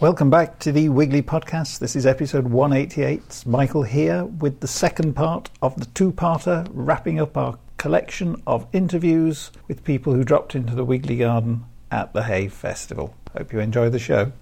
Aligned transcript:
Welcome 0.00 0.30
back 0.30 0.60
to 0.60 0.70
the 0.70 0.88
Wiggly 0.90 1.22
Podcast. 1.22 1.80
This 1.80 1.96
is 1.96 2.06
episode 2.06 2.46
188. 2.46 3.42
Michael 3.44 3.82
here 3.82 4.24
with 4.24 4.60
the 4.60 4.68
second 4.68 5.14
part 5.14 5.50
of 5.60 5.78
the 5.78 5.86
two 5.86 6.12
parter, 6.12 6.68
wrapping 6.72 7.18
up 7.18 7.36
our 7.36 7.58
collection 7.78 8.40
of 8.46 8.68
interviews 8.72 9.50
with 9.66 9.82
people 9.82 10.14
who 10.14 10.22
dropped 10.22 10.54
into 10.54 10.76
the 10.76 10.84
Wiggly 10.84 11.16
Garden 11.16 11.64
at 11.90 12.12
the 12.12 12.22
Hay 12.22 12.46
Festival. 12.46 13.12
Hope 13.36 13.52
you 13.52 13.60
enjoy 13.60 13.90
the 13.90 13.98
show. 13.98 14.32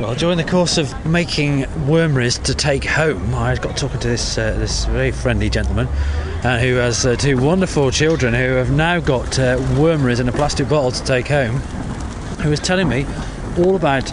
Well, 0.00 0.14
during 0.14 0.38
the 0.38 0.44
course 0.44 0.78
of 0.78 0.94
making 1.04 1.62
wormries 1.86 2.40
to 2.44 2.54
take 2.54 2.84
home, 2.84 3.34
I 3.34 3.56
got 3.56 3.76
talking 3.76 3.98
to 3.98 4.08
this 4.08 4.38
uh, 4.38 4.52
this 4.52 4.84
very 4.84 5.10
friendly 5.10 5.50
gentleman 5.50 5.88
uh, 6.44 6.60
who 6.60 6.76
has 6.76 7.04
uh, 7.04 7.16
two 7.16 7.36
wonderful 7.36 7.90
children 7.90 8.32
who 8.32 8.52
have 8.54 8.70
now 8.70 9.00
got 9.00 9.40
uh, 9.40 9.58
wormries 9.74 10.20
in 10.20 10.28
a 10.28 10.32
plastic 10.32 10.68
bottle 10.68 10.92
to 10.92 11.04
take 11.04 11.26
home 11.26 11.56
who 12.42 12.50
was 12.50 12.60
telling 12.60 12.88
me 12.88 13.06
all 13.58 13.74
about 13.74 14.08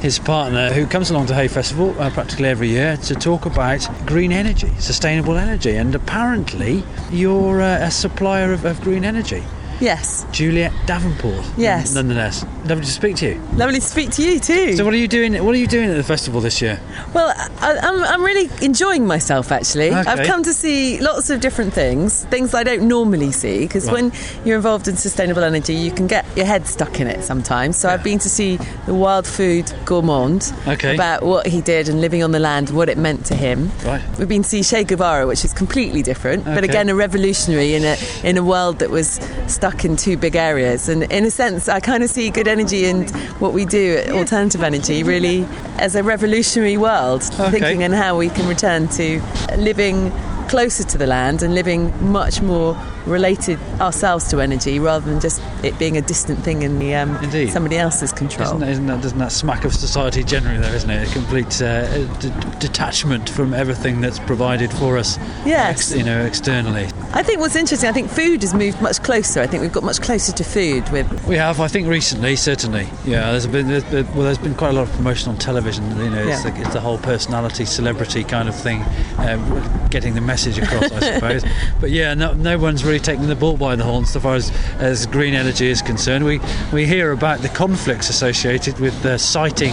his 0.00 0.18
partner 0.18 0.72
who 0.72 0.86
comes 0.86 1.10
along 1.10 1.26
to 1.26 1.34
Hay 1.34 1.46
Festival 1.46 1.94
uh, 2.00 2.10
practically 2.10 2.48
every 2.48 2.68
year 2.68 2.96
to 2.96 3.14
talk 3.14 3.46
about 3.46 3.88
green 4.06 4.32
energy, 4.32 4.72
sustainable 4.78 5.36
energy. 5.36 5.76
And 5.76 5.94
apparently, 5.94 6.82
you're 7.12 7.62
uh, 7.62 7.86
a 7.86 7.90
supplier 7.92 8.52
of, 8.52 8.64
of 8.64 8.80
green 8.80 9.04
energy. 9.04 9.44
Yes. 9.80 10.26
Juliet 10.32 10.72
Davenport. 10.86 11.44
Yes. 11.56 11.94
Nonetheless, 11.94 12.44
lovely 12.64 12.84
to 12.84 12.90
speak 12.90 13.16
to 13.16 13.28
you. 13.34 13.40
Lovely 13.54 13.80
to 13.80 13.86
speak 13.86 14.10
to 14.12 14.22
you 14.22 14.40
too. 14.40 14.76
So, 14.76 14.84
what 14.84 14.92
are 14.94 14.98
you 14.98 15.08
doing? 15.08 15.34
What 15.44 15.54
are 15.54 15.58
you 15.58 15.66
doing 15.66 15.88
at 15.90 15.96
the 15.96 16.02
festival 16.04 16.40
this 16.40 16.60
year? 16.60 16.80
Well, 17.14 17.32
I, 17.60 17.76
I'm, 17.78 18.02
I'm 18.04 18.22
really 18.22 18.50
enjoying 18.64 19.06
myself 19.06 19.52
actually. 19.52 19.88
Okay. 19.90 19.98
I've 20.10 20.26
come 20.26 20.42
to 20.42 20.52
see 20.52 21.00
lots 21.00 21.30
of 21.30 21.40
different 21.40 21.72
things, 21.72 22.24
things 22.26 22.54
I 22.54 22.62
don't 22.64 22.88
normally 22.88 23.32
see, 23.32 23.60
because 23.60 23.86
Right. 23.86 23.94
when 23.94 24.12
you're 24.44 24.56
involved 24.56 24.88
in 24.88 24.96
sustainable 24.96 25.44
energy, 25.44 25.74
you 25.74 25.90
can 25.92 26.06
get 26.06 26.26
your 26.36 26.46
head 26.46 26.66
stuck 26.66 27.00
in 27.00 27.06
it 27.06 27.22
sometimes. 27.24 27.76
So 27.76 27.88
I've 27.88 28.02
been 28.04 28.18
to 28.20 28.28
see 28.28 28.56
the 28.86 28.94
Wild 28.94 29.26
Food 29.26 29.72
Gourmand 29.84 30.52
Okay. 30.66 30.94
about 30.94 31.22
what 31.22 31.46
he 31.46 31.60
did 31.60 31.88
and 31.88 32.00
living 32.00 32.22
on 32.22 32.32
the 32.32 32.38
land, 32.40 32.70
what 32.70 32.88
it 32.88 32.98
meant 32.98 33.24
to 33.26 33.34
him. 33.34 33.70
Right. 33.84 34.02
We've 34.18 34.28
been 34.28 34.42
to 34.42 34.48
see 34.48 34.62
Che 34.62 34.84
Guevara, 34.84 35.26
which 35.26 35.44
is 35.44 35.52
completely 35.52 36.02
different, 36.02 36.44
but 36.44 36.64
again 36.64 36.88
a 36.88 36.94
revolutionary 36.94 37.74
in 37.74 37.84
a 37.84 37.96
in 38.24 38.36
a 38.36 38.42
world 38.42 38.80
that 38.80 38.90
was 38.90 39.20
stuck 39.46 39.67
in 39.84 39.96
two 39.96 40.16
big 40.16 40.36
areas. 40.36 40.88
And 40.88 41.04
in 41.04 41.24
a 41.24 41.30
sense, 41.30 41.68
I 41.68 41.80
kind 41.80 42.02
of 42.02 42.10
see 42.10 42.30
good 42.30 42.48
energy 42.48 42.84
and 42.86 43.08
what 43.40 43.52
we 43.52 43.64
do 43.64 43.96
at 43.98 44.10
alternative 44.10 44.62
energy 44.62 45.02
really 45.02 45.46
as 45.78 45.94
a 45.94 46.02
revolutionary 46.02 46.76
world, 46.76 47.22
Okay. 47.38 47.50
thinking 47.50 47.82
and 47.82 47.94
how 47.94 48.16
we 48.16 48.28
can 48.30 48.48
return 48.48 48.88
to 48.88 49.20
living 49.56 50.12
closer 50.48 50.82
to 50.82 50.96
the 50.96 51.06
land 51.06 51.42
and 51.42 51.54
living 51.54 51.92
much 52.10 52.40
more 52.40 52.74
related 53.04 53.58
ourselves 53.80 54.28
to 54.28 54.40
energy 54.40 54.78
rather 54.78 55.04
than 55.04 55.20
just 55.20 55.42
it 55.62 55.78
being 55.78 55.96
a 55.96 56.00
distant 56.00 56.38
thing 56.42 56.62
in 56.62 56.78
the 56.78 56.94
um, 56.94 57.18
somebody 57.50 57.76
else's 57.76 58.12
control. 58.12 58.46
Isn't 58.48 58.60
that, 58.60 58.68
isn't 58.70 58.86
that, 58.86 59.02
doesn't 59.02 59.18
that 59.18 59.32
smack 59.32 59.64
of 59.66 59.74
society 59.74 60.24
generally, 60.24 60.58
though, 60.58 60.72
isn't 60.72 60.88
it? 60.90 61.08
A 61.08 61.12
complete 61.12 61.60
uh, 61.60 62.02
d- 62.18 62.32
detachment 62.60 63.28
from 63.28 63.52
everything 63.52 64.00
that's 64.00 64.18
provided 64.20 64.70
for 64.72 64.96
us, 64.96 65.18
Yes. 65.44 65.70
ex- 65.90 65.94
you 65.94 66.02
know, 66.04 66.24
externally. 66.24 66.88
I 67.10 67.22
think 67.22 67.40
what's 67.40 67.56
interesting, 67.56 67.88
I 67.88 67.92
think 67.92 68.10
food 68.10 68.42
has 68.42 68.52
moved 68.52 68.82
much 68.82 69.02
closer. 69.02 69.40
I 69.40 69.46
think 69.46 69.62
we've 69.62 69.72
got 69.72 69.82
much 69.82 70.00
closer 70.02 70.30
to 70.30 70.44
food 70.44 70.86
with 70.90 71.26
We 71.26 71.36
have, 71.36 71.58
I 71.58 71.66
think, 71.66 71.88
recently, 71.88 72.36
certainly. 72.36 72.86
Yeah, 73.06 73.30
there's 73.30 73.46
been 73.46 73.66
there's, 73.66 73.82
been- 73.84 74.06
well, 74.14 74.24
there's 74.24 74.36
been 74.38 74.54
quite 74.54 74.68
a 74.70 74.72
lot 74.74 74.82
of 74.88 74.92
promotion 74.94 75.30
on 75.30 75.38
television. 75.38 75.84
You 75.98 76.10
know, 76.10 76.18
it's, 76.28 76.44
Yeah. 76.44 76.50
the, 76.50 76.60
it's 76.60 76.72
the 76.74 76.80
whole 76.80 76.98
personality, 76.98 77.64
celebrity 77.64 78.24
kind 78.24 78.46
of 78.48 78.54
thing, 78.54 78.82
uh, 79.18 79.88
getting 79.88 80.14
the 80.14 80.20
message 80.20 80.58
across, 80.58 80.92
I 80.92 81.00
suppose. 81.14 81.44
But 81.80 81.90
yeah, 81.92 82.12
no, 82.12 82.34
no 82.34 82.58
one's 82.58 82.84
really 82.84 83.00
taking 83.00 83.26
the 83.26 83.34
bull 83.36 83.56
by 83.56 83.74
the 83.74 83.84
horns 83.84 84.10
so 84.12 84.20
far 84.20 84.34
as, 84.34 84.50
as 84.78 85.06
green 85.06 85.32
energy 85.34 85.68
is 85.68 85.80
concerned. 85.80 86.24
We 86.26 86.40
we 86.74 86.84
hear 86.86 87.12
about 87.12 87.40
the 87.40 87.48
conflicts 87.48 88.10
associated 88.10 88.78
with 88.80 89.04
uh, 89.06 89.16
siting 89.16 89.72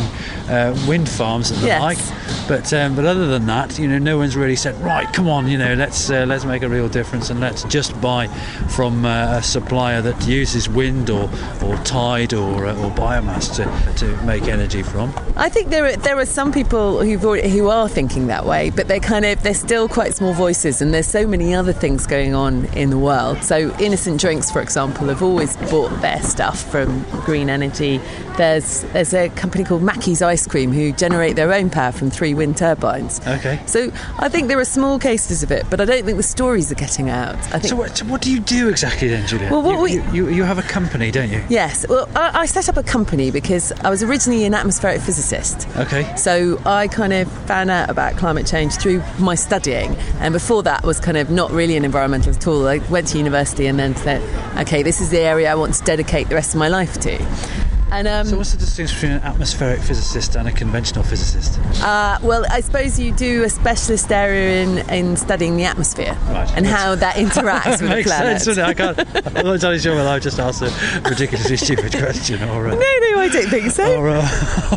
uh, 0.49 0.73
wind 0.87 1.09
farms 1.09 1.51
and 1.51 1.59
the 1.61 1.67
Yes. 1.67 1.81
like, 1.81 2.47
but 2.47 2.71
um, 2.73 2.95
but 2.95 3.05
other 3.05 3.27
than 3.27 3.45
that, 3.47 3.77
you 3.77 3.89
know, 3.89 3.97
no 3.99 4.17
one's 4.17 4.37
really 4.37 4.55
said, 4.55 4.75
right, 4.81 5.11
come 5.13 5.27
on, 5.27 5.47
you 5.49 5.57
know, 5.57 5.73
let's 5.73 6.09
uh, 6.09 6.25
let's 6.25 6.45
make 6.45 6.63
a 6.63 6.69
real 6.69 6.87
difference 6.87 7.24
and 7.29 7.39
let's 7.39 7.63
just 7.63 7.99
buy 8.01 8.27
from 8.75 9.05
uh, 9.05 9.37
a 9.37 9.43
supplier 9.43 10.01
that 10.01 10.27
uses 10.27 10.69
wind 10.69 11.09
or, 11.09 11.29
or 11.63 11.75
tide 11.77 12.33
or, 12.33 12.65
uh, 12.65 12.83
or 12.83 12.91
biomass 12.91 13.53
to, 13.55 13.97
to 13.97 14.25
make 14.25 14.43
energy 14.43 14.83
from. 14.83 15.13
I 15.35 15.49
think 15.49 15.69
there 15.69 15.85
are 15.85 15.95
there 15.95 16.17
are 16.17 16.25
some 16.25 16.51
people 16.51 17.01
who've 17.01 17.23
already, 17.23 17.49
who 17.49 17.69
are 17.69 17.89
thinking 17.89 18.27
that 18.27 18.45
way, 18.45 18.69
but 18.69 18.87
they're 18.87 18.99
kind 18.99 19.25
of 19.25 19.41
they're 19.43 19.53
still 19.53 19.87
quite 19.87 20.13
small 20.15 20.33
voices, 20.33 20.81
and 20.81 20.93
there's 20.93 21.07
so 21.07 21.27
many 21.27 21.53
other 21.53 21.73
things 21.73 22.07
going 22.07 22.33
on 22.33 22.65
in 22.67 22.89
the 22.89 22.97
world. 22.97 23.43
So 23.43 23.75
innocent 23.79 24.19
drinks, 24.19 24.51
for 24.51 24.61
example, 24.61 25.07
have 25.07 25.23
always 25.23 25.57
bought 25.69 25.89
their 26.01 26.21
stuff 26.21 26.69
from 26.71 27.03
green 27.25 27.49
energy. 27.49 27.99
There's 28.37 28.83
there's 28.93 29.13
a 29.13 29.29
company 29.29 29.63
called 29.63 29.81
Mackie's 29.81 30.21
Ice 30.21 30.45
Cream 30.47 30.71
who 30.71 30.91
generate 30.91 31.35
their 31.35 31.53
own 31.53 31.69
power 31.69 31.91
from 31.91 32.09
three 32.09 32.33
wind 32.33 32.57
turbines. 32.57 33.19
Okay. 33.25 33.61
So 33.65 33.91
I 34.19 34.29
think 34.29 34.47
there 34.47 34.59
are 34.59 34.65
small 34.65 34.99
cases 34.99 35.43
of 35.43 35.51
it, 35.51 35.65
but 35.69 35.81
I 35.81 35.85
don't 35.85 36.05
think 36.05 36.17
the 36.17 36.23
stories 36.23 36.71
are 36.71 36.75
getting 36.75 37.09
out. 37.09 37.14
I 37.23 37.59
think 37.59 37.65
So 37.65 37.75
what, 37.75 37.97
so 37.97 38.05
what 38.05 38.21
do 38.21 38.31
you 38.31 38.39
do 38.39 38.69
exactly 38.69 39.07
then, 39.07 39.25
Julia? 39.27 39.49
Well, 39.51 39.61
what 39.61 39.73
you, 39.75 39.81
we- 39.81 39.93
you, 39.93 40.03
you, 40.13 40.29
you 40.29 40.43
have 40.43 40.57
a 40.57 40.63
company, 40.63 41.11
don't 41.11 41.29
you? 41.29 41.43
Yes, 41.49 41.85
well, 41.87 42.09
I, 42.15 42.41
I 42.41 42.45
set 42.45 42.67
up 42.69 42.77
a 42.77 42.83
company 42.83 43.31
because 43.31 43.71
I 43.83 43.89
was 43.89 44.03
originally 44.03 44.45
an 44.45 44.53
atmospheric 44.53 45.01
physicist. 45.01 45.67
Okay. 45.77 46.13
So 46.15 46.59
I 46.65 46.87
kind 46.87 47.13
of 47.13 47.31
found 47.47 47.69
out 47.71 47.89
about 47.89 48.17
climate 48.17 48.45
change 48.45 48.75
through 48.75 49.01
my 49.19 49.35
studying, 49.35 49.95
and 50.19 50.33
before 50.33 50.63
that 50.63 50.83
was 50.83 50.99
kind 50.99 51.17
of 51.17 51.29
not 51.29 51.51
really 51.51 51.75
an 51.77 51.83
environmentalist 51.83 52.37
at 52.37 52.47
all. 52.47 52.67
I 52.67 52.77
went 52.89 53.07
to 53.09 53.17
university 53.17 53.67
and 53.67 53.79
then 53.79 53.95
said, 53.95 54.21
okay, 54.57 54.83
this 54.83 55.01
is 55.01 55.09
the 55.09 55.19
area 55.19 55.51
I 55.51 55.55
want 55.55 55.73
to 55.75 55.83
dedicate 55.83 56.29
the 56.29 56.35
rest 56.35 56.53
of 56.53 56.59
my 56.59 56.67
life 56.67 56.99
to. 57.01 57.17
And 57.91 58.07
um, 58.07 58.25
So 58.25 58.37
what's 58.37 58.51
the 58.51 58.57
distinction 58.57 58.95
between 58.97 59.11
an 59.13 59.21
atmospheric 59.23 59.79
physicist 59.79 60.35
and 60.35 60.47
a 60.47 60.51
conventional 60.51 61.03
physicist? 61.03 61.59
uh, 61.83 62.17
well, 62.23 62.43
I 62.49 62.61
suppose 62.61 62.99
you 62.99 63.11
do 63.11 63.43
a 63.43 63.49
specialist 63.49 64.11
area 64.11 64.63
in, 64.63 64.89
in 64.89 65.15
studying 65.15 65.55
the 65.55 65.65
atmosphere 65.65 66.17
Right. 66.29 66.51
and 66.57 66.65
how 66.65 66.95
that 66.95 67.15
interacts 67.25 67.71
with 67.79 67.79
the 67.81 67.87
Makes 67.89 68.07
planet. 68.09 68.41
sense, 68.41 68.57
doesn't 68.57 68.63
it? 68.63 68.67
I 68.67 68.73
can't. 68.73 69.27
I'm 69.37 69.45
not 69.45 69.53
entirely 69.55 69.79
sure 69.79 69.95
whether 69.95 70.09
I've 70.09 70.23
just 70.23 70.39
asked 70.39 70.61
a 70.63 70.71
ridiculously 71.07 71.57
stupid 71.57 71.91
question 71.93 72.41
or. 72.49 72.67
Uh, 72.67 72.71
No, 72.71 72.77
no, 72.79 73.19
I 73.19 73.29
don't 73.31 73.49
think 73.49 73.71
so. 73.71 73.95
or, 74.01 74.09
uh, 74.09 74.27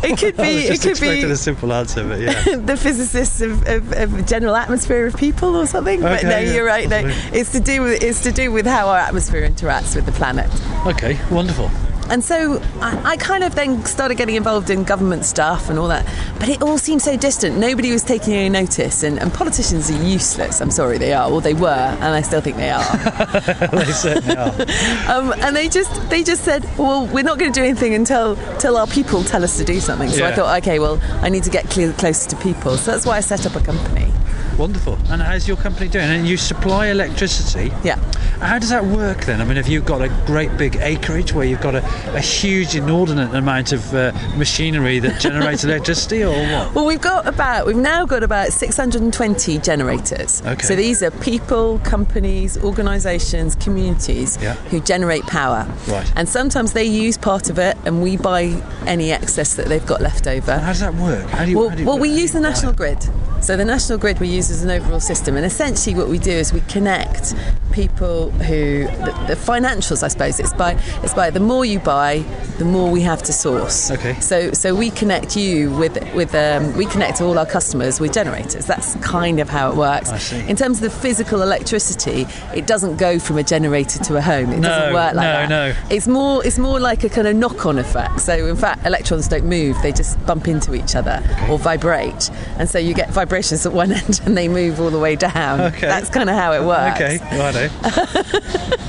It 0.03 0.17
could 0.19 0.39
I 0.39 0.43
be. 0.43 0.49
It 0.67 0.79
could 0.81 0.91
expecting 0.91 1.25
be. 1.25 1.31
a 1.31 1.35
simple 1.35 1.73
answer, 1.73 2.07
but 2.07 2.19
yeah. 2.21 2.55
the 2.57 2.77
physicists 2.77 3.41
of, 3.41 3.67
of, 3.67 3.91
of 3.93 4.25
general 4.27 4.55
atmosphere 4.55 5.07
of 5.07 5.15
people 5.17 5.55
or 5.55 5.65
something. 5.65 5.99
but 6.01 6.23
no, 6.23 6.29
yeah, 6.29 6.39
you're 6.53 6.65
right. 6.65 6.87
No, 6.87 7.01
it's 7.33 7.51
to 7.53 7.59
do 7.59 7.81
with 7.81 8.03
it's 8.03 8.21
to 8.23 8.31
do 8.31 8.51
with 8.51 8.65
how 8.67 8.87
our 8.87 8.97
atmosphere 8.99 9.47
interacts 9.49 9.95
with 9.95 10.05
the 10.05 10.11
planet. 10.13 10.49
Okay, 10.85 11.19
wonderful. 11.31 11.69
And 12.09 12.23
so 12.23 12.61
I, 12.81 13.11
I 13.11 13.17
kind 13.17 13.43
of 13.43 13.55
then 13.55 13.85
started 13.85 14.15
getting 14.15 14.35
involved 14.35 14.69
in 14.69 14.83
government 14.83 15.25
stuff 15.25 15.69
and 15.69 15.77
all 15.77 15.87
that, 15.89 16.05
but 16.39 16.49
it 16.49 16.61
all 16.61 16.77
seemed 16.77 17.01
so 17.01 17.15
distant. 17.17 17.57
Nobody 17.57 17.91
was 17.91 18.03
taking 18.03 18.33
any 18.33 18.49
notice, 18.49 19.03
and, 19.03 19.19
and 19.19 19.33
politicians 19.33 19.91
are 19.91 20.03
useless. 20.03 20.61
I'm 20.61 20.71
sorry, 20.71 20.97
they 20.97 21.13
are, 21.13 21.29
or 21.31 21.41
they 21.41 21.53
were, 21.53 21.69
and 21.69 22.03
I 22.03 22.21
still 22.21 22.41
think 22.41 22.57
they 22.57 22.71
are. 22.71 22.83
they 23.71 23.91
certainly 23.91 24.35
are. 24.35 24.49
um, 25.07 25.33
and 25.39 25.55
they 25.55 25.69
just 25.69 26.09
they 26.09 26.23
just 26.23 26.43
said, 26.43 26.63
well, 26.77 27.05
we're 27.07 27.23
not 27.23 27.37
going 27.37 27.51
to 27.51 27.59
do 27.59 27.65
anything 27.65 27.93
until 27.93 28.35
till 28.57 28.77
our 28.77 28.87
people 28.87 29.23
tell 29.23 29.43
us 29.43 29.57
to 29.57 29.63
do 29.63 29.79
something. 29.79 30.09
So 30.09 30.25
I 30.25 30.31
thought, 30.33 30.57
okay, 30.63 30.79
well, 30.79 30.99
I 31.21 31.29
need 31.29 31.43
to 31.43 31.49
get 31.51 31.69
clear, 31.69 31.93
closer 31.93 32.29
to 32.31 32.35
people. 32.37 32.77
So 32.77 32.91
that's 32.91 33.05
why 33.05 33.17
I 33.17 33.21
set 33.21 33.45
up 33.45 33.55
a 33.55 33.61
company. 33.61 34.11
Wonderful. 34.59 34.95
And 35.09 35.21
how's 35.21 35.47
your 35.47 35.55
company 35.55 35.87
doing? 35.87 36.03
And 36.03 36.27
you 36.27 36.35
supply 36.35 36.87
electricity. 36.87 37.71
Yeah. 37.81 37.95
How 38.39 38.59
does 38.59 38.69
that 38.69 38.83
work 38.83 39.21
then? 39.25 39.39
I 39.39 39.45
mean, 39.45 39.55
have 39.55 39.69
you 39.69 39.79
got 39.79 40.01
a 40.01 40.09
great 40.25 40.55
big 40.57 40.75
acreage 40.77 41.31
where 41.33 41.45
you've 41.45 41.61
got 41.61 41.75
a, 41.75 41.85
a 42.13 42.19
huge, 42.19 42.75
inordinate 42.75 43.33
amount 43.33 43.71
of 43.71 43.93
uh, 43.93 44.11
machinery 44.35 44.99
that 44.99 45.21
generates 45.21 45.63
electricity, 45.63 46.23
or 46.25 46.31
what? 46.31 46.75
Well, 46.75 46.85
we've 46.85 46.99
got 46.99 47.25
about 47.25 47.67
we've 47.67 47.75
now 47.77 48.05
got 48.05 48.21
about 48.21 48.51
620 48.51 49.59
generators. 49.59 50.41
Okay. 50.45 50.65
So 50.67 50.75
these 50.75 51.01
are 51.01 51.11
people, 51.11 51.79
companies, 51.79 52.57
organisations, 52.61 53.55
communities 53.55 54.37
Yeah. 54.41 54.55
who 54.71 54.81
generate 54.81 55.23
power. 55.23 55.65
Right. 55.87 56.11
And 56.17 56.27
sometimes 56.27 56.73
they 56.73 56.83
use 56.83 57.17
part 57.17 57.49
of 57.49 57.59
it, 57.59 57.77
and 57.85 58.01
we 58.03 58.17
buy 58.17 58.61
any 58.85 59.11
excess 59.13 59.55
that 59.55 59.67
they've 59.67 59.85
got 59.85 60.01
left 60.01 60.27
over. 60.27 60.57
How 60.59 60.67
does 60.67 60.81
that 60.81 60.95
work? 60.95 61.25
How 61.29 61.45
do 61.45 61.51
you? 61.51 61.57
Well, 61.57 61.69
how 61.69 61.75
do 61.75 61.81
you 61.81 61.87
well, 61.87 61.97
we 61.99 62.09
use 62.09 62.33
the 62.33 62.41
national 62.41 62.73
grid. 62.73 63.07
So 63.41 63.55
the 63.57 63.65
national 63.65 63.97
grid 63.97 64.19
we 64.19 64.27
use 64.27 64.51
as 64.51 64.63
an 64.63 64.69
overall 64.69 64.99
system, 64.99 65.35
and 65.37 65.45
essentially 65.45 65.95
what 65.95 66.07
we 66.07 66.19
do 66.19 66.31
is 66.31 66.53
we 66.53 66.61
connect 66.61 67.33
people 67.71 68.31
who 68.31 68.83
the, 68.85 69.25
the 69.27 69.35
financials, 69.35 70.03
I 70.03 70.07
suppose. 70.09 70.39
It's 70.39 70.53
by 70.53 70.73
it's 71.03 71.13
by 71.13 71.29
the 71.29 71.39
more 71.39 71.63
you 71.65 71.79
buy, 71.79 72.19
the 72.57 72.65
more 72.65 72.91
we 72.91 73.01
have 73.01 73.23
to 73.23 73.33
source. 73.33 73.89
Okay. 73.91 74.19
So 74.19 74.51
so 74.51 74.75
we 74.75 74.89
connect 74.91 75.35
you 75.37 75.71
with 75.71 75.97
with 76.13 76.35
um, 76.35 76.75
we 76.75 76.85
connect 76.85 77.21
all 77.21 77.39
our 77.39 77.45
customers 77.45 77.99
with 77.99 78.13
generators. 78.13 78.65
That's 78.65 78.95
kind 78.97 79.39
of 79.39 79.49
how 79.49 79.71
it 79.71 79.77
works. 79.77 80.09
I 80.11 80.17
see. 80.17 80.47
In 80.47 80.55
terms 80.55 80.77
of 80.77 80.83
the 80.83 80.89
physical 80.99 81.41
electricity, 81.41 82.27
it 82.53 82.67
doesn't 82.67 82.97
go 82.97 83.17
from 83.19 83.37
a 83.37 83.43
generator 83.43 83.99
to 84.03 84.17
a 84.17 84.21
home. 84.21 84.51
It 84.51 84.59
No, 84.59 84.67
doesn't 84.69 84.93
work 84.93 85.13
like 85.15 85.23
no, 85.23 85.47
that. 85.47 85.49
no. 85.49 85.95
It's 85.95 86.07
more 86.07 86.45
it's 86.45 86.59
more 86.59 86.79
like 86.79 87.03
a 87.03 87.09
kind 87.09 87.27
of 87.27 87.35
knock-on 87.35 87.79
effect. 87.79 88.19
So 88.21 88.33
in 88.45 88.57
fact, 88.57 88.85
electrons 88.85 89.27
don't 89.27 89.45
move; 89.45 89.75
they 89.81 89.91
just 89.93 90.23
bump 90.25 90.47
into 90.47 90.75
each 90.75 90.95
other 90.95 91.23
or 91.49 91.57
vibrate, 91.57 92.29
and 92.57 92.69
so 92.69 92.77
you 92.77 92.93
get 92.93 93.09
vibrations 93.09 93.28
at 93.31 93.73
one 93.73 93.91
end 93.99 94.21
and 94.25 94.35
they 94.37 94.47
move 94.47 94.79
all 94.79 94.89
the 94.89 94.99
way 94.99 95.15
down. 95.15 95.61
Okay. 95.61 95.87
That's 95.87 96.09
kind 96.09 96.29
of 96.29 96.35
how 96.35 96.53
it 96.53 96.63
works. 96.63 96.99
Okay, 96.99 97.17
righto. 97.37 97.69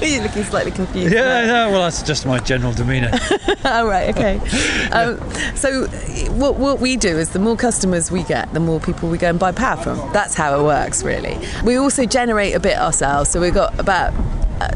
You're 0.07 0.23
looking 0.23 0.45
slightly 0.45 0.73
confused. 0.73 1.15
Yeah, 1.15 1.47
no, 1.47 1.71
well, 1.71 1.83
that's 1.83 2.03
just 2.03 2.27
my 2.27 2.39
general 2.39 2.73
demeanour. 2.73 3.11
all 3.65 3.87
right, 3.87 4.09
okay. 4.17 4.39
Um, 4.91 5.19
so, 5.55 5.87
what, 6.33 6.57
what 6.57 6.81
we 6.81 6.97
do 6.97 7.19
is 7.19 7.31
the 7.31 7.39
more 7.39 7.57
customers 7.57 8.11
we 8.11 8.23
get, 8.23 8.53
the 8.55 8.61
more 8.61 8.81
people 8.81 9.09
we 9.09 9.19
go 9.19 9.29
and 9.29 9.39
buy 9.39 9.53
power 9.53 9.77
from. 9.83 9.99
That's 10.13 10.35
how 10.35 10.59
it 10.59 10.63
works, 10.63 11.03
really. 11.03 11.39
We 11.65 11.77
also 11.77 12.07
generate 12.07 12.55
a 12.55 12.61
bit 12.61 12.79
ourselves, 12.79 13.31
so 13.31 13.41
we've 13.41 13.55
got 13.55 13.79
about 13.79 14.13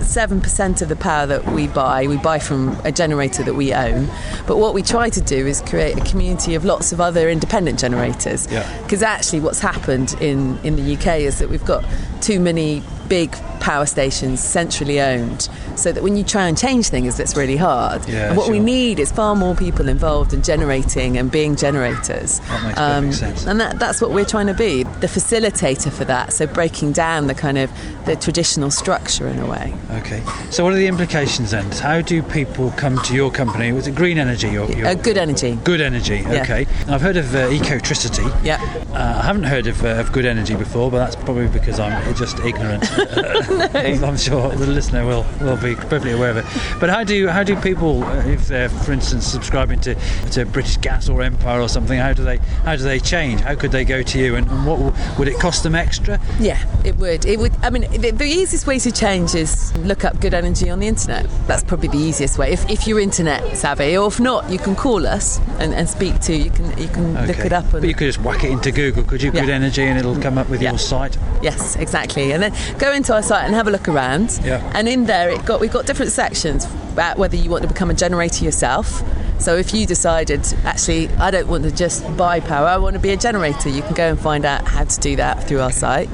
seven 0.02 0.40
percent 0.40 0.82
of 0.82 0.88
the 0.88 0.96
power 0.96 1.26
that 1.26 1.46
we 1.52 1.68
buy, 1.68 2.06
we 2.06 2.16
buy 2.16 2.38
from 2.38 2.78
a 2.84 2.92
generator 2.92 3.42
that 3.42 3.54
we 3.54 3.72
own. 3.74 4.08
But 4.46 4.58
what 4.58 4.74
we 4.74 4.82
try 4.82 5.10
to 5.10 5.20
do 5.20 5.46
is 5.46 5.60
create 5.62 5.98
a 5.98 6.04
community 6.04 6.54
of 6.54 6.64
lots 6.64 6.92
of 6.92 7.00
other 7.00 7.28
independent 7.28 7.78
generators. 7.78 8.50
Yeah. 8.50 8.82
Because 8.82 9.02
actually, 9.02 9.40
what's 9.40 9.60
happened 9.60 10.14
in 10.20 10.58
in 10.64 10.76
the 10.76 10.94
UK 10.96 11.20
is 11.20 11.38
that 11.38 11.48
we've 11.48 11.64
got 11.64 11.84
too 12.20 12.40
many 12.40 12.82
big 13.08 13.36
power 13.64 13.86
stations 13.86 14.40
centrally 14.44 15.00
owned, 15.00 15.48
so 15.74 15.90
that 15.90 16.02
when 16.02 16.16
you 16.18 16.22
try 16.24 16.46
and 16.46 16.56
change 16.58 16.88
things, 16.88 17.18
it's 17.18 17.34
really 17.34 17.56
hard. 17.56 18.06
Yeah, 18.06 18.28
and 18.28 18.36
what 18.36 18.50
we 18.50 18.60
need 18.60 18.98
is 19.00 19.10
far 19.10 19.34
more 19.34 19.54
people 19.54 19.88
involved 19.88 20.34
in 20.34 20.42
generating 20.42 21.16
and 21.16 21.30
being 21.30 21.56
generators. 21.56 22.40
Um, 22.40 22.44
That 22.46 22.62
makes 22.64 22.76
perfect 22.78 23.14
sense. 23.14 23.46
And 23.46 23.60
that, 23.60 23.78
that's 23.78 24.02
what 24.02 24.10
we're 24.10 24.26
trying 24.26 24.48
to 24.48 24.54
be, 24.54 24.82
the 25.00 25.06
facilitator 25.06 25.90
for 25.90 26.04
that. 26.04 26.32
So 26.34 26.46
breaking 26.46 26.92
down 26.92 27.26
the 27.26 27.34
kind 27.34 27.56
of 27.56 27.70
the 28.04 28.16
traditional 28.16 28.70
structure 28.70 29.26
in 29.28 29.38
a 29.38 29.46
way. 29.46 29.72
Okay. 29.92 30.22
So, 30.50 30.62
what 30.64 30.74
are 30.74 30.76
the 30.76 30.86
implications 30.86 31.50
then? 31.52 31.64
How 31.72 32.02
do 32.02 32.22
people 32.22 32.70
come 32.72 32.98
to 32.98 33.14
your 33.14 33.30
company? 33.30 33.72
Was 33.72 33.86
it 33.86 33.94
Green 33.94 34.18
Energy? 34.18 34.48
Your, 34.50 34.70
your, 34.70 34.88
Uh, 34.88 34.94
good 34.94 35.16
energy. 35.16 35.58
Good 35.64 35.80
Energy. 35.80 36.16
Yeah. 36.16 36.42
Okay. 36.42 36.66
I've 36.88 37.00
heard 37.00 37.16
of 37.16 37.34
uh, 37.34 37.48
Ecotricity. 37.48 38.26
Yeah. 38.44 38.60
Uh, 38.92 39.20
I 39.22 39.24
haven't 39.24 39.44
heard 39.44 39.66
of, 39.66 39.82
uh, 39.82 40.00
of 40.02 40.12
Good 40.12 40.26
Energy 40.26 40.54
before, 40.54 40.90
but 40.90 40.98
that's 40.98 41.16
probably 41.16 41.48
because 41.48 41.80
I'm 41.80 42.14
just 42.14 42.38
ignorant. 42.40 42.82
I'm 43.60 44.16
sure 44.16 44.50
the 44.50 44.66
listener 44.66 45.06
will, 45.06 45.24
will 45.40 45.56
be 45.56 45.74
perfectly 45.74 46.12
aware 46.12 46.30
of 46.30 46.36
it. 46.38 46.44
But 46.80 46.90
how 46.90 47.04
do 47.04 47.28
how 47.28 47.42
do 47.42 47.56
people, 47.60 48.02
if 48.26 48.48
they're, 48.48 48.68
for 48.68 48.92
instance, 48.92 49.26
subscribing 49.26 49.80
to, 49.80 49.94
to 50.32 50.44
British 50.44 50.76
Gas 50.78 51.08
or 51.08 51.20
npower 51.20 51.62
or 51.62 51.68
something, 51.68 51.98
how 51.98 52.12
do 52.12 52.24
they 52.24 52.38
how 52.64 52.76
do 52.76 52.82
they 52.82 52.98
change? 52.98 53.40
How 53.40 53.54
could 53.54 53.72
they 53.72 53.84
go 53.84 54.02
to 54.02 54.18
you, 54.18 54.36
and, 54.36 54.48
and 54.50 54.66
what 54.66 54.78
would 55.18 55.28
it 55.28 55.38
cost 55.38 55.62
them 55.62 55.74
extra? 55.74 56.20
Yeah, 56.38 56.62
it 56.84 56.96
would. 56.96 57.24
It 57.24 57.38
would. 57.38 57.52
I 57.62 57.70
mean, 57.70 57.82
the, 57.90 58.10
the 58.10 58.24
easiest 58.26 58.66
way 58.66 58.78
to 58.80 58.90
change 58.92 59.34
is 59.34 59.76
look 59.78 60.04
up 60.04 60.20
good 60.20 60.34
energy 60.34 60.70
on 60.70 60.78
the 60.80 60.88
internet. 60.88 61.26
That's 61.46 61.64
probably 61.64 61.88
the 61.88 61.98
easiest 61.98 62.38
way. 62.38 62.52
If, 62.52 62.68
if 62.70 62.86
you're 62.86 63.00
internet 63.00 63.56
savvy, 63.56 63.96
or 63.96 64.08
if 64.08 64.20
not, 64.20 64.50
you 64.50 64.58
can 64.58 64.74
call 64.74 65.06
us 65.06 65.38
and, 65.58 65.74
and 65.74 65.88
speak 65.88 66.20
to. 66.22 66.34
You 66.36 66.50
can 66.50 66.76
you 66.78 66.88
can 66.88 67.26
look 67.26 67.38
it 67.38 67.52
up. 67.52 67.64
And, 67.64 67.72
but 67.82 67.84
you 67.84 67.94
could 67.94 68.06
just 68.06 68.20
whack 68.20 68.44
it 68.44 68.50
into 68.50 68.72
Google, 68.72 69.04
could 69.04 69.22
you? 69.22 69.30
Yeah. 69.32 69.40
Good 69.42 69.50
Energy, 69.50 69.82
and 69.82 69.98
it'll 69.98 70.20
come 70.20 70.38
up 70.38 70.48
with 70.48 70.60
Yeah. 70.62 70.70
your 70.70 70.78
site. 70.78 71.16
Yes, 71.42 71.76
exactly. 71.76 72.32
And 72.32 72.42
then 72.42 72.52
go 72.78 72.92
into 72.92 73.14
our 73.14 73.22
site 73.22 73.43
and 73.46 73.54
have 73.54 73.66
a 73.66 73.70
look 73.70 73.88
around. 73.88 74.38
Yeah. 74.42 74.72
And 74.74 74.88
in 74.88 75.06
there, 75.06 75.30
it 75.30 75.44
got 75.44 75.60
we've 75.60 75.72
got 75.72 75.86
different 75.86 76.12
sections 76.12 76.64
about 76.92 77.18
whether 77.18 77.36
you 77.36 77.50
want 77.50 77.62
to 77.62 77.68
become 77.68 77.90
a 77.90 77.94
generator 77.94 78.44
yourself. 78.44 79.02
So 79.44 79.56
if 79.56 79.74
you 79.74 79.84
decided 79.84 80.40
actually 80.64 81.08
I 81.18 81.30
don't 81.30 81.48
want 81.48 81.64
to 81.64 81.70
just 81.70 82.02
buy 82.16 82.40
power, 82.40 82.66
I 82.66 82.78
want 82.78 82.94
to 82.94 82.98
be 82.98 83.10
a 83.10 83.16
generator, 83.16 83.68
you 83.68 83.82
can 83.82 83.92
go 83.92 84.08
and 84.08 84.18
find 84.18 84.46
out 84.46 84.66
how 84.66 84.84
to 84.84 85.00
do 85.00 85.16
that 85.16 85.46
through 85.46 85.60
our 85.60 85.70
site. 85.70 86.08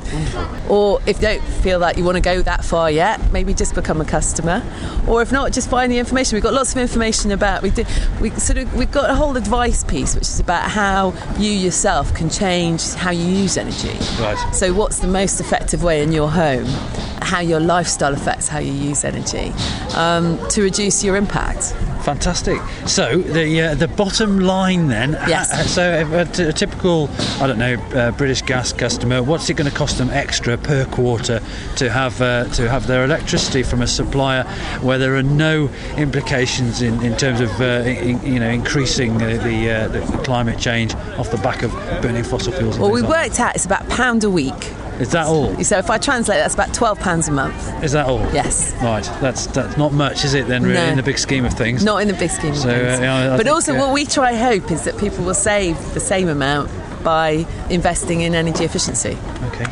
Or 0.69 1.01
if 1.07 1.19
you 1.19 1.29
don't 1.29 1.41
feel 1.41 1.79
like 1.79 1.97
you 1.97 2.03
want 2.03 2.17
to 2.17 2.21
go 2.23 2.43
that 2.43 2.65
far 2.65 2.91
yet, 2.91 3.33
maybe 3.33 3.55
just 3.55 3.77
become 3.77 4.01
a 4.01 4.05
customer. 4.05 4.65
Or 5.07 5.23
if 5.23 5.31
not, 5.31 5.53
just 5.53 5.71
find 5.71 5.93
the 5.93 5.99
information. 5.99 6.35
We've 6.35 6.43
got 6.43 6.55
lots 6.55 6.73
of 6.73 6.79
information 6.79 7.31
about 7.31 7.63
we 7.63 7.71
do 7.71 7.85
we 8.21 8.31
sort 8.31 8.59
of 8.59 8.75
we've 8.75 8.91
got 8.91 9.09
a 9.09 9.15
whole 9.15 9.37
advice 9.37 9.85
piece 9.85 10.17
which 10.17 10.25
is 10.25 10.41
about 10.41 10.69
how 10.69 11.15
you 11.39 11.53
yourself 11.53 12.13
can 12.13 12.31
change 12.31 12.95
how 12.95 13.13
you 13.13 13.25
use 13.25 13.57
energy. 13.57 13.97
Right. 14.21 14.53
So, 14.53 14.75
what's 14.75 14.99
the 14.99 15.07
most 15.07 15.39
effective 15.39 15.85
way 15.85 16.03
in 16.03 16.11
your 16.11 16.29
home? 16.29 16.67
How 17.23 17.39
your 17.39 17.61
lifestyle 17.61 18.13
affects 18.13 18.49
how 18.49 18.59
you 18.59 18.73
use 18.73 19.05
energy 19.05 19.53
um, 19.95 20.37
to 20.49 20.63
reduce 20.63 21.05
your 21.05 21.15
impact. 21.15 21.75
Fantastic. 22.03 22.61
So 22.87 23.20
the 23.23 23.61
uh, 23.63 23.75
the 23.75 23.89
bottom 23.89 24.41
line 24.41 24.89
then. 24.89 25.13
Yes. 25.27 25.53
uh, 25.53 25.63
so 25.65 26.21
a, 26.21 26.25
t- 26.25 26.45
a 26.45 26.53
typical, 26.53 27.09
I 27.41 27.47
don't 27.47 27.59
know, 27.59 27.75
uh, 27.95 28.11
British 28.13 28.43
gas 28.43 28.73
customer, 28.73 29.23
what's 29.23 29.49
it 29.51 29.55
going 29.55 29.71
to 29.71 29.77
cost 29.77 29.99
them 29.99 30.11
extra 30.11 30.57
per 30.57 30.85
quarter 30.87 31.41
to 31.77 31.91
have 31.91 32.21
uh, 32.21 32.45
to 32.55 32.69
have 32.69 32.87
their 32.87 33.05
electricity 33.05 33.63
from 33.63 33.83
a 33.83 33.87
supplier 33.87 34.45
where 34.83 34.99
there 34.99 35.17
are 35.17 35.23
no 35.23 35.69
implications 35.97 36.83
in, 36.83 37.03
in 37.03 37.17
terms 37.17 37.41
of 37.41 37.51
uh, 37.61 37.65
in, 37.87 38.21
you 38.25 38.41
know 38.41 38.49
increasing 38.49 39.23
uh, 39.23 39.37
the, 39.43 39.71
uh, 39.71 39.89
the 39.89 40.01
climate 40.25 40.59
change 40.59 40.95
off 41.19 41.31
the 41.31 41.39
back 41.39 41.63
of 41.63 41.73
burning 42.03 42.25
fossil 42.25 42.53
fuels? 42.53 42.79
Well, 42.79 42.91
we 42.91 43.03
like 43.03 43.29
worked 43.29 43.41
out 43.41 43.55
it's 43.55 43.65
about 43.67 43.83
a 43.83 43.89
pound 43.91 44.25
a 44.25 44.31
week. 44.31 44.73
Is 45.01 45.11
that 45.13 45.27
all? 45.27 45.57
So, 45.65 45.79
if 45.79 45.89
I 45.91 45.99
translate, 45.99 46.39
that's 46.39 46.55
about 46.55 46.75
twelve 46.75 46.99
pounds 47.01 47.27
a 47.29 47.33
month. 47.33 47.83
Is 47.83 47.93
that 47.93 48.07
all? 48.07 48.21
Yes. 48.33 48.73
Right. 48.83 49.05
That's 49.21 49.47
that's 49.47 49.77
not 49.77 49.93
much, 49.93 50.25
is 50.25 50.35
it? 50.35 50.47
Then 50.47 50.63
really, 50.63 50.75
No. 50.75 50.85
in 50.85 50.97
the 50.97 51.03
big 51.03 51.19
scheme 51.19 51.45
of 51.45 51.55
things. 51.55 51.83
Not 51.85 52.03
in 52.03 52.09
the 52.09 52.15
big 52.15 52.31
scheme 52.31 52.51
of 52.53 52.59
So, 52.59 52.69
uh, 52.69 52.73
things. 52.73 53.01
yeah, 53.01 53.33
I 53.33 53.37
but 53.37 53.45
think, 53.45 53.55
also, 53.55 53.75
uh, 53.75 53.79
what 53.79 53.93
we 53.95 54.05
try 54.05 54.35
hope 54.35 54.71
is 54.71 54.85
that 54.85 54.99
people 54.99 55.25
will 55.25 55.35
save 55.35 55.77
the 55.95 56.01
same 56.01 56.29
amount 56.29 56.71
by 57.03 57.47
investing 57.71 58.21
in 58.21 58.35
energy 58.35 58.65
efficiency. 58.65 59.17
Okay. 59.47 59.65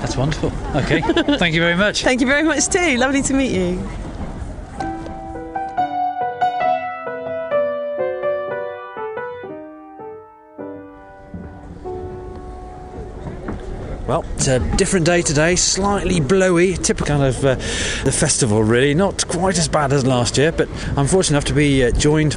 That's 0.00 0.16
wonderful. 0.16 0.52
Okay. 0.76 1.00
Thank 1.38 1.54
you 1.54 1.60
very 1.60 1.74
much. 1.74 2.04
Thank 2.04 2.20
you 2.20 2.26
very 2.28 2.44
much 2.44 2.68
too. 2.68 2.96
Lovely 2.98 3.22
to 3.22 3.34
meet 3.34 3.50
you. 3.50 3.82
A 14.48 14.58
different 14.76 15.06
day 15.06 15.22
today, 15.22 15.56
slightly 15.56 16.20
blowy, 16.20 16.74
typical 16.76 17.22
of 17.22 17.44
uh, 17.44 17.54
the 18.04 18.12
festival, 18.12 18.62
really. 18.62 18.94
Not 18.94 19.26
quite 19.28 19.58
as 19.58 19.68
bad 19.68 19.92
as 19.92 20.06
last 20.06 20.38
year, 20.38 20.52
but 20.52 20.68
I'm 20.96 21.06
fortunate 21.06 21.36
enough 21.36 21.44
to 21.46 21.54
be 21.54 21.84
uh, 21.84 21.90
joined 21.92 22.36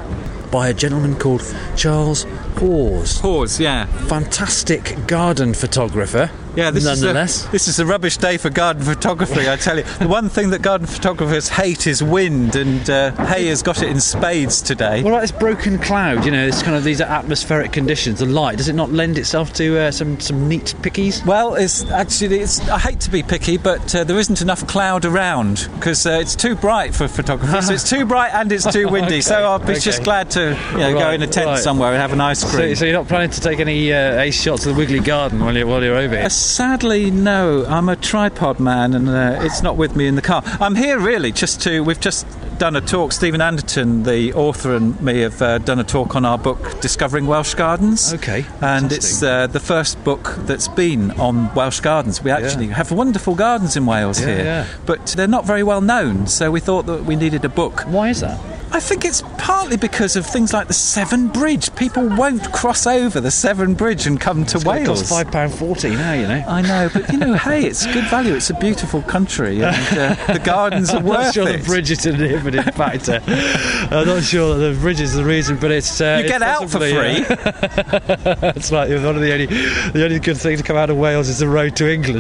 by 0.51 0.67
a 0.67 0.73
gentleman 0.73 1.17
called 1.17 1.41
Charles 1.77 2.25
Hawes. 2.55 3.19
Pause, 3.19 3.59
yeah. 3.59 3.85
Fantastic 4.07 4.95
garden 5.07 5.53
photographer, 5.53 6.29
Yeah, 6.55 6.69
this 6.71 6.83
nonetheless. 6.85 7.41
is 7.41 7.45
a, 7.47 7.51
this 7.51 7.67
is 7.67 7.79
a 7.79 7.85
rubbish 7.85 8.17
day 8.17 8.37
for 8.37 8.49
garden 8.49 8.83
photography. 8.83 9.49
I 9.49 9.55
tell 9.55 9.77
you, 9.77 9.83
the 9.99 10.07
one 10.07 10.29
thing 10.29 10.49
that 10.51 10.61
garden 10.61 10.85
photographers 10.87 11.49
hate 11.49 11.87
is 11.87 12.03
wind, 12.03 12.55
and 12.55 12.89
uh, 12.89 13.11
Hay 13.25 13.47
has 13.47 13.61
got 13.63 13.81
it 13.81 13.89
in 13.89 13.99
spades 13.99 14.61
today. 14.61 15.01
what 15.01 15.11
about 15.11 15.21
this 15.21 15.31
broken 15.31 15.79
cloud? 15.79 16.25
You 16.25 16.31
know, 16.31 16.45
this 16.45 16.61
kind 16.61 16.75
of 16.75 16.83
these 16.83 17.01
atmospheric 17.01 17.71
conditions. 17.71 18.19
The 18.19 18.25
light 18.25 18.57
does 18.57 18.67
it 18.67 18.73
not 18.75 18.91
lend 18.91 19.17
itself 19.17 19.53
to 19.53 19.79
uh, 19.79 19.91
some 19.91 20.19
some 20.19 20.47
neat 20.47 20.75
pickies? 20.81 21.25
Well, 21.25 21.55
it's 21.55 21.83
actually 21.89 22.39
it's. 22.39 22.59
I 22.69 22.79
hate 22.79 22.99
to 23.01 23.11
be 23.11 23.23
picky, 23.23 23.57
but 23.57 23.93
uh, 23.95 24.03
there 24.03 24.19
isn't 24.19 24.41
enough 24.41 24.67
cloud 24.67 25.05
around 25.05 25.67
because 25.75 26.05
uh, 26.05 26.11
it's 26.21 26.35
too 26.35 26.55
bright 26.55 26.93
for 26.93 27.07
photography. 27.07 27.61
so 27.61 27.73
it's 27.73 27.89
too 27.89 28.05
bright 28.05 28.33
and 28.33 28.51
it's 28.51 28.71
too 28.71 28.87
windy. 28.87 29.01
Okay, 29.11 29.21
So 29.21 29.35
I'll 29.43 29.59
be 29.59 29.75
just 29.75 30.03
glad 30.03 30.31
to 30.31 30.57
you 30.71 30.77
know, 30.77 30.93
go 30.93 31.11
in 31.11 31.21
a 31.21 31.27
tent 31.27 31.47
right. 31.47 31.57
somewhere 31.59 31.91
and 31.91 31.97
have 32.01 32.17
a 32.17 32.21
ice 32.21 32.40
So, 32.41 32.73
so 32.73 32.85
you're 32.85 32.93
not 32.93 33.07
planning 33.07 33.29
to 33.29 33.39
take 33.39 33.59
any 33.59 33.93
uh, 33.93 34.19
ace 34.19 34.41
shots 34.41 34.65
of 34.65 34.73
the 34.73 34.77
Wiggly 34.79 34.99
Garden 34.99 35.39
while 35.39 35.55
you're 35.55 35.67
while 35.67 35.83
you're 35.83 35.95
over 35.95 36.15
here? 36.15 36.25
Uh, 36.25 36.29
sadly, 36.29 37.11
no. 37.11 37.65
I'm 37.67 37.87
a 37.89 37.95
tripod 37.95 38.59
man, 38.59 38.93
and 38.93 39.07
uh, 39.07 39.39
it's 39.41 39.61
not 39.61 39.77
with 39.77 39.95
me 39.95 40.07
in 40.07 40.15
the 40.15 40.21
car. 40.21 40.41
I'm 40.59 40.75
here 40.75 40.99
really 40.99 41.31
just 41.31 41.61
to. 41.61 41.81
We've 41.83 41.99
just 41.99 42.25
done 42.57 42.75
a 42.75 42.81
talk. 42.81 43.11
Stephen 43.11 43.41
Anderton, 43.41 44.03
the 44.03 44.33
author, 44.33 44.75
and 44.75 44.99
me 45.01 45.19
have 45.21 45.41
uh, 45.41 45.57
done 45.59 45.79
a 45.79 45.83
talk 45.83 46.15
on 46.15 46.25
our 46.25 46.37
book 46.37 46.81
Discovering 46.81 47.27
Welsh 47.27 47.53
Gardens. 47.53 48.13
Okay, 48.15 48.45
and 48.61 48.91
it's 48.91 49.21
uh, 49.23 49.47
the 49.47 49.59
first 49.59 50.03
book 50.03 50.35
that's 50.39 50.67
been 50.67 51.11
on 51.19 51.53
Welsh 51.53 51.79
gardens. 51.79 52.23
We 52.23 52.31
actually 52.31 52.67
have 52.67 52.91
wonderful 52.91 53.35
gardens 53.35 53.77
in 53.77 53.85
Wales 53.85 54.19
Yeah, 54.19 54.27
here, 54.27 54.43
yeah. 54.43 54.67
but 54.85 55.05
they're 55.07 55.27
not 55.27 55.45
very 55.45 55.63
well 55.63 55.81
known. 55.81 56.27
So 56.27 56.51
we 56.51 56.59
thought 56.59 56.85
that 56.87 57.05
we 57.05 57.15
needed 57.15 57.45
a 57.45 57.49
book. 57.49 57.81
Why 57.81 58.09
is 58.09 58.21
that? 58.21 58.39
I 58.73 58.79
think 58.79 59.03
it's 59.03 59.21
partly 59.37 59.75
because 59.77 60.15
of 60.15 60.25
things 60.25 60.53
like 60.53 60.67
the 60.67 60.73
Severn 60.73 61.27
Bridge. 61.27 61.73
People 61.75 62.07
won't 62.07 62.51
cross 62.53 62.87
over 62.87 63.19
the 63.19 63.29
Severn 63.31 63.73
Bridge 63.73 64.07
and 64.07 64.19
come 64.19 64.45
to 64.45 64.57
It 64.57 64.65
Wales. 64.65 64.87
costs 64.87 65.09
five 65.09 65.29
pound 65.31 65.53
forty 65.53 65.89
now. 65.89 66.13
You 66.13 66.27
know. 66.27 66.43
I 66.47 66.61
know, 66.61 66.89
but 66.93 67.11
you 67.11 67.17
know, 67.17 67.33
hey, 67.33 67.65
it's 67.65 67.85
good 67.87 68.05
value. 68.05 68.33
It's 68.33 68.49
a 68.49 68.53
beautiful 68.55 69.01
country, 69.01 69.61
and 69.61 69.97
uh, 69.97 70.15
the 70.33 70.39
gardens 70.39 70.89
are 70.91 70.97
I'm 71.01 71.05
not 71.05 71.19
worth 71.25 71.33
sure 71.33 71.47
it. 71.49 71.59
the 71.59 71.65
bridge 71.65 71.91
is 71.91 72.05
an 72.05 72.15
inhibiting 72.21 72.63
factor. 72.73 73.21
I'm 73.27 74.07
not 74.07 74.23
sure 74.23 74.55
that 74.57 74.73
the 74.73 74.79
bridge 74.79 75.01
is 75.01 75.13
the 75.15 75.23
reason, 75.25 75.57
but 75.57 75.71
it's 75.71 75.99
uh, 75.99 76.19
you 76.19 76.25
it's 76.25 76.31
get 76.31 76.41
out 76.41 76.69
for 76.69 76.79
free. 76.79 77.25
uh, 77.25 78.53
it's 78.55 78.71
like 78.71 78.89
one 78.89 79.15
of 79.15 79.21
the 79.21 79.31
only 79.33 79.45
the 79.47 80.03
only 80.03 80.19
good 80.19 80.37
thing 80.37 80.55
to 80.57 80.63
come 80.63 80.77
out 80.77 80.89
of 80.89 80.97
Wales 80.97 81.27
is 81.27 81.39
the 81.39 81.47
road 81.47 81.75
to 81.75 81.91
England. 81.91 82.19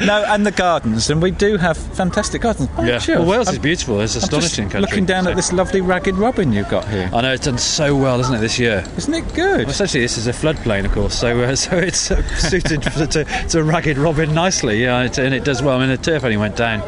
no, 0.00 0.24
and 0.28 0.46
the 0.46 0.52
gardens, 0.54 1.10
and 1.10 1.20
we 1.20 1.30
do 1.32 1.56
have 1.56 1.76
fantastic 1.76 2.42
gardens. 2.42 2.68
Oh, 2.76 2.84
yeah, 2.84 2.98
sure. 2.98 3.18
well, 3.18 3.30
Wales 3.30 3.48
I'm- 3.48 3.56
is 3.56 3.62
beautiful. 3.62 4.00
It's 4.00 4.14
astonishing 4.14 4.64
country. 4.70 4.80
looking 4.82 5.04
down 5.06 5.23
So- 5.24 5.30
at 5.30 5.36
this 5.36 5.52
lovely 5.52 5.80
ragged 5.80 6.16
robin 6.16 6.52
you've 6.52 6.68
got 6.68 6.86
here. 6.88 7.10
I 7.12 7.20
know 7.20 7.32
it's 7.32 7.44
done 7.44 7.58
so 7.58 7.96
well, 7.96 8.20
isn't 8.20 8.34
it, 8.34 8.40
this 8.40 8.58
year? 8.58 8.84
Isn't 8.96 9.14
it 9.14 9.34
good? 9.34 9.60
Well, 9.60 9.70
essentially, 9.70 10.02
this 10.02 10.18
is 10.18 10.26
a 10.26 10.32
floodplain, 10.32 10.84
of 10.84 10.92
course, 10.92 11.14
so 11.18 11.40
uh, 11.40 11.54
so 11.64 11.76
it's 11.76 12.10
uh, 12.10 12.22
suited 12.36 12.82
to, 12.82 13.24
to, 13.50 13.64
ragged 13.64 13.98
robin 13.98 14.34
nicely, 14.34 14.82
yeah, 14.82 15.02
it, 15.02 15.18
and 15.18 15.34
it 15.34 15.44
does 15.44 15.62
well. 15.62 15.76
I 15.76 15.80
mean, 15.80 15.88
the 15.88 15.96
turf 15.96 16.24
only 16.24 16.36
went 16.36 16.56
down, 16.56 16.80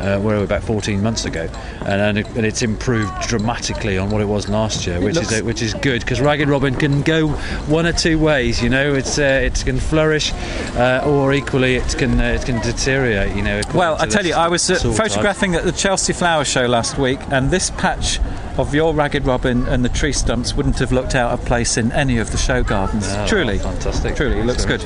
uh, 0.00 0.18
where 0.20 0.36
about 0.36 0.62
14 0.62 1.02
months 1.02 1.24
ago, 1.24 1.48
and 1.86 2.00
and, 2.00 2.18
it, 2.18 2.26
and 2.36 2.44
it's 2.44 2.62
improved 2.62 3.12
dramatically 3.22 3.98
on 3.98 4.10
what 4.10 4.20
it 4.20 4.26
was 4.26 4.48
last 4.48 4.86
year, 4.86 5.00
which 5.00 5.14
looks- 5.14 5.32
is 5.32 5.40
uh, 5.40 5.44
which 5.44 5.62
is 5.62 5.74
good 5.74 6.00
because 6.00 6.20
ragged 6.20 6.48
robin 6.48 6.74
can 6.74 7.02
go 7.02 7.28
one 7.68 7.86
or 7.86 7.92
two 7.92 8.18
ways. 8.18 8.62
You 8.62 8.68
know, 8.68 8.94
it's 8.94 9.18
uh, 9.18 9.22
it 9.42 9.62
can 9.64 9.78
flourish, 9.78 10.32
uh, 10.76 11.02
or 11.06 11.32
equally 11.32 11.76
it 11.76 11.96
can 11.96 12.20
uh, 12.20 12.24
it 12.24 12.44
can 12.44 12.60
deteriorate. 12.60 13.34
You 13.36 13.42
know. 13.42 13.60
Well, 13.74 13.96
I 14.00 14.06
tell 14.06 14.26
you, 14.26 14.34
I 14.34 14.48
was 14.48 14.68
uh, 14.70 14.76
soil 14.76 14.94
type. 14.94 15.08
photographing 15.08 15.54
at 15.54 15.64
the 15.64 15.72
Chelsea 15.72 16.12
Flower 16.12 16.44
Show 16.44 16.66
last 16.66 16.98
week, 16.98 17.20
and 17.30 17.50
this 17.50 17.70
patch 17.84 18.18
of 18.56 18.74
your 18.74 18.94
ragged 18.94 19.26
robin 19.26 19.66
and 19.68 19.84
the 19.84 19.90
tree 19.90 20.12
stumps 20.12 20.54
wouldn't 20.54 20.78
have 20.78 20.90
looked 20.90 21.14
out 21.14 21.32
of 21.32 21.44
place 21.44 21.76
in 21.76 21.92
any 21.92 22.16
of 22.16 22.30
the 22.30 22.38
show 22.38 22.62
gardens. 22.62 23.04
Oh, 23.08 23.26
Truly, 23.26 23.58
fantastic. 23.58 24.16
Truly, 24.16 24.38
it 24.38 24.46
looks 24.46 24.64
good. 24.64 24.80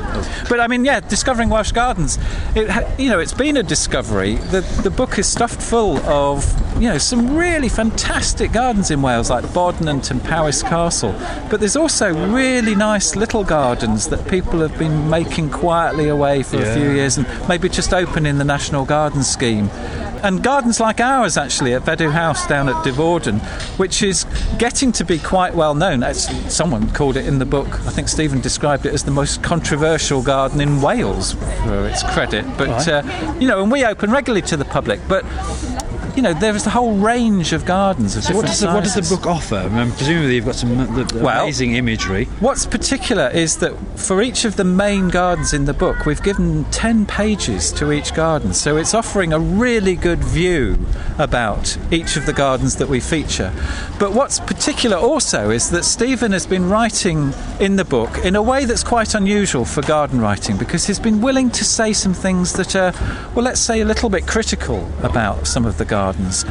But 0.48 0.58
I 0.58 0.66
mean, 0.66 0.84
yeah, 0.84 0.98
discovering 0.98 1.48
Welsh 1.48 1.70
gardens. 1.70 2.18
It, 2.56 2.98
you 2.98 3.08
know, 3.08 3.20
it's 3.20 3.34
been 3.34 3.56
a 3.56 3.62
discovery. 3.62 4.34
The 4.36 4.62
the 4.82 4.90
book 4.90 5.16
is 5.16 5.28
stuffed 5.28 5.62
full 5.62 5.98
of 5.98 6.44
you 6.82 6.88
know 6.88 6.98
some 6.98 7.36
really 7.36 7.68
fantastic 7.68 8.50
gardens 8.50 8.90
in 8.90 9.00
Wales, 9.00 9.30
like 9.30 9.44
Bodnant 9.44 10.10
and 10.10 10.22
Tempowis 10.22 10.64
Castle. 10.64 11.12
But 11.50 11.60
there's 11.60 11.76
also 11.76 12.12
really 12.32 12.74
nice 12.74 13.14
little 13.14 13.44
gardens 13.44 14.08
that 14.08 14.26
people 14.28 14.58
have 14.58 14.76
been 14.76 15.08
making 15.08 15.50
quietly 15.50 16.08
away 16.08 16.42
for 16.42 16.56
a 16.56 16.74
few 16.74 16.90
years 16.90 17.16
and 17.16 17.26
maybe 17.48 17.68
just 17.68 17.94
open 17.94 18.26
in 18.26 18.38
the 18.38 18.44
National 18.44 18.84
Garden 18.84 19.22
Scheme. 19.22 19.70
And 20.22 20.42
gardens 20.42 20.80
like 20.80 21.00
ours, 21.00 21.36
actually, 21.36 21.74
at 21.74 21.82
Veddw 21.82 22.10
House 22.10 22.46
down 22.46 22.68
at 22.68 22.74
Devauden, 22.84 23.40
which 23.78 24.02
is 24.02 24.26
getting 24.58 24.92
to 24.92 25.04
be 25.04 25.18
quite 25.18 25.54
well 25.54 25.74
known. 25.74 26.02
Actually, 26.02 26.40
someone 26.50 26.90
called 26.92 27.16
it 27.16 27.26
in 27.26 27.38
the 27.38 27.46
book, 27.46 27.68
I 27.86 27.90
think 27.90 28.08
Stephen 28.08 28.40
described 28.40 28.86
it 28.86 28.92
as 28.94 29.04
the 29.04 29.10
most 29.10 29.42
controversial 29.42 30.22
garden 30.22 30.60
in 30.60 30.80
Wales, 30.82 31.32
for 31.32 31.86
its 31.86 32.02
credit. 32.02 32.44
But, 32.56 32.68
Right. 32.68 32.88
uh, 32.88 33.34
you 33.38 33.46
know, 33.48 33.62
and 33.62 33.70
we 33.70 33.84
open 33.84 34.10
regularly 34.10 34.42
to 34.48 34.56
the 34.56 34.64
public. 34.64 35.00
But, 35.08 35.24
you 36.18 36.22
know, 36.22 36.34
there 36.34 36.56
is 36.56 36.66
a 36.66 36.70
whole 36.70 36.96
range 36.96 37.52
of 37.52 37.64
gardens 37.64 38.16
of 38.16 38.24
So 38.24 38.34
what 38.34 38.46
does, 38.46 38.58
the, 38.58 38.66
what 38.66 38.82
does 38.82 38.96
the 38.96 39.02
book 39.16 39.24
offer? 39.24 39.54
I 39.54 39.68
mean, 39.68 39.92
presumably 39.92 40.34
you've 40.34 40.46
got 40.46 40.56
some 40.56 40.76
uh, 40.76 41.04
the- 41.04 41.20
Well- 41.22 41.44
amazing 41.44 41.76
imagery. 41.76 42.24
What's 42.40 42.66
particular 42.66 43.28
is 43.28 43.58
that 43.58 43.72
for 43.96 44.20
each 44.20 44.44
of 44.44 44.56
the 44.56 44.64
main 44.64 45.10
gardens 45.10 45.52
in 45.52 45.66
the 45.66 45.72
book, 45.72 46.06
we've 46.06 46.20
given 46.20 46.64
10 46.72 47.06
pages 47.06 47.70
to 47.74 47.92
each 47.92 48.14
garden. 48.14 48.52
So 48.52 48.76
it's 48.78 48.94
offering 48.94 49.32
a 49.32 49.38
really 49.38 49.94
good 49.94 50.18
view 50.18 50.76
about 51.18 51.78
each 51.92 52.16
of 52.16 52.26
the 52.26 52.32
gardens 52.32 52.74
that 52.78 52.88
we 52.88 52.98
feature. 52.98 53.52
But 54.00 54.12
what's 54.12 54.40
particular 54.40 54.96
also 54.96 55.50
is 55.50 55.70
that 55.70 55.84
Stephen 55.84 56.32
has 56.32 56.46
been 56.46 56.68
writing 56.68 57.32
in 57.60 57.76
the 57.76 57.84
book 57.84 58.18
in 58.24 58.34
a 58.34 58.42
way 58.42 58.64
that's 58.64 58.82
quite 58.82 59.14
unusual 59.14 59.64
for 59.64 59.82
garden 59.82 60.20
writing 60.20 60.56
because 60.56 60.84
he's 60.84 60.98
been 60.98 61.20
willing 61.20 61.48
to 61.50 61.64
say 61.64 61.92
some 61.92 62.12
things 62.12 62.54
that 62.54 62.74
are, 62.74 62.92
well, 63.36 63.44
let's 63.44 63.60
say 63.60 63.82
a 63.82 63.84
little 63.84 64.10
bit 64.10 64.26
critical 64.26 64.90
about 65.04 65.46
some 65.46 65.64
of 65.64 65.78
the 65.78 65.84
gardens 65.84 66.07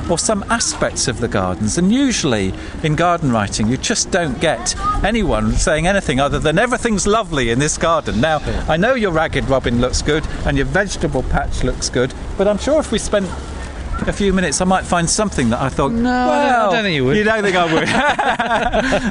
or 0.09 0.17
some 0.17 0.43
aspects 0.49 1.07
of 1.07 1.19
the 1.19 1.27
gardens. 1.27 1.77
And 1.77 1.91
usually 1.91 2.53
in 2.83 2.95
garden 2.95 3.31
writing, 3.31 3.67
you 3.67 3.77
just 3.77 4.11
don't 4.11 4.39
get 4.39 4.75
anyone 5.03 5.53
saying 5.53 5.87
anything 5.87 6.19
other 6.19 6.39
than 6.39 6.59
everything's 6.59 7.07
lovely 7.07 7.49
in 7.49 7.59
this 7.59 7.77
garden. 7.77 8.21
Now, 8.21 8.39
I 8.67 8.77
know 8.77 8.93
your 8.93 9.11
ragged 9.11 9.49
robin 9.49 9.81
looks 9.81 10.01
good 10.01 10.25
and 10.45 10.57
your 10.57 10.65
vegetable 10.65 11.23
patch 11.23 11.63
looks 11.63 11.89
good, 11.89 12.13
but 12.37 12.47
I'm 12.47 12.57
sure 12.57 12.79
if 12.79 12.91
we 12.91 12.99
spent 12.99 13.29
a 14.05 14.13
few 14.13 14.33
minutes, 14.33 14.61
I 14.61 14.65
might 14.65 14.85
find 14.85 15.09
something 15.09 15.49
that 15.49 15.61
I 15.61 15.69
thought. 15.69 15.91
No, 15.91 16.09
I 16.09 16.45
don't- 16.45 16.69
I 16.69 16.71
don't 16.73 16.83
think 16.83 16.95
you 16.95 17.05
would." 17.05 17.17
You 17.17 17.23
don't 17.23 17.43
think 17.43 17.55
I 17.55 17.73
would? 17.73 17.83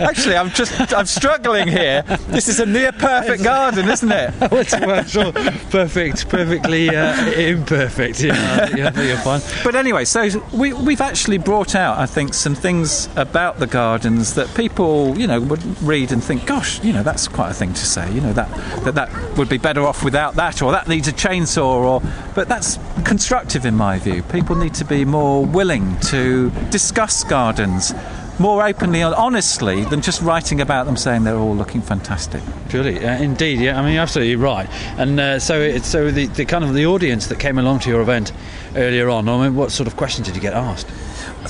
Actually, 0.09 0.37
I'm 0.37 0.51
just 0.51 0.93
I'm 0.93 1.07
struggling 1.07 1.69
here. 1.69 2.03
This 2.29 2.49
is 2.49 2.61
a 2.61 2.67
near 2.67 2.93
perfect 2.93 3.43
garden, 3.43 3.89
isn't 3.89 4.11
it? 4.13 4.33
What's 4.51 4.73
well, 4.81 5.05
sure, 5.05 5.33
perfect, 5.71 6.29
perfectly 6.29 6.91
uh, 6.95 7.31
imperfect. 7.33 8.23
Yeah, 8.23 8.33
I 8.35 8.67
think- 8.67 8.81
I 8.81 8.91
think 8.91 9.09
you're 9.09 9.17
fine. 9.19 9.41
But 9.65 9.75
anyway, 9.75 10.05
so 10.05 10.29
we, 10.53 10.73
we've 10.73 11.01
actually 11.01 11.39
brought 11.39 11.75
out, 11.75 11.99
I 11.99 12.07
think, 12.07 12.35
some 12.35 12.55
things 12.55 13.09
about 13.17 13.59
the 13.59 13.67
gardens 13.67 14.35
that 14.35 14.53
people, 14.55 15.17
you 15.19 15.27
know, 15.27 15.41
would 15.41 15.63
read 15.83 16.13
and 16.13 16.23
think, 16.23 16.47
gosh, 16.47 16.83
you 16.85 16.93
know, 16.93 17.03
that's 17.03 17.27
quite 17.29 17.51
a 17.51 17.55
thing 17.55 17.73
to 17.73 17.87
say. 17.87 18.11
You 18.13 18.21
know, 18.21 18.33
that 18.35 18.49
that, 18.85 18.95
that 18.95 19.37
would 19.39 19.49
be 19.49 19.59
better 19.59 19.83
off 19.87 20.05
without 20.05 20.35
that, 20.37 20.63
or 20.63 20.73
that 20.73 20.89
needs 20.89 21.09
a 21.09 21.13
chainsaw, 21.13 21.65
or. 21.65 22.03
But 22.35 22.49
that's 22.49 22.79
constructive 23.05 23.65
in 23.65 23.75
my 23.77 23.99
view. 23.99 24.23
People 24.23 24.57
need 24.57 24.75
to 24.77 24.85
be 24.85 25.05
more 25.05 25.45
willing 25.45 25.99
to 26.01 26.51
discuss 26.71 27.25
gardens 27.25 27.93
more 28.39 28.67
openly 28.67 29.01
and 29.01 29.15
honestly 29.15 29.85
than 29.85 30.03
just 30.03 30.21
writing 30.21 30.61
about 30.61 30.85
them 30.87 30.97
saying 30.97 31.25
they're 31.25 31.39
all 31.39 31.57
looking 31.57 31.81
fantastic. 31.81 32.43
Purely, 32.69 33.05
uh, 33.05 33.17
indeed, 33.19 33.61
yeah. 33.61 33.79
I 33.79 33.83
mean, 33.83 33.95
you're 33.95 34.03
absolutely 34.03 34.37
right. 34.37 34.69
And 34.99 35.19
uh, 35.19 35.39
so, 35.39 35.61
it's 35.61 35.87
so 35.87 36.11
the, 36.11 36.27
the 36.27 36.45
kind 36.45 36.63
of 36.63 36.75
the 36.75 36.87
audience 36.87 37.29
that 37.29 37.39
came 37.39 37.59
along 37.59 37.81
to 37.81 37.89
your 37.89 38.01
event 38.01 38.33
earlier 38.75 39.09
on. 39.09 39.29
I 39.29 39.45
mean, 39.45 39.57
what 39.57 39.73
sort 39.73 39.87
of 39.87 39.97
questions 39.97 40.27
did 40.27 40.37
you 40.37 40.43
get 40.43 40.53
asked? 40.53 40.89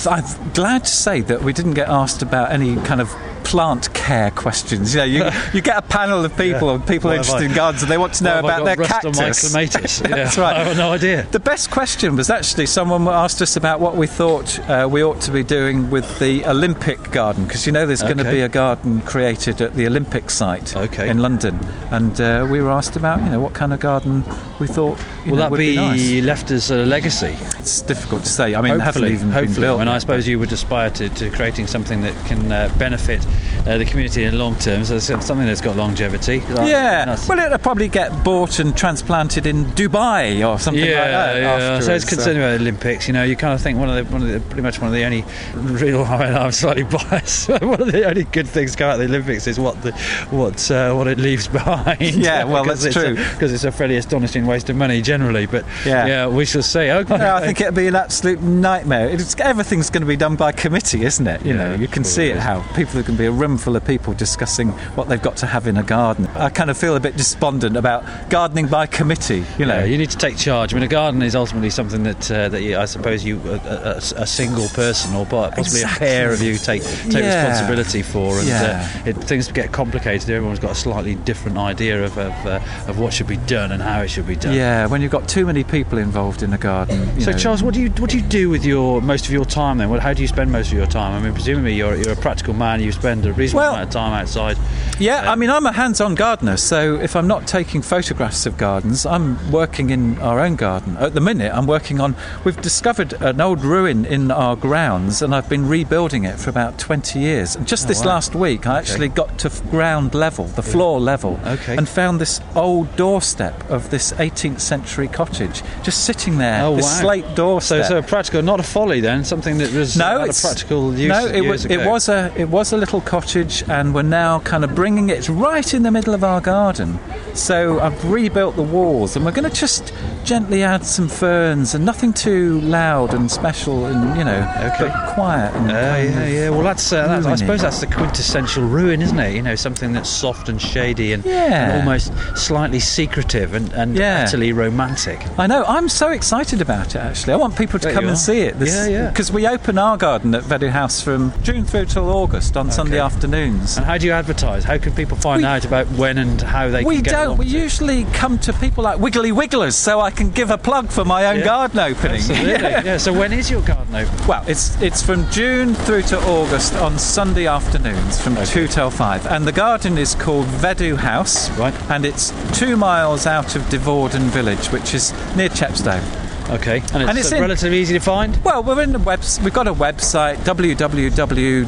I'm 0.06 0.52
glad 0.52 0.84
to 0.84 0.90
say 0.90 1.22
that 1.22 1.42
we 1.42 1.52
didn't 1.52 1.74
get 1.74 1.88
asked 1.88 2.22
about 2.22 2.52
any 2.52 2.76
kind 2.76 3.00
of 3.00 3.12
plant 3.46 3.94
care 3.94 4.32
questions. 4.32 4.92
You 4.92 4.98
know, 5.00 5.04
you, 5.04 5.24
you 5.54 5.60
get 5.60 5.78
a 5.78 5.82
panel 5.82 6.24
of 6.24 6.36
people, 6.36 6.68
of 6.68 6.84
people 6.86 7.10
What 7.10 7.18
interested 7.18 7.44
in 7.44 7.54
gardens, 7.54 7.82
and 7.84 7.90
they 7.90 7.96
want 7.96 8.14
to 8.14 8.24
know 8.24 8.40
about 8.40 8.64
their 8.64 8.74
cactus. 8.76 9.16
on 9.18 9.24
my 9.24 9.30
clematis? 9.32 9.98
That's 10.00 10.36
Yeah, 10.36 10.42
right. 10.42 10.56
I 10.56 10.64
have 10.64 10.76
no 10.76 10.92
idea. 10.92 11.26
The 11.30 11.38
best 11.38 11.70
question 11.70 12.16
was 12.16 12.28
actually 12.28 12.66
someone 12.66 13.06
asked 13.06 13.40
us 13.40 13.56
about 13.56 13.78
what 13.80 13.96
we 13.96 14.08
thought 14.08 14.58
uh, 14.68 14.88
we 14.90 15.04
ought 15.04 15.20
to 15.22 15.30
be 15.30 15.44
doing 15.44 15.90
with 15.90 16.18
the 16.18 16.44
Olympic 16.46 17.12
garden, 17.12 17.44
because 17.44 17.66
you 17.66 17.72
know 17.72 17.86
there's 17.86 18.02
going 18.02 18.18
to 18.18 18.24
be 18.24 18.40
a 18.40 18.48
garden 18.48 19.00
created 19.02 19.60
at 19.60 19.74
the 19.74 19.86
Olympic 19.86 20.28
site 20.30 20.76
Okay. 20.76 21.08
in 21.08 21.18
London, 21.18 21.58
and 21.92 22.20
uh, 22.20 22.46
we 22.50 22.60
were 22.60 22.70
asked 22.72 22.96
about 22.96 23.22
you 23.22 23.30
know 23.30 23.40
what 23.40 23.54
kind 23.54 23.72
of 23.72 23.78
garden 23.78 24.24
we 24.58 24.66
thought 24.66 24.98
Will 25.24 25.32
know, 25.32 25.36
that 25.36 25.50
would 25.52 25.58
be, 25.58 25.70
be, 25.72 25.76
nice. 25.76 26.24
left 26.24 26.50
as 26.50 26.70
a 26.72 26.84
legacy? 26.84 27.36
It's 27.60 27.80
difficult 27.82 28.24
to 28.24 28.28
say. 28.28 28.54
I 28.56 28.60
mean, 28.60 28.80
hopefully, 28.80 29.12
even 29.12 29.30
hopefully. 29.30 29.68
and 29.68 29.88
I 29.88 29.98
suppose 29.98 30.26
you 30.26 30.38
would 30.40 30.52
aspire 30.52 30.90
to, 30.90 31.08
to 31.08 31.30
creating 31.30 31.66
something 31.68 32.00
that 32.02 32.14
can 32.26 32.50
uh, 32.50 32.72
benefit 32.78 33.24
uh, 33.66 33.78
the 33.78 33.84
community 33.84 34.24
in 34.24 34.38
long 34.38 34.54
term. 34.56 34.84
So 34.84 34.96
it's 34.96 35.06
something 35.06 35.46
that's 35.46 35.60
got 35.60 35.76
longevity. 35.76 36.36
Yeah, 36.48 37.04
That's- 37.04 37.28
well, 37.28 37.38
it'll 37.38 37.58
probably 37.58 37.88
get 37.88 38.24
bought 38.24 38.58
and 38.58 38.76
transplanted 38.76 39.46
in 39.46 39.64
Dubai 39.66 40.46
or 40.48 40.58
something 40.58 40.84
yeah, 40.84 41.00
like 41.00 41.10
that. 41.10 41.36
yeah. 41.36 41.58
So 41.58 41.64
afterwards, 41.64 41.88
it's 42.04 42.14
concerned 42.14 42.38
about 42.38 42.50
the 42.50 42.60
Olympics. 42.60 43.06
You 43.06 43.14
know, 43.14 43.24
you 43.24 43.36
kind 43.36 43.54
of 43.54 43.60
think 43.60 43.78
one 43.78 43.88
of 43.90 43.96
the, 43.96 44.12
one 44.12 44.22
of 44.22 44.28
the 44.28 44.40
pretty 44.40 44.62
much 44.62 44.80
one 44.80 44.88
of 44.88 44.94
the 44.94 45.04
only 45.04 45.24
real. 45.54 46.04
I 46.04 46.18
mean, 46.26 46.34
I'm 46.36 46.52
slightly 46.52 46.82
biased. 47.10 47.48
one 47.48 47.80
of 47.80 47.92
the 47.92 48.04
only 48.08 48.24
good 48.24 48.46
things 48.48 48.76
come 48.76 48.88
out 48.90 48.94
of 48.94 48.98
the 49.00 49.04
Olympics 49.06 49.46
is 49.46 49.58
what 49.58 49.80
the 49.82 49.92
what 50.30 50.70
uh, 50.70 50.94
what 50.94 51.06
it 51.08 51.18
leaves 51.18 51.48
behind. 51.60 52.00
Yeah, 52.00 52.44
well, 52.44 52.64
that's 52.70 52.92
true. 52.92 53.14
because 53.14 53.52
it's 53.52 53.64
a 53.64 53.72
fairly 53.72 53.96
astonishing 53.96 54.46
waste 54.46 54.70
of 54.70 54.76
money 54.76 55.02
generally. 55.02 55.46
But 55.46 55.64
Yeah. 55.84 56.06
yeah 56.06 56.26
we 56.28 56.44
shall 56.44 56.62
see. 56.62 56.90
Okay. 56.90 57.16
Yeah, 57.16 57.36
I 57.36 57.40
think 57.44 57.60
it'd 57.60 57.74
be 57.74 57.86
an 57.86 57.96
absolute 57.96 58.40
nightmare. 58.42 59.08
It's, 59.10 59.38
everything's 59.40 59.90
going 59.90 60.02
to 60.02 60.06
be 60.06 60.16
done 60.16 60.36
by 60.36 60.52
committee, 60.52 61.04
isn't 61.04 61.26
it? 61.26 61.44
You 61.44 61.54
know, 61.54 61.74
you 61.74 61.88
can 61.88 62.04
see 62.04 62.28
it 62.28 62.38
how 62.38 62.60
people 62.74 63.02
can 63.02 63.16
be 63.16 63.25
a 63.26 63.32
room 63.32 63.58
full 63.58 63.76
of 63.76 63.84
people 63.84 64.14
discussing 64.14 64.70
what 64.96 65.08
they've 65.08 65.20
got 65.22 65.36
to 65.38 65.46
have 65.46 65.66
in 65.66 65.76
a 65.76 65.82
garden. 65.82 66.26
I 66.28 66.48
kind 66.50 66.70
of 66.70 66.76
feel 66.78 66.96
a 66.96 67.00
bit 67.00 67.16
despondent 67.16 67.76
about 67.76 68.04
gardening 68.30 68.66
by 68.68 68.86
committee. 68.86 69.44
You 69.58 69.66
know, 69.66 69.78
Yeah, 69.78 69.84
you 69.84 69.98
need 69.98 70.10
to 70.10 70.16
take 70.16 70.36
charge. 70.36 70.72
I 70.72 70.76
mean, 70.76 70.84
a 70.84 70.88
garden 70.88 71.22
is 71.22 71.34
ultimately 71.36 71.70
something 71.70 72.02
that 72.04 72.30
uh, 72.30 72.48
that 72.48 72.62
you, 72.62 72.78
I 72.78 72.84
suppose 72.86 73.24
you 73.24 73.40
a, 73.46 73.54
a, 73.54 73.96
a 74.22 74.26
single 74.26 74.68
person 74.68 75.14
or 75.14 75.26
possibly 75.26 75.82
a 75.82 75.86
pair 75.86 76.32
of 76.32 76.40
you 76.40 76.56
take 76.56 76.82
take 76.82 77.12
Yeah. 77.24 77.46
responsibility 77.48 78.02
for, 78.02 78.38
and 78.38 78.48
Yeah. 78.48 78.88
uh, 79.04 79.08
it, 79.10 79.16
things 79.16 79.50
get 79.52 79.72
complicated. 79.72 80.30
Everyone's 80.30 80.58
got 80.58 80.70
a 80.72 80.74
slightly 80.74 81.14
different 81.16 81.58
idea 81.58 82.04
of 82.04 82.16
of, 82.18 82.46
uh, 82.46 82.60
of 82.88 82.98
what 82.98 83.12
should 83.12 83.26
be 83.26 83.36
done 83.38 83.72
and 83.72 83.82
how 83.82 84.00
it 84.00 84.08
should 84.08 84.26
be 84.26 84.36
done. 84.36 84.54
yeah, 84.54 84.86
when 84.86 85.02
you've 85.02 85.12
got 85.12 85.28
too 85.28 85.44
many 85.46 85.64
people 85.64 85.98
involved 85.98 86.42
in 86.42 86.52
a 86.52 86.58
garden. 86.58 87.20
So 87.20 87.30
know, 87.32 87.38
Charles, 87.38 87.62
what 87.62 87.74
do 87.74 87.80
you 87.80 87.90
what 87.98 88.10
do 88.10 88.16
you 88.18 88.24
do 88.24 88.48
with 88.50 88.64
your 88.64 89.00
most 89.02 89.26
of 89.26 89.32
your 89.32 89.44
time 89.44 89.78
then? 89.78 89.90
What, 89.90 90.00
how 90.00 90.12
do 90.12 90.22
you 90.22 90.28
spend 90.28 90.52
most 90.52 90.68
of 90.72 90.78
your 90.78 90.86
time? 90.86 91.12
I 91.14 91.20
mean, 91.24 91.32
presumably 91.34 91.74
you're 91.74 91.96
you're 91.96 92.12
a 92.12 92.16
practical 92.16 92.54
man. 92.54 92.80
You 92.80 92.92
spend 92.92 93.15
spend 93.16 93.34
a 93.34 93.38
reasonable 93.38 93.62
Well- 93.64 93.74
amount 93.74 93.88
of 93.88 93.92
time 93.92 94.12
outside. 94.12 94.56
Yeah, 94.98 95.30
I 95.30 95.34
mean, 95.36 95.50
I'm 95.50 95.66
a 95.66 95.72
hands 95.72 96.00
on 96.00 96.14
gardener, 96.14 96.56
so 96.56 96.94
if 96.96 97.14
I'm 97.16 97.26
not 97.26 97.46
taking 97.46 97.82
photographs 97.82 98.46
of 98.46 98.56
gardens, 98.56 99.04
I'm 99.04 99.38
working 99.50 99.90
in 99.90 100.18
our 100.20 100.40
own 100.40 100.56
garden. 100.56 100.96
At 100.98 101.12
the 101.14 101.20
minute, 101.20 101.52
I'm 101.54 101.66
working 101.66 102.00
on. 102.00 102.14
We've 102.44 102.60
discovered 102.60 103.12
an 103.20 103.40
old 103.40 103.62
ruin 103.62 104.04
in 104.06 104.30
our 104.30 104.56
grounds, 104.56 105.20
and 105.22 105.34
I've 105.34 105.48
been 105.48 105.68
rebuilding 105.68 106.24
it 106.24 106.38
for 106.38 106.48
about 106.50 106.78
20 106.78 107.18
years. 107.18 107.56
And 107.56 107.66
just 107.66 107.88
this 107.88 108.00
wow. 108.00 108.12
last 108.12 108.34
week, 108.34 108.66
I 108.66 108.78
actually 108.78 109.08
got 109.08 109.38
to 109.38 109.50
ground 109.70 110.14
level, 110.14 110.46
the 110.46 110.62
floor 110.62 110.98
level, 110.98 111.38
Okay. 111.46 111.76
and 111.76 111.86
found 111.88 112.18
this 112.20 112.40
old 112.54 112.94
doorstep 112.96 113.68
of 113.70 113.90
this 113.90 114.12
18th 114.18 114.60
century 114.60 115.08
cottage 115.08 115.62
just 115.82 116.04
sitting 116.04 116.38
there. 116.38 116.64
Oh, 116.64 116.76
this 116.76 116.84
wow. 116.86 117.00
slate 117.00 117.24
So, 117.28 117.34
doorstep. 117.34 117.84
so 117.86 117.98
a 117.98 118.02
practical, 118.02 118.42
not 118.42 118.60
a 118.60 118.62
folly 118.62 119.00
then, 119.00 119.24
something 119.24 119.58
that 119.58 119.72
was 119.72 119.96
No, 119.96 120.22
uh, 120.22 120.24
it's 120.24 120.42
a 120.42 120.46
practical 120.48 120.94
use. 120.94 121.08
No, 121.08 121.26
it 121.26 121.42
was 121.42 121.66
it 121.66 121.84
was 121.84 122.08
a 122.08 122.32
it 122.36 122.48
was 122.48 122.72
a 122.72 122.76
little 122.78 123.00
cottage, 123.06 123.64
and 123.68 123.94
we're 123.94 124.02
now 124.02 124.40
kind 124.40 124.64
of 124.64 124.74
bringing 124.74 125.08
it 125.08 125.28
right 125.28 125.72
in 125.72 125.82
the 125.82 125.90
middle 125.90 126.12
of 126.12 126.22
our 126.22 126.40
garden. 126.40 126.98
So 127.34 127.80
I've 127.80 128.10
rebuilt 128.10 128.56
the 128.56 128.62
walls, 128.62 129.16
and 129.16 129.24
we're 129.24 129.32
going 129.32 129.48
to 129.48 129.56
just 129.56 129.92
gently 130.24 130.62
add 130.62 130.84
some 130.84 131.08
ferns, 131.08 131.74
and 131.74 131.84
nothing 131.84 132.12
too 132.12 132.60
loud 132.62 133.14
and 133.14 133.30
special, 133.30 133.86
and 133.86 134.18
you 134.18 134.24
know, 134.24 134.40
Okay. 134.74 134.88
but 134.88 135.14
quiet. 135.14 135.54
And 135.54 135.70
Uh, 135.70 135.74
yeah, 135.74 136.26
yeah. 136.26 136.48
Well, 136.50 136.62
that's, 136.62 136.92
uh, 136.92 137.06
that's 137.06 137.26
I 137.26 137.36
suppose 137.36 137.62
that's 137.62 137.80
the 137.80 137.86
quintessential 137.86 138.64
ruin, 138.64 139.00
isn't 139.02 139.18
it? 139.18 139.34
You 139.34 139.42
know, 139.42 139.54
something 139.54 139.92
that's 139.92 140.08
soft 140.10 140.48
and 140.48 140.60
shady 140.60 141.12
and, 141.12 141.24
Yeah. 141.24 141.70
and 141.70 141.72
almost 141.80 142.12
slightly 142.34 142.80
secretive 142.80 143.54
and, 143.54 143.72
and 143.72 143.96
Yeah. 143.96 144.24
utterly 144.26 144.52
romantic. 144.52 145.24
I 145.38 145.46
know. 145.46 145.64
I'm 145.68 145.88
so 145.88 146.10
excited 146.10 146.60
about 146.60 146.94
it. 146.94 146.98
Actually, 146.98 147.34
I 147.34 147.36
want 147.36 147.56
people 147.56 147.78
to 147.78 147.86
There 147.86 147.94
come 147.94 148.08
and 148.08 148.18
see 148.18 148.40
it. 148.40 148.56
Yeah, 148.60 148.86
yeah. 148.86 149.08
Because 149.08 149.30
we 149.30 149.46
open 149.46 149.78
our 149.78 149.96
garden 149.96 150.34
at 150.34 150.42
Veddw 150.42 150.70
House 150.70 151.00
from 151.00 151.32
June 151.42 151.64
through 151.64 151.86
till 151.86 152.10
August 152.10 152.56
on 152.56 152.70
Sunday 152.70 152.95
afternoons. 152.98 153.76
And 153.76 153.84
how 153.86 153.98
do 153.98 154.06
you 154.06 154.12
advertise? 154.12 154.64
How 154.64 154.78
can 154.78 154.92
people 154.92 155.16
find 155.16 155.42
We- 155.42 155.46
out 155.48 155.64
about 155.64 155.86
when 155.92 156.18
and 156.18 156.40
how 156.40 156.68
they 156.68 156.84
We 156.84 156.96
can 156.96 157.04
get 157.04 157.10
don't. 157.12 157.36
We 157.38 157.46
to 157.46 157.50
usually 157.50 158.04
come 158.12 158.38
to 158.40 158.52
people 158.52 158.84
like 158.84 158.98
Wiggly 158.98 159.32
Wigglers, 159.32 159.74
so 159.76 160.00
I 160.00 160.10
can 160.10 160.30
give 160.30 160.50
a 160.50 160.58
plug 160.58 160.88
for 160.90 161.04
my 161.04 161.26
own 161.26 161.38
Yeah. 161.40 161.44
garden 161.44 161.78
opening. 161.80 162.20
Absolutely. 162.20 162.52
yeah. 162.84 162.96
So 162.98 163.12
when 163.12 163.32
is 163.32 163.50
your 163.50 163.62
garden 163.62 163.94
open? 163.94 164.26
Well, 164.26 164.44
it's 164.46 164.80
it's 164.80 165.02
from 165.02 165.28
June 165.30 165.74
through 165.74 166.02
to 166.02 166.18
August 166.26 166.74
on 166.76 166.98
Sunday 166.98 167.46
afternoons 167.46 168.20
from 168.20 168.36
two 168.46 168.66
till 168.68 168.90
five, 168.90 169.26
and 169.26 169.46
the 169.46 169.52
garden 169.52 169.98
is 169.98 170.14
called 170.14 170.46
Veddw 170.46 170.96
House, 170.96 171.50
Right. 171.58 171.74
And 171.90 172.04
it's 172.04 172.32
two 172.52 172.76
miles 172.76 173.26
out 173.26 173.56
of 173.56 173.62
Devauden 173.70 174.28
village, 174.30 174.66
which 174.72 174.94
is 174.94 175.12
near 175.36 175.48
Chepstow. 175.48 176.00
Okay. 176.48 176.76
And 176.92 177.02
it's, 177.02 177.08
And 177.10 177.18
it's 177.18 177.32
in- 177.32 177.40
relatively 177.40 177.78
easy 177.80 177.94
to 177.94 178.00
find. 178.00 178.36
Well, 178.44 178.62
we're 178.62 178.80
in 178.82 178.92
the 178.92 179.00
webs. 179.00 179.40
We've 179.42 179.52
got 179.52 179.66
a 179.66 179.74
website 179.74 180.36
www.veddw.co.uk, 180.44 181.66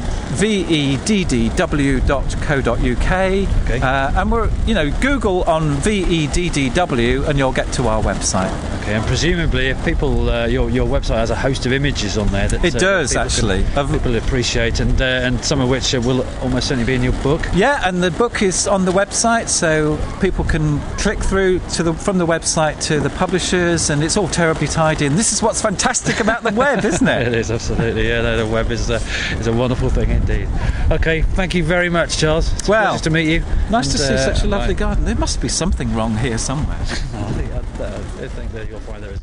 Okay. 3.65 3.79
uh, 3.81 4.21
and 4.21 4.31
we're 4.31 4.49
you 4.65 4.73
know 4.73 4.89
Google 5.01 5.43
on 5.43 5.75
VEDDW, 5.77 7.27
and 7.27 7.37
you'll 7.37 7.51
get 7.51 7.71
to 7.73 7.87
our 7.87 8.01
website. 8.01 8.51
Okay. 8.89 8.97
And 8.97 9.05
presumably, 9.05 9.67
if 9.67 9.85
people, 9.85 10.31
uh, 10.31 10.47
your 10.47 10.67
your 10.71 10.87
website 10.87 11.17
has 11.17 11.29
a 11.29 11.35
host 11.35 11.67
of 11.67 11.73
images 11.73 12.17
on 12.17 12.25
there 12.29 12.47
that 12.47 12.65
It 12.65 12.75
uh, 12.75 12.79
does, 12.79 13.11
people 13.11 13.21
actually. 13.23 13.65
Of- 13.75 13.91
people 13.91 14.15
appreciate, 14.15 14.79
and 14.79 14.99
uh, 14.99 15.05
and 15.05 15.45
some 15.45 15.61
of 15.61 15.69
which 15.69 15.93
uh, 15.93 16.01
will 16.01 16.25
almost 16.41 16.67
certainly 16.69 16.85
be 16.87 16.95
in 16.95 17.03
your 17.03 17.13
book. 17.21 17.45
Yeah, 17.53 17.87
and 17.87 18.01
the 18.01 18.09
book 18.09 18.41
is 18.41 18.67
on 18.67 18.85
the 18.85 18.91
website, 18.91 19.47
so 19.47 19.99
people 20.21 20.43
can 20.43 20.79
click 20.97 21.19
through 21.19 21.59
to 21.75 21.83
the 21.83 21.93
from 21.93 22.17
the 22.17 22.25
website 22.25 22.81
to 22.87 22.99
the 22.99 23.11
publishers, 23.11 23.91
and 23.91 24.03
it's 24.03 24.17
all 24.17 24.27
terribly 24.27 24.65
tidy. 24.67 25.05
And 25.05 25.15
this 25.19 25.33
is 25.33 25.43
what's 25.43 25.61
fantastic 25.61 26.19
about 26.19 26.41
the 26.41 26.51
web, 26.53 26.83
isn't 26.83 27.07
It 27.07 27.27
it? 27.27 27.35
is 27.35 27.51
absolutely, 27.51 28.07
yeah. 28.07 28.23
no, 28.23 28.37
The 28.37 28.47
web 28.51 28.71
is 28.71 28.89
a, 28.89 28.95
is 29.39 29.45
a 29.45 29.53
wonderful 29.53 29.89
thing 29.91 30.09
indeed. 30.09 30.47
Okay, 30.89 31.21
thank 31.21 31.53
you 31.53 31.63
very 31.63 31.89
much, 31.89 32.17
Charles. 32.17 32.51
It's 32.53 32.67
a 32.67 32.71
Well, 32.71 32.89
pleasure 32.93 33.03
to 33.03 33.09
meet 33.11 33.27
you. 33.31 33.43
Nice 33.69 33.91
to 33.91 33.99
see 33.99 34.15
uh, 34.15 34.33
such 34.33 34.43
a 34.43 34.47
lovely 34.47 34.73
I- 34.73 34.79
garden. 34.79 35.05
There 35.05 35.13
must 35.15 35.41
be 35.41 35.47
something 35.49 35.93
wrong 35.93 36.17
here 36.17 36.39
somewhere. 36.39 36.79
I 37.81 38.27
think, 38.27 38.51
that 38.51 38.69
you'll 38.69 38.79
find 38.81 39.03
there 39.03 39.11
is. 39.11 39.19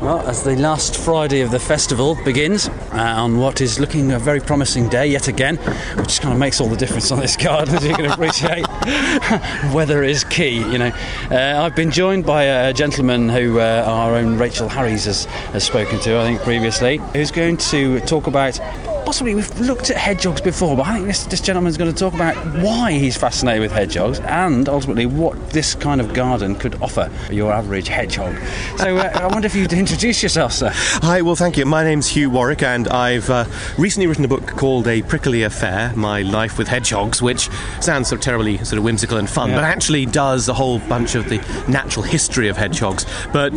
Well, 0.00 0.20
as 0.28 0.44
the 0.44 0.54
last 0.56 0.96
Friday 0.98 1.40
of 1.40 1.50
the 1.50 1.58
festival 1.58 2.18
begins, 2.22 2.68
uh, 2.68 3.14
on 3.16 3.38
what 3.38 3.62
is 3.62 3.80
looking 3.80 4.12
a 4.12 4.18
very 4.18 4.40
promising 4.40 4.90
day 4.90 5.06
yet 5.06 5.26
again, 5.26 5.56
which 5.96 6.20
kind 6.20 6.34
of 6.34 6.38
makes 6.38 6.60
all 6.60 6.68
the 6.68 6.76
difference 6.76 7.10
on 7.10 7.18
this 7.18 7.36
garden, 7.44 7.74
as 7.74 7.84
you 7.84 7.94
can 7.94 8.04
appreciate. 8.04 8.66
Weather 9.74 10.02
is 10.02 10.22
key, 10.22 10.58
you 10.58 10.78
know. 10.78 10.92
Uh, 11.30 11.62
I've 11.62 11.74
been 11.74 11.90
joined 11.90 12.26
by 12.26 12.44
a 12.44 12.74
gentleman 12.74 13.28
who 13.30 13.58
uh, 13.58 13.84
our 13.86 14.14
own 14.16 14.36
Rachel 14.36 14.68
Harries 14.68 15.06
has, 15.06 15.24
has 15.24 15.64
spoken 15.64 15.98
to, 16.00 16.18
I 16.18 16.24
think, 16.24 16.42
previously, 16.42 16.98
who's 17.14 17.30
going 17.30 17.56
to 17.56 17.98
talk 18.00 18.26
about. 18.26 18.60
Possibly 19.06 19.36
we've 19.36 19.60
looked 19.60 19.88
at 19.90 19.96
hedgehogs 19.96 20.40
before, 20.40 20.76
but 20.76 20.84
I 20.84 20.94
think 20.96 21.06
this, 21.06 21.24
this 21.26 21.40
gentleman's 21.40 21.76
going 21.76 21.92
to 21.92 21.96
talk 21.96 22.12
about 22.12 22.34
why 22.60 22.90
he's 22.90 23.16
fascinated 23.16 23.62
with 23.62 23.70
hedgehogs 23.70 24.18
and 24.18 24.68
ultimately 24.68 25.06
what 25.06 25.50
this 25.50 25.76
kind 25.76 26.00
of 26.00 26.12
garden 26.12 26.56
could 26.56 26.74
offer 26.82 27.08
your 27.30 27.52
average 27.52 27.86
hedgehog. 27.86 28.36
So 28.78 28.96
uh, 28.96 29.10
I 29.14 29.28
wonder 29.28 29.46
if 29.46 29.54
you'd 29.54 29.72
introduce 29.72 30.24
yourself, 30.24 30.52
sir. 30.52 30.70
Hi, 30.74 31.22
well, 31.22 31.36
thank 31.36 31.56
you. 31.56 31.64
My 31.64 31.84
name's 31.84 32.08
Hugh 32.08 32.30
Warwick, 32.30 32.64
and 32.64 32.88
I've 32.88 33.30
uh, 33.30 33.44
recently 33.78 34.08
written 34.08 34.24
a 34.24 34.28
book 34.28 34.44
called 34.48 34.88
A 34.88 35.02
Prickly 35.02 35.44
Affair 35.44 35.92
My 35.94 36.22
Life 36.22 36.58
with 36.58 36.66
Hedgehogs, 36.66 37.22
which 37.22 37.48
sounds 37.80 38.08
sort 38.08 38.18
of 38.18 38.24
terribly 38.24 38.58
sort 38.58 38.76
of 38.78 38.82
whimsical 38.84 39.18
and 39.18 39.30
fun, 39.30 39.50
Yeah. 39.50 39.56
but 39.58 39.64
actually 39.64 40.06
does 40.06 40.48
a 40.48 40.54
whole 40.54 40.80
bunch 40.80 41.14
of 41.14 41.28
the 41.28 41.38
natural 41.68 42.02
history 42.02 42.48
of 42.48 42.56
hedgehogs, 42.56 43.06
but 43.32 43.52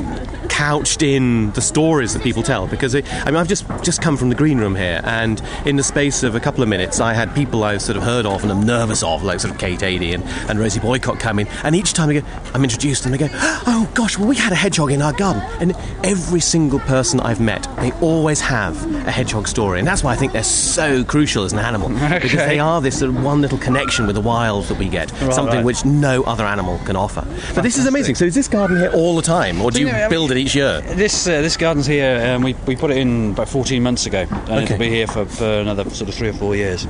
couched 0.47 1.01
in 1.01 1.49
the 1.53 1.61
stories 1.61 2.13
that 2.13 2.21
people 2.21 2.43
tell. 2.43 2.67
Because 2.67 2.93
it, 2.93 3.11
I 3.25 3.31
mean, 3.31 3.37
I've 3.37 3.47
just 3.47 3.65
just 3.81 3.99
come 3.99 4.15
from 4.15 4.29
the 4.29 4.35
green 4.35 4.59
room 4.59 4.75
here, 4.75 5.01
and 5.03 5.38
in 5.65 5.75
the 5.75 5.83
space 5.83 6.23
of 6.23 6.35
a 6.35 6.39
couple 6.39 6.63
of 6.63 6.69
minutes, 6.69 6.99
I 6.99 7.13
had 7.13 7.33
people 7.35 7.63
I've 7.63 7.81
sort 7.81 7.97
of 7.97 8.03
heard 8.03 8.25
of 8.25 8.43
and 8.43 8.51
I'm 8.51 8.63
nervous 8.65 9.03
of, 9.03 9.23
like 9.23 9.39
sort 9.39 9.53
of 9.53 9.59
Kate 9.59 9.81
Adie 9.83 10.13
and, 10.13 10.23
and 10.49 10.59
Rosie 10.59 10.79
Boycott 10.79 11.19
come 11.19 11.39
in, 11.39 11.47
and 11.63 11.75
each 11.75 11.93
time 11.93 12.09
I 12.09 12.13
go, 12.19 12.21
I'm 12.53 12.63
introduced, 12.63 13.05
and 13.05 13.13
they 13.13 13.17
go, 13.17 13.27
"Oh 13.31 13.89
gosh, 13.93 14.17
well 14.17 14.27
we 14.27 14.35
had 14.35 14.51
a 14.51 14.55
hedgehog 14.55 14.91
in 14.91 15.01
our 15.01 15.13
garden," 15.13 15.41
and 15.59 15.75
every 16.03 16.39
single 16.39 16.79
person 16.79 17.19
I've 17.19 17.39
met, 17.39 17.67
they 17.77 17.91
always 17.93 18.41
have 18.41 18.75
a 19.07 19.11
hedgehog 19.11 19.47
story, 19.47 19.79
and 19.79 19.87
that's 19.87 20.03
why 20.03 20.13
I 20.13 20.15
think 20.15 20.31
they're 20.33 20.43
so 20.43 21.03
crucial 21.03 21.43
as 21.43 21.53
an 21.53 21.59
animal 21.59 21.89
because 22.21 22.33
they 22.33 22.59
are 22.59 22.81
this 22.81 22.99
sort 22.99 23.15
of 23.15 23.23
one 23.23 23.41
little 23.41 23.57
connection 23.57 24.05
with 24.07 24.15
the 24.15 24.21
wild 24.21 24.65
that 24.65 24.77
we 24.77 24.89
get, 24.89 25.09
something 25.09 25.47
right. 25.57 25.65
which 25.65 25.85
no 25.85 26.23
other 26.23 26.43
animal 26.45 26.79
can 26.85 26.95
offer. 26.95 27.25
But 27.55 27.61
this 27.61 27.77
is 27.77 27.85
amazing. 27.85 28.15
So 28.15 28.25
is 28.25 28.35
this 28.35 28.47
garden 28.47 28.77
here 28.77 28.91
all 28.93 29.15
the 29.15 29.21
time, 29.21 29.61
or 29.61 29.71
do 29.71 29.79
you 29.81 29.89
I 29.89 30.01
mean- 30.01 30.09
build 30.09 30.31
it 30.31 30.37
each 30.37 30.55
year? 30.55 30.81
This 30.81 31.27
uh, 31.27 31.41
this 31.41 31.57
garden's 31.57 31.85
here. 31.85 32.33
Um, 32.35 32.43
we, 32.43 32.53
we 32.65 32.75
put 32.75 32.91
it 32.91 32.97
in 32.97 33.31
about 33.31 33.49
14 33.49 33.81
months 33.81 34.05
ago, 34.05 34.25
and 34.29 34.49
Okay. 34.49 34.63
it'll 34.63 34.77
be 34.77 34.89
here 34.89 35.07
for, 35.07 35.25
for 35.29 35.45
another 35.45 35.89
sort 35.89 36.09
of 36.09 36.15
three 36.15 36.29
or 36.29 36.33
four 36.33 36.55
years. 36.55 36.87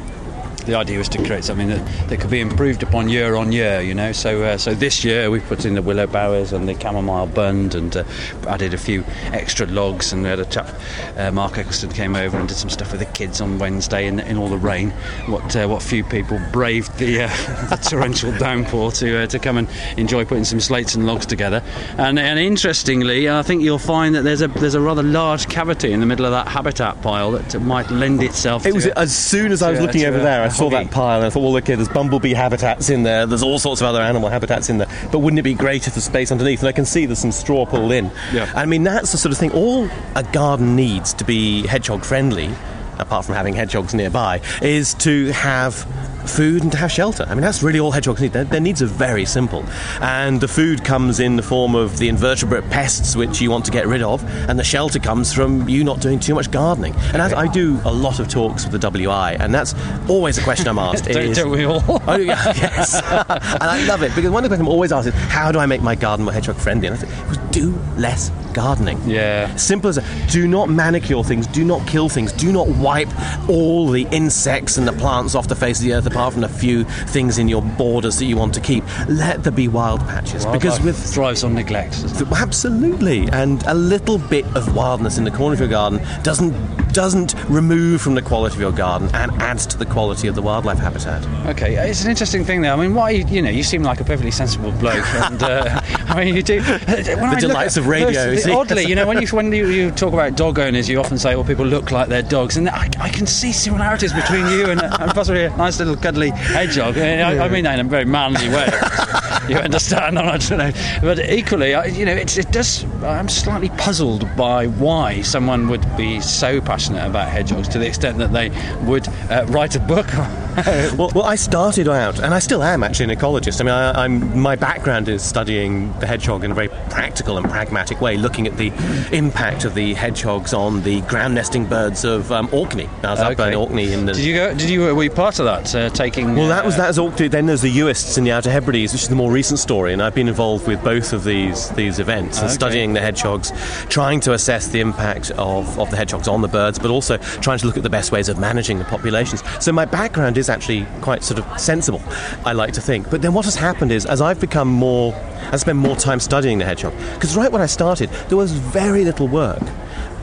The 0.70 0.76
idea 0.78 1.00
was 1.00 1.10
to 1.10 1.26
create 1.26 1.44
something 1.44 1.68
that, 1.70 2.10
that 2.10 2.20
could 2.22 2.30
be 2.30 2.40
improved 2.40 2.84
upon 2.84 3.10
year 3.10 3.34
on 3.36 3.52
year, 3.52 3.82
you 3.82 3.96
know. 3.96 4.12
So 4.12 4.44
uh, 4.44 4.58
so 4.60 4.76
this 4.76 5.04
year 5.04 5.32
we 5.32 5.40
put 5.40 5.66
in 5.66 5.74
the 5.74 5.82
willow 5.82 6.06
bowers 6.06 6.54
and 6.54 6.70
the 6.70 6.80
chamomile 6.80 7.26
bund 7.26 7.74
and 7.74 7.98
uh, 7.98 8.04
added 8.48 8.76
a 8.76 8.78
few 8.78 9.04
extra 9.34 9.66
logs. 9.66 10.14
And 10.14 10.22
we 10.22 10.30
had 10.30 10.40
a 10.40 10.46
chap, 10.46 10.70
uh, 11.18 11.32
Mark 11.32 11.58
Eccleston, 11.58 11.90
came 11.92 12.16
over 12.16 12.38
and 12.38 12.48
did 12.48 12.56
some 12.56 12.70
stuff 12.70 12.92
with 12.92 13.00
the 13.00 13.08
kids 13.08 13.42
on 13.42 13.58
Wednesday 13.58 14.06
in, 14.06 14.20
in 14.20 14.38
all 14.38 14.48
the 14.48 14.60
rain. 14.60 14.92
What 15.26 15.56
uh, 15.56 15.68
what 15.68 15.82
few 15.82 16.04
people 16.04 16.40
braved 16.52 16.96
the, 17.00 17.24
uh, 17.24 17.28
the 17.72 17.78
torrential 17.78 18.32
downpour 18.38 18.92
to 18.92 19.24
uh, 19.24 19.26
to 19.26 19.40
come 19.40 19.58
and 19.58 19.68
enjoy 19.98 20.24
putting 20.24 20.46
some 20.46 20.60
slates 20.60 20.94
and 20.94 21.08
logs 21.08 21.26
together. 21.26 21.64
And, 21.98 22.20
and 22.20 22.38
interestingly, 22.38 23.28
I 23.28 23.42
think 23.42 23.64
you'll 23.64 23.80
find 23.80 24.14
that 24.14 24.22
there's 24.22 24.44
a 24.44 24.50
there's 24.50 24.76
a 24.76 24.82
rather 24.82 25.02
large 25.02 25.50
cavity 25.50 25.94
in 25.94 26.00
the 26.00 26.06
middle 26.06 26.26
of 26.26 26.32
that 26.32 26.48
habitat 26.48 27.02
pile 27.02 27.32
that 27.32 27.60
might 27.60 27.90
lend 27.90 28.22
itself. 28.22 28.68
It 28.68 28.76
was 28.76 28.86
a- 28.86 29.00
as 29.00 29.16
soon 29.16 29.52
as 29.52 29.64
I 29.64 29.72
was 29.72 29.80
looking 29.82 30.06
over 30.06 30.20
there, 30.20 30.44
I 30.44 30.50
saw 30.60 30.70
that 30.70 30.92
pile 30.92 31.18
and 31.18 31.26
I 31.26 31.30
thought, 31.30 31.42
well, 31.42 31.58
okay, 31.58 31.76
there's 31.76 31.90
bumblebee 31.90 32.34
habitats 32.34 32.90
in 32.90 33.04
there, 33.04 33.26
there's 33.26 33.44
all 33.44 33.60
sorts 33.60 33.82
of 33.82 33.88
other 33.88 34.02
animal 34.02 34.30
habitats 34.30 34.70
in 34.70 34.78
there, 34.78 34.88
but 35.12 35.20
wouldn't 35.20 35.40
it 35.40 35.44
be 35.44 35.54
great 35.54 35.88
if 35.88 35.96
there's 35.96 36.06
space 36.06 36.32
underneath? 36.32 36.60
And 36.60 36.68
I 36.68 36.72
can 36.72 36.86
see 36.86 37.06
there's 37.06 37.20
some 37.20 37.32
straw 37.32 37.66
pulled 37.66 37.92
in. 37.92 38.12
Yeah. 38.34 38.52
I 38.56 38.66
mean, 38.66 38.84
that's 38.84 39.12
the 39.12 39.18
sort 39.18 39.32
of 39.32 39.38
thing, 39.38 39.52
all 39.52 39.90
a 40.16 40.24
garden 40.24 40.76
needs 40.76 41.14
to 41.16 41.24
be 41.24 41.66
hedgehog 41.66 42.04
friendly, 42.04 42.54
apart 42.98 43.26
from 43.26 43.36
having 43.36 43.54
hedgehogs 43.54 43.94
nearby, 43.94 44.42
is 44.62 44.94
to 44.96 45.32
have 45.32 45.88
food 46.28 46.64
and 46.64 46.72
to 46.72 46.78
have 46.78 46.92
shelter. 46.92 47.26
I 47.28 47.34
mean, 47.34 47.42
that's 47.42 47.64
really 47.64 47.80
all 47.80 47.92
hedgehogs 47.92 48.22
need. 48.22 48.34
Their, 48.34 48.44
their 48.44 48.60
needs 48.60 48.82
are 48.82 48.88
very 48.88 49.26
simple. 49.26 49.64
And 50.02 50.40
the 50.42 50.48
food 50.48 50.84
comes 50.84 51.20
in 51.20 51.36
the 51.36 51.44
form 51.44 51.76
of 51.76 51.98
the 51.98 52.10
invertebrate 52.10 52.70
pests 52.70 53.16
which 53.16 53.42
you 53.42 53.52
want 53.52 53.66
to 53.66 53.72
get 53.72 53.88
rid 53.88 54.02
of, 54.02 54.24
and 54.50 54.58
the 54.58 54.64
shelter 54.64 55.00
comes 55.00 55.34
from 55.34 55.68
you 55.68 55.84
not 55.84 56.02
doing 56.02 56.20
too 56.20 56.36
much 56.36 56.52
gardening. 56.52 56.96
And 57.14 57.22
as 57.22 57.34
I 57.34 57.48
do 57.48 57.80
a 57.86 57.92
lot 57.92 58.20
of 58.20 58.28
talks 58.28 58.64
with 58.66 58.80
the 58.80 58.80
WI, 58.80 59.34
and 59.40 59.54
that's 59.54 59.74
always 60.08 60.38
a 60.38 60.44
question 60.44 60.68
I'm 60.68 60.80
asked. 60.80 61.06
Don't, 61.10 61.24
is, 61.24 61.38
don't 61.38 61.52
we 61.52 61.66
all? 61.66 61.84
Oh, 62.10 62.18
yes. 62.18 62.96
and 63.04 63.64
I 63.64 63.86
love 63.86 64.04
it 64.04 64.16
because 64.16 64.32
one 64.32 64.44
of 64.44 64.50
the 64.50 64.56
questions 64.56 64.68
I'm 64.68 64.74
always 64.74 64.92
asked 64.92 65.08
is, 65.08 65.14
how 65.14 65.52
do 65.52 65.60
I 65.60 65.66
make 65.66 65.82
my 65.82 65.96
garden 65.96 66.26
more 66.26 66.34
hedgehog 66.34 66.56
friendly? 66.56 66.88
And 66.88 66.98
I 66.98 67.04
well, 67.28 67.48
do 67.52 67.72
less 67.98 68.32
gardening. 68.60 69.00
Yeah. 69.10 69.56
Simple 69.56 69.90
as 69.90 69.96
that. 69.96 70.30
Do 70.30 70.46
not 70.46 70.70
manicure 70.70 71.24
things. 71.24 71.48
Do 71.48 71.64
not 71.64 71.88
kill 71.88 72.10
things. 72.10 72.34
Do 72.34 72.52
not 72.52 72.68
wipe 72.68 73.08
all 73.50 73.88
the 73.90 74.06
insects 74.12 74.78
and 74.78 74.86
the 74.86 74.92
plants 74.92 75.34
off 75.34 75.48
the 75.48 75.56
face 75.56 75.80
of 75.80 75.86
the 75.86 75.94
earth, 75.94 76.06
apart 76.06 76.34
from 76.34 76.44
a 76.44 76.50
few 76.50 76.84
things 76.84 77.38
in 77.38 77.48
your 77.48 77.62
borders 77.62 78.20
that 78.20 78.26
you 78.26 78.36
want 78.36 78.54
to 78.56 78.60
keep. 78.60 78.84
Let 79.08 79.44
there 79.44 79.54
be 79.54 79.70
wild 79.70 80.02
patches, 80.02 80.46
because 80.48 80.82
with 80.82 80.98
thrives 81.14 81.46
on 81.46 81.54
neglect. 81.54 82.04
Absolutely, 82.36 83.30
and 83.30 83.64
a 83.64 83.74
little 83.74 84.18
bit 84.18 84.46
of 84.58 84.76
wildness 84.76 85.18
in 85.18 85.24
the 85.24 85.32
corner 85.32 85.54
of 85.54 85.60
your 85.62 85.70
garden 85.70 86.02
doesn't 86.22 86.54
doesn't 87.00 87.34
remove 87.48 88.02
from 88.02 88.14
the 88.14 88.22
quality 88.22 88.56
of 88.56 88.60
your 88.60 88.74
garden 88.74 89.10
and 89.14 89.32
adds 89.42 89.66
to 89.66 89.78
the 89.78 89.86
quality 89.86 90.28
of 90.28 90.36
the 90.36 90.42
wildlife 90.42 90.80
habitat. 90.80 91.26
Okay, 91.48 91.78
it's 91.90 92.04
an 92.04 92.10
interesting 92.10 92.44
thing 92.44 92.60
there. 92.60 92.74
I 92.74 92.76
mean, 92.76 92.94
why 92.94 93.12
you 93.12 93.42
know 93.42 93.50
you 93.50 93.64
seem 93.64 93.84
like 93.84 94.02
a 94.02 94.04
perfectly 94.04 94.32
sensible 94.32 94.74
bloke, 94.74 95.08
and 95.14 95.42
uh, 95.42 95.80
I 96.10 96.26
mean 96.26 96.36
you 96.36 96.44
do. 96.44 96.62
The 96.62 97.38
delights 97.40 97.78
of 97.78 97.88
radio, 97.88 98.36
see. 98.36 98.52
Oddly, 98.52 98.84
you 98.84 98.96
know, 98.96 99.08
when 99.08 99.22
you 99.22 99.28
when 99.38 99.50
you, 99.54 99.70
you 99.70 99.92
talk 99.92 100.12
about 100.12 100.36
dog 100.36 100.60
owners, 100.60 100.90
you 100.90 101.00
often 101.00 101.18
say, 101.18 101.36
"Well, 101.36 101.46
people 101.46 101.66
look 101.66 101.90
like 101.92 102.10
their 102.10 102.22
dogs," 102.22 102.58
and 102.58 102.68
I, 102.68 102.90
I 103.00 103.08
can 103.08 103.26
see 103.26 103.54
similarities 103.54 104.12
between 104.12 104.48
you 104.48 104.70
and, 104.70 104.82
and 104.82 105.12
possibly 105.12 105.46
a 105.46 105.56
nice 105.56 105.80
little 105.80 105.96
cuddly 105.96 106.32
hedgehog. 106.32 106.98
I, 106.98 107.46
I 107.46 107.48
mean 107.48 107.64
that 107.64 107.80
in 107.80 107.86
a 107.86 107.90
very 107.90 108.04
manly 108.04 108.50
way. 108.50 108.68
you 109.48 109.56
understand? 109.56 110.20
I 110.20 110.38
don't 110.38 110.58
know, 110.58 110.72
but 111.02 111.18
equally, 111.32 111.70
you 111.70 112.04
know, 112.04 112.14
it 112.14 112.52
does. 112.52 112.84
I'm 113.04 113.30
slightly 113.30 113.70
puzzled 113.70 114.28
by 114.36 114.68
why 114.68 115.22
someone 115.22 115.70
would 115.70 115.86
be 115.96 116.20
so 116.20 116.60
passionate 116.60 116.89
about 116.98 117.30
hedgehogs 117.30 117.68
to 117.70 117.80
the 117.80 117.88
extent 117.88 118.18
that 118.18 118.32
they 118.32 118.50
would 118.86 119.08
uh, 119.30 119.46
write 119.50 119.76
a 119.76 119.80
book. 119.80 120.08
well, 120.98 121.12
well, 121.16 121.24
I 121.24 121.36
started 121.36 121.88
out, 121.88 122.20
and 122.20 122.34
I 122.34 122.40
still 122.40 122.64
am 122.64 122.84
actually 122.84 123.14
an 123.14 123.20
ecologist. 123.20 123.62
I 123.62 123.64
mean, 123.64 123.74
I, 123.74 124.06
am 124.06 124.40
my 124.40 124.56
background 124.56 125.08
is 125.08 125.24
studying 125.24 125.98
the 126.00 126.08
hedgehog 126.08 126.44
in 126.44 126.52
a 126.52 126.54
very 126.54 126.70
practical 126.90 127.38
and 127.38 127.50
pragmatic 127.50 128.02
way, 128.02 128.18
looking 128.18 128.48
at 128.48 128.58
the 128.58 128.72
impact 129.12 129.66
of 129.66 129.74
the 129.74 129.94
hedgehogs 129.94 130.54
on 130.54 130.82
the 130.84 131.02
ground 131.02 131.36
nesting 131.36 131.66
birds 131.66 132.04
of 132.04 132.32
um, 132.32 132.50
Orkney. 132.52 132.90
I 133.04 133.12
was 133.12 133.20
okay. 133.20 133.32
up 133.32 133.40
in 133.40 133.56
Orkney. 133.56 133.94
In 133.94 134.06
the, 134.06 134.14
did 134.14 134.26
you 134.26 134.36
go? 134.36 134.54
Did 134.54 134.70
you 134.70 134.96
were 134.96 135.04
you 135.04 135.10
part 135.10 135.40
of 135.40 135.46
that? 135.46 135.74
Uh, 135.74 135.90
taking 135.90 136.36
well, 136.36 136.48
that 136.48 136.66
was 136.66 136.78
that 136.78 136.88
was 136.88 137.00
Orkney. 137.00 137.28
Then 137.28 137.46
there's 137.46 137.62
the 137.62 137.72
Uists 137.72 138.18
in 138.18 138.24
the 138.24 138.32
Outer 138.32 138.52
Hebrides, 138.52 138.94
which 138.94 139.04
is 139.04 139.10
the 139.10 139.16
more 139.16 139.32
recent 139.32 139.60
story, 139.60 139.94
and 139.94 140.02
I've 140.02 140.16
been 140.16 140.28
involved 140.28 140.68
with 140.68 140.84
both 140.84 141.14
of 141.14 141.24
these 141.24 141.70
these 141.70 142.00
events, 142.00 142.40
okay. 142.40 142.48
studying 142.50 142.94
the 142.94 143.02
hedgehogs, 143.02 143.52
trying 143.88 144.20
to 144.22 144.34
assess 144.34 144.68
the 144.68 144.82
impact 144.82 145.32
of, 145.32 145.80
of 145.80 145.90
the 145.90 145.98
hedgehogs 145.98 146.28
on 146.28 146.42
the 146.42 146.48
birds, 146.48 146.69
but 146.78 146.92
also 146.92 147.18
trying 147.42 147.58
to 147.60 147.66
look 147.66 147.78
at 147.78 147.84
the 147.84 147.90
best 147.90 148.12
ways 148.12 148.30
of 148.30 148.38
managing 148.38 148.78
the 148.78 148.86
populations. 148.86 149.42
So 149.64 149.72
my 149.72 149.86
background 149.86 150.38
is 150.38 150.50
actually 150.50 150.86
quite 151.02 151.24
sort 151.24 151.40
of 151.40 151.60
sensible, 151.60 152.02
I 152.46 152.54
like 152.54 152.74
to 152.74 152.82
think. 152.82 153.10
But 153.10 153.22
then 153.22 153.34
what 153.34 153.46
has 153.46 153.56
happened 153.56 153.92
is, 153.92 154.06
as 154.06 154.22
I've 154.22 154.40
become 154.40 154.68
more, 154.68 155.16
I 155.52 155.58
spend 155.58 155.80
more 155.80 155.96
time 155.96 156.20
studying 156.20 156.60
the 156.60 156.66
hedgehog, 156.66 156.94
because 157.14 157.36
right 157.36 157.52
when 157.52 157.62
I 157.62 157.66
started, 157.66 158.10
there 158.28 158.38
was 158.38 158.52
very 158.52 159.06
little 159.06 159.28
work. 159.28 159.64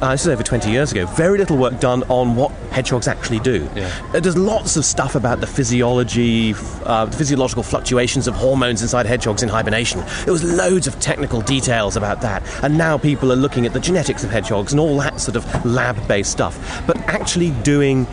Uh, 0.03 0.11
this 0.13 0.23
is 0.23 0.29
over 0.29 0.43
20 0.43 0.71
years 0.71 0.93
ago, 0.93 1.07
very 1.07 1.39
little 1.39 1.57
work 1.57 1.81
done 1.81 2.03
on 2.05 2.37
what 2.37 2.53
hedgehogs 2.71 3.09
actually 3.09 3.39
do. 3.39 3.69
Yeah. 3.75 3.91
Uh, 4.13 4.21
there's 4.21 4.37
lots 4.37 4.77
of 4.77 4.85
stuff 4.85 5.15
about 5.15 5.41
the 5.41 5.47
physiology, 5.47 6.55
uh, 6.85 7.07
the 7.07 7.17
physiological 7.17 7.63
fluctuations 7.63 8.29
of 8.29 8.35
hormones 8.35 8.83
inside 8.83 9.07
hedgehogs 9.07 9.43
in 9.43 9.49
hibernation. 9.49 10.05
There 10.25 10.33
was 10.33 10.45
loads 10.45 10.87
of 10.87 11.01
technical 11.01 11.41
details 11.41 11.97
about 11.97 12.21
that. 12.21 12.43
And 12.63 12.77
now 12.77 12.99
people 12.99 13.33
are 13.33 13.37
looking 13.37 13.65
at 13.65 13.73
the 13.73 13.81
genetics 13.81 14.23
of 14.23 14.31
hedgehogs 14.31 14.73
and 14.73 14.81
all 14.81 14.99
that 14.99 15.19
sort 15.19 15.37
of 15.37 15.65
lab 15.65 16.07
based 16.07 16.31
stuff. 16.31 16.83
But 16.87 16.99
actually 17.09 17.53
doing 17.63 18.07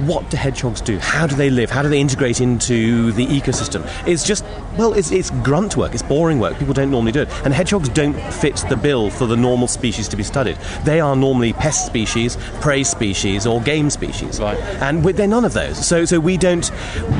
what 0.00 0.30
do 0.30 0.36
hedgehogs 0.36 0.80
do? 0.80 0.98
How 0.98 1.26
do 1.26 1.34
they 1.34 1.50
live? 1.50 1.70
How 1.70 1.82
do 1.82 1.88
they 1.88 2.00
integrate 2.00 2.40
into 2.40 3.12
the 3.12 3.26
ecosystem? 3.26 3.88
It's 4.06 4.24
just, 4.24 4.44
well, 4.76 4.92
it's, 4.92 5.10
it's 5.10 5.30
grunt 5.30 5.76
work, 5.76 5.92
it's 5.94 6.02
boring 6.02 6.38
work. 6.38 6.58
People 6.58 6.74
don't 6.74 6.90
normally 6.90 7.12
do 7.12 7.22
it. 7.22 7.28
And 7.44 7.52
hedgehogs 7.52 7.88
don't 7.88 8.14
fit 8.32 8.56
the 8.68 8.76
bill 8.76 9.10
for 9.10 9.26
the 9.26 9.36
normal 9.36 9.68
species 9.68 10.08
to 10.08 10.16
be 10.16 10.22
studied. 10.22 10.56
They 10.84 11.00
are 11.00 11.16
normally 11.16 11.52
pest 11.52 11.86
species, 11.86 12.36
prey 12.60 12.84
species, 12.84 13.46
or 13.46 13.60
game 13.60 13.90
species. 13.90 14.40
Right. 14.40 14.58
And 14.80 15.04
they're 15.04 15.26
none 15.28 15.44
of 15.44 15.52
those. 15.52 15.84
So, 15.84 16.04
so 16.04 16.20
we 16.20 16.36
don't, 16.36 16.70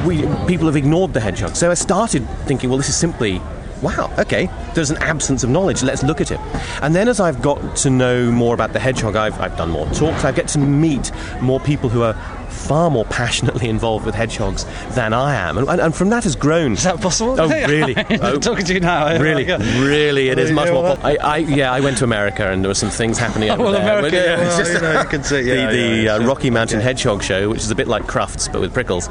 we, 0.07 0.23
people 0.47 0.67
have 0.67 0.77
ignored 0.77 1.14
the 1.14 1.21
hedgehog. 1.21 1.57
So 1.57 1.71
I 1.71 1.75
started 1.75 2.29
thinking, 2.47 2.71
well, 2.71 2.79
this 2.79 2.88
is 2.88 2.97
simply 2.97 3.41
wow, 3.83 4.12
okay, 4.19 4.51
there's 4.75 4.91
an 4.91 4.97
absence 4.99 5.45
of 5.45 5.51
knowledge, 5.51 5.83
let's 5.83 6.03
look 6.03 6.21
at 6.21 6.31
it. 6.31 6.41
And 6.83 6.95
then 6.95 7.09
as 7.09 7.21
I've 7.21 7.41
got 7.41 7.77
to 7.77 7.91
know 7.91 8.31
more 8.31 8.55
about 8.55 8.73
the 8.73 8.81
hedgehog, 8.81 9.17
I've, 9.17 9.41
I've 9.41 9.57
done 9.57 9.71
more 9.71 9.87
talks, 9.91 10.25
I 10.25 10.33
get 10.33 10.49
to 10.49 10.59
meet 10.59 11.12
more 11.41 11.61
people 11.61 11.88
who 11.88 12.03
are 12.03 12.17
far 12.49 12.91
more 12.91 13.05
passionately 13.07 13.69
involved 13.69 14.07
with 14.07 14.15
hedgehogs 14.15 14.65
than 14.95 15.13
I 15.13 15.35
am, 15.35 15.59
and, 15.59 15.81
and, 15.81 15.95
from 15.95 16.11
that 16.11 16.25
has 16.25 16.37
grown. 16.37 16.73
Is 16.73 16.85
that 16.85 17.01
possible? 17.01 17.41
Oh, 17.41 17.49
really? 17.69 17.95
oh, 18.21 18.39
talking 18.39 18.65
to 18.65 18.75
you 18.75 18.81
now. 18.81 19.19
Really, 19.29 19.45
really, 19.45 20.29
it 20.29 20.39
is 20.39 20.53
much 20.53 20.71
more. 20.71 20.97
I, 21.03 21.17
I, 21.17 21.37
yeah, 21.39 21.73
I 21.73 21.81
went 21.81 21.99
to 21.99 22.05
America, 22.05 22.51
and 22.51 22.63
there 22.63 22.69
were 22.69 22.75
some 22.75 22.89
things 22.89 23.19
happening 23.19 23.51
over 23.51 23.65
well, 23.65 23.73
there. 23.73 23.99
America, 23.99 24.17
yeah, 24.17 24.39
well, 24.39 24.67
you, 24.67 24.81
know, 24.81 25.01
you 25.03 25.09
can 25.09 25.25
see 25.25 25.43
the, 25.43 25.57
yeah, 25.57 25.71
the 25.71 26.03
yeah, 26.05 26.15
uh, 26.15 26.27
Rocky 26.27 26.51
Mountain 26.51 26.81
Hedgehog 26.81 27.23
Show, 27.23 27.51
which 27.51 27.61
is 27.61 27.71
a 27.71 27.75
bit 27.75 27.89
like 27.89 28.05
Crufts 28.05 28.51
but 28.51 28.61
with 28.61 28.73
prickles, 28.73 29.09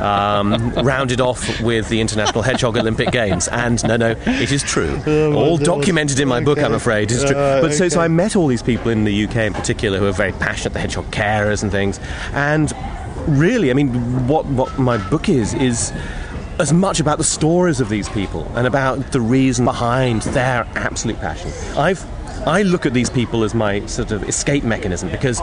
um, 0.00 0.72
rounded 0.82 1.20
off 1.20 1.60
with 1.60 1.88
the 1.88 2.00
International 2.00 2.42
Hedgehog 2.42 2.76
Olympic 2.76 3.10
Games. 3.10 3.48
And 3.48 3.82
no, 3.84 3.96
no, 3.96 4.10
it 4.26 4.50
is 4.50 4.62
true. 4.62 5.00
Oh, 5.06 5.34
all 5.34 5.58
documented 5.58 6.20
in 6.20 6.28
my 6.28 6.40
book, 6.42 6.58
I'm 6.58 6.74
afraid. 6.74 7.10
It's 7.12 7.24
true. 7.24 7.36
Uh, 7.36 7.60
but 7.60 7.74
so, 7.74 7.88
so. 7.88 8.00
I 8.00 8.08
met 8.08 8.36
all 8.36 8.46
these 8.46 8.62
people 8.62 8.90
in 8.90 9.04
the 9.04 9.24
UK 9.24 9.36
in 9.36 9.52
particular 9.52 9.98
who 9.98 10.06
are 10.06 10.12
very 10.12 10.32
passionate, 10.32 10.72
the 10.72 10.80
hedgehog 10.80 11.10
carers 11.10 11.62
and 11.62 11.70
things, 11.70 12.00
and 12.32 12.72
really, 13.30 13.70
I 13.70 13.74
mean, 13.74 13.88
what 14.26 14.46
what 14.46 14.78
my 14.78 14.96
book 15.08 15.28
is 15.28 15.54
is 15.54 15.92
as 16.58 16.72
much 16.72 17.00
about 17.00 17.18
the 17.18 17.24
stories 17.24 17.80
of 17.80 17.88
these 17.88 18.08
people 18.08 18.50
and 18.54 18.66
about 18.66 19.12
the 19.12 19.20
reason 19.20 19.64
behind 19.64 20.22
their 20.22 20.66
absolute 20.74 21.18
passion. 21.18 21.50
I've 21.78 22.04
I 22.46 22.62
look 22.62 22.86
at 22.86 22.94
these 22.94 23.10
people 23.10 23.44
as 23.44 23.54
my 23.54 23.84
sort 23.84 24.12
of 24.12 24.26
escape 24.26 24.64
mechanism 24.64 25.10
because, 25.10 25.42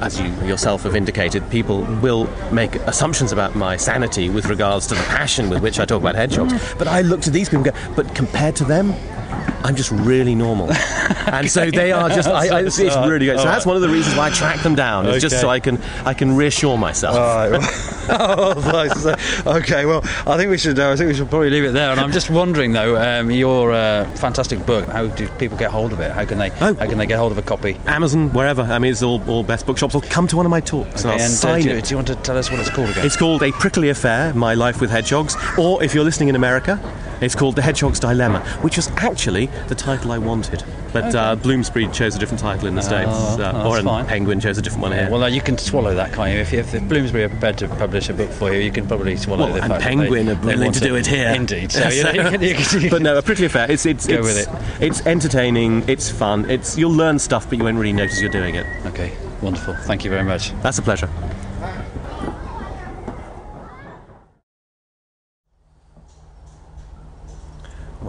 as 0.00 0.18
you 0.18 0.28
yourself 0.46 0.84
have 0.84 0.96
indicated, 0.96 1.48
people 1.50 1.82
will 2.00 2.30
make 2.50 2.76
assumptions 2.76 3.30
about 3.30 3.56
my 3.56 3.76
sanity 3.76 4.30
with 4.30 4.46
regards 4.46 4.86
to 4.86 4.94
the 4.94 5.02
passion 5.02 5.50
with 5.50 5.62
which 5.62 5.78
I 5.78 5.84
talk 5.84 6.00
about 6.00 6.14
hedgehogs. 6.14 6.54
But 6.78 6.88
I 6.88 7.02
look 7.02 7.20
to 7.22 7.30
these 7.30 7.50
people 7.50 7.66
and 7.66 7.74
go, 7.74 7.94
but 7.94 8.14
compared 8.14 8.56
to 8.56 8.64
them, 8.64 8.94
I'm 9.62 9.76
just 9.76 9.90
really 9.90 10.34
normal. 10.34 10.72
and 11.26 11.50
so 11.50 11.70
they 11.70 11.92
are 11.92 12.08
just, 12.08 12.28
I, 12.28 12.48
I, 12.48 12.60
it's, 12.62 12.78
it's 12.78 12.96
really 12.96 13.26
great. 13.26 13.38
So 13.38 13.44
that's 13.44 13.66
one 13.66 13.76
of 13.76 13.82
the 13.82 13.88
reasons 13.88 14.16
why 14.16 14.28
I 14.28 14.30
track 14.30 14.62
them 14.62 14.74
down, 14.74 15.06
is 15.06 15.22
just 15.22 15.40
so 15.40 15.48
I 15.48 15.60
can, 15.60 15.80
I 16.04 16.14
can 16.14 16.36
reassure 16.36 16.78
myself. 16.78 17.16
All 17.16 17.50
right. 17.50 17.90
oh, 18.08 19.16
okay. 19.46 19.86
Well, 19.86 20.02
I 20.26 20.36
think 20.36 20.50
we 20.50 20.58
should. 20.58 20.78
Uh, 20.78 20.90
I 20.90 20.96
think 20.96 21.08
we 21.08 21.14
should 21.14 21.30
probably 21.30 21.50
leave 21.50 21.64
it 21.64 21.72
there. 21.72 21.90
And 21.90 22.00
I'm 22.00 22.12
just 22.12 22.30
wondering, 22.30 22.72
though, 22.72 22.96
um, 22.96 23.30
your 23.30 23.72
uh, 23.72 24.04
fantastic 24.16 24.64
book. 24.66 24.86
How 24.88 25.06
do 25.06 25.28
people 25.30 25.56
get 25.56 25.70
hold 25.70 25.92
of 25.92 26.00
it? 26.00 26.10
How 26.10 26.24
can 26.24 26.38
they? 26.38 26.50
Oh. 26.60 26.74
How 26.74 26.86
can 26.86 26.98
they 26.98 27.06
get 27.06 27.18
hold 27.18 27.32
of 27.32 27.38
a 27.38 27.42
copy? 27.42 27.76
Amazon, 27.86 28.32
wherever. 28.32 28.62
I 28.62 28.78
mean, 28.78 28.92
it's 28.92 29.02
all, 29.02 29.22
all 29.28 29.42
best 29.42 29.66
bookshops. 29.66 29.94
Or 29.94 30.00
come 30.02 30.26
to 30.28 30.36
one 30.36 30.46
of 30.46 30.50
my 30.50 30.60
talks 30.60 31.02
and 31.02 31.12
I'll 31.12 31.20
and 31.20 31.22
uh, 31.22 31.28
sign 31.28 31.62
do, 31.62 31.70
it. 31.70 31.84
do 31.84 31.90
you 31.90 31.96
want 31.96 32.08
to 32.08 32.16
tell 32.16 32.36
us 32.36 32.50
what 32.50 32.60
it's 32.60 32.70
called 32.70 32.90
again? 32.90 33.06
It's 33.06 33.16
called 33.16 33.42
A 33.42 33.52
Prickly 33.52 33.90
Affair 33.90 34.34
My 34.34 34.54
Life 34.54 34.80
with 34.80 34.90
Hedgehogs. 34.90 35.36
Or 35.58 35.82
if 35.82 35.94
you're 35.94 36.04
listening 36.04 36.30
in 36.30 36.36
America, 36.36 36.80
it's 37.20 37.34
called 37.34 37.56
The 37.56 37.62
Hedgehog's 37.62 38.00
Dilemma, 38.00 38.40
which 38.62 38.76
was 38.76 38.88
actually 38.96 39.46
the 39.68 39.74
title 39.74 40.12
I 40.12 40.18
wanted. 40.18 40.64
But 40.92 41.14
uh, 41.14 41.36
Bloomsbury 41.36 41.86
chose 41.88 42.16
a 42.16 42.18
different 42.18 42.40
title 42.40 42.66
in 42.66 42.74
the 42.74 42.82
States. 42.82 43.10
Oh, 43.12 43.40
uh, 43.42 43.68
or 43.68 43.80
fine. 43.82 44.06
Penguin 44.06 44.40
chose 44.40 44.58
a 44.58 44.62
different 44.62 44.82
one 44.82 44.92
here. 44.92 45.08
well, 45.10 45.22
uh, 45.22 45.28
you 45.28 45.40
can 45.40 45.56
swallow 45.56 45.94
that, 45.94 46.12
can't 46.12 46.32
you? 46.32 46.40
If, 46.40 46.52
if, 46.52 46.74
if 46.74 46.88
Bloomsbury 46.88 47.24
are 47.24 47.28
prepared 47.28 47.58
to 47.58 47.68
publish 47.68 48.08
a 48.08 48.14
book 48.14 48.30
for 48.30 48.52
you, 48.52 48.60
you 48.60 48.72
can 48.72 48.86
probably 48.88 49.16
swallow 49.16 49.44
Well, 49.44 49.54
the 49.54 49.62
and 49.62 49.70
fact 49.70 49.82
that 49.82 49.88
Penguin 49.88 50.26
they, 50.26 50.32
are 50.32 50.40
willing 50.40 50.72
to 50.72 50.80
do 50.80 50.96
it 50.96 51.06
here. 51.06 51.28
Indeed. 51.28 51.70
So, 51.70 51.88
you 51.88 52.02
know, 52.04 52.10
you 52.10 52.22
can, 52.30 52.42
you 52.42 52.54
can, 52.54 52.80
you 52.80 52.90
but 52.90 53.02
no, 53.02 53.16
a 53.16 53.22
prickly 53.22 53.46
affair. 53.46 53.70
It's 53.70 53.86
it's 53.86 54.06
Go 54.06 54.14
it's, 54.18 54.26
with 54.26 54.48
it. 54.48 54.82
it's 54.82 55.06
entertaining. 55.06 55.88
It's 55.88 56.10
fun. 56.10 56.50
It's 56.50 56.76
you'll 56.76 56.92
learn 56.92 57.18
stuff, 57.18 57.48
but 57.48 57.58
you 57.58 57.64
won't 57.64 57.78
really 57.78 57.92
notice 57.92 58.20
you're 58.20 58.30
doing 58.30 58.56
it. 58.56 58.66
Okay. 58.86 59.16
Wonderful. 59.42 59.74
Thank 59.74 60.04
you 60.04 60.10
very 60.10 60.24
much. 60.24 60.52
That's 60.62 60.78
a 60.78 60.82
pleasure. 60.82 61.08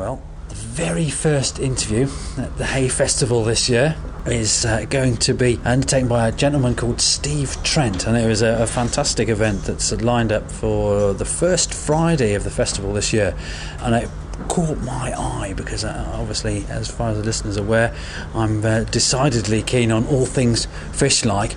Well, 0.02 0.20
the 0.50 0.56
very 0.56 1.12
first 1.12 1.60
interview 1.60 2.08
at 2.36 2.58
the 2.58 2.66
Hay 2.66 2.90
Festival 2.90 3.44
this 3.44 3.70
year 3.70 3.96
is 4.26 4.66
uh, 4.66 4.86
going 4.90 5.18
to 5.18 5.36
be 5.36 5.60
undertaken 5.64 6.10
by 6.10 6.28
a 6.28 6.32
gentleman 6.32 6.74
called 6.74 7.00
Steve 7.00 7.56
Trent, 7.62 8.08
and 8.08 8.18
it 8.18 8.26
was 8.26 8.42
a, 8.42 8.64
a 8.64 8.66
fantastic 8.66 9.30
event 9.30 9.62
that's 9.62 9.92
lined 10.02 10.32
up 10.32 10.50
for 10.50 11.14
the 11.14 11.24
first 11.24 11.72
Friday 11.72 12.34
of 12.34 12.44
the 12.44 12.50
festival 12.50 12.94
this 12.94 13.14
year, 13.14 13.38
and 13.82 13.94
it 13.94 14.10
caught 14.48 14.80
my 14.80 15.14
eye 15.16 15.54
because 15.56 15.86
uh, 15.86 16.12
obviously, 16.16 16.66
as 16.70 16.90
far 16.90 17.12
as 17.12 17.18
the 17.18 17.24
listeners 17.24 17.58
are 17.58 17.64
aware, 17.64 17.96
I'm 18.34 18.66
uh, 18.66 18.86
decidedly 18.86 19.62
keen 19.62 19.92
on 19.92 20.08
all 20.08 20.26
things 20.26 20.66
fish-like. 20.94 21.56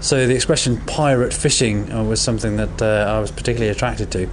So 0.00 0.26
the 0.26 0.34
expression 0.34 0.82
pirate 0.82 1.32
fishing 1.32 1.90
uh, 1.90 2.04
was 2.04 2.20
something 2.20 2.56
that 2.56 2.82
uh, 2.82 3.16
I 3.16 3.20
was 3.20 3.30
particularly 3.30 3.70
attracted 3.70 4.10
to. 4.12 4.28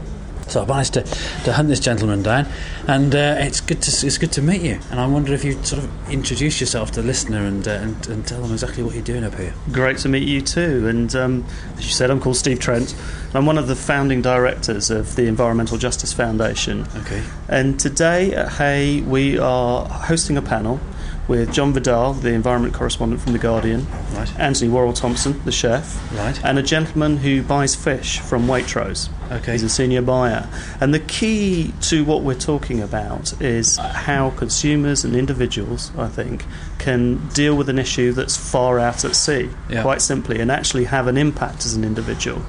So 0.47 0.63
I 0.63 0.65
managed 0.65 0.93
to, 0.93 1.03
to 1.03 1.53
hunt 1.53 1.69
this 1.69 1.79
gentleman 1.79 2.21
down, 2.23 2.47
and 2.87 3.13
uh, 3.15 3.35
it's 3.39 3.61
good 3.61 3.81
to 3.81 4.05
it's 4.05 4.17
good 4.17 4.31
to 4.33 4.41
meet 4.41 4.61
you. 4.61 4.79
And 4.91 4.99
I 4.99 5.07
wonder 5.07 5.33
if 5.33 5.43
you'd 5.43 5.65
sort 5.65 5.83
of 5.83 6.09
introduce 6.11 6.59
yourself 6.59 6.91
to 6.91 7.01
the 7.01 7.07
listener 7.07 7.45
and, 7.45 7.67
uh, 7.67 7.71
and 7.71 8.07
and 8.07 8.27
tell 8.27 8.41
them 8.41 8.51
exactly 8.51 8.83
what 8.83 8.93
you're 8.93 9.03
doing 9.03 9.23
up 9.23 9.35
here. 9.35 9.53
Great 9.71 9.97
to 9.99 10.09
meet 10.09 10.27
you 10.27 10.41
too. 10.41 10.87
And 10.87 11.15
um, 11.15 11.45
as 11.77 11.85
you 11.85 11.91
said, 11.91 12.11
I'm 12.11 12.19
called 12.19 12.37
Steve 12.37 12.59
Trent. 12.59 12.95
I'm 13.33 13.45
one 13.45 13.57
of 13.57 13.67
the 13.67 13.75
founding 13.75 14.21
directors 14.21 14.91
of 14.91 15.15
the 15.15 15.27
Environmental 15.27 15.77
Justice 15.77 16.13
Foundation. 16.13 16.85
Okay. 16.97 17.23
And 17.47 17.79
today 17.79 18.33
at 18.33 18.49
Hay, 18.53 19.01
we 19.01 19.39
are 19.39 19.87
hosting 19.87 20.37
a 20.37 20.41
panel 20.41 20.79
with 21.27 21.53
John 21.53 21.71
Vidal, 21.73 22.13
the 22.13 22.33
environment 22.33 22.73
correspondent 22.73 23.21
from 23.21 23.31
The 23.33 23.39
Guardian, 23.39 23.87
Right. 24.13 24.31
Antony 24.39 24.69
Worrall 24.69 24.93
Thompson, 24.93 25.41
the 25.45 25.51
chef, 25.51 25.97
Right. 26.17 26.39
and 26.43 26.59
a 26.59 26.63
gentleman 26.63 27.17
who 27.17 27.41
buys 27.41 27.75
fish 27.75 28.19
from 28.19 28.47
Waitrose. 28.47 29.09
Okay. 29.31 29.53
He's 29.53 29.63
a 29.63 29.69
senior 29.69 30.01
buyer. 30.01 30.47
And 30.81 30.93
the 30.93 30.99
key 30.99 31.73
to 31.81 32.03
what 32.03 32.23
we're 32.23 32.33
talking 32.35 32.81
about 32.81 33.33
is 33.41 33.77
how 33.77 34.31
consumers 34.31 35.03
and 35.05 35.15
individuals, 35.15 35.91
I 35.97 36.07
think, 36.07 36.45
can 36.77 37.27
deal 37.33 37.55
with 37.55 37.69
an 37.69 37.79
issue 37.79 38.11
that's 38.11 38.35
far 38.35 38.79
out 38.79 39.05
at 39.05 39.15
sea, 39.15 39.49
Yeah. 39.69 39.81
quite 39.81 40.01
simply, 40.01 40.39
and 40.41 40.51
actually 40.51 40.85
have 40.85 41.07
an 41.07 41.17
impact 41.17 41.65
as 41.65 41.73
an 41.73 41.83
individual. 41.85 42.41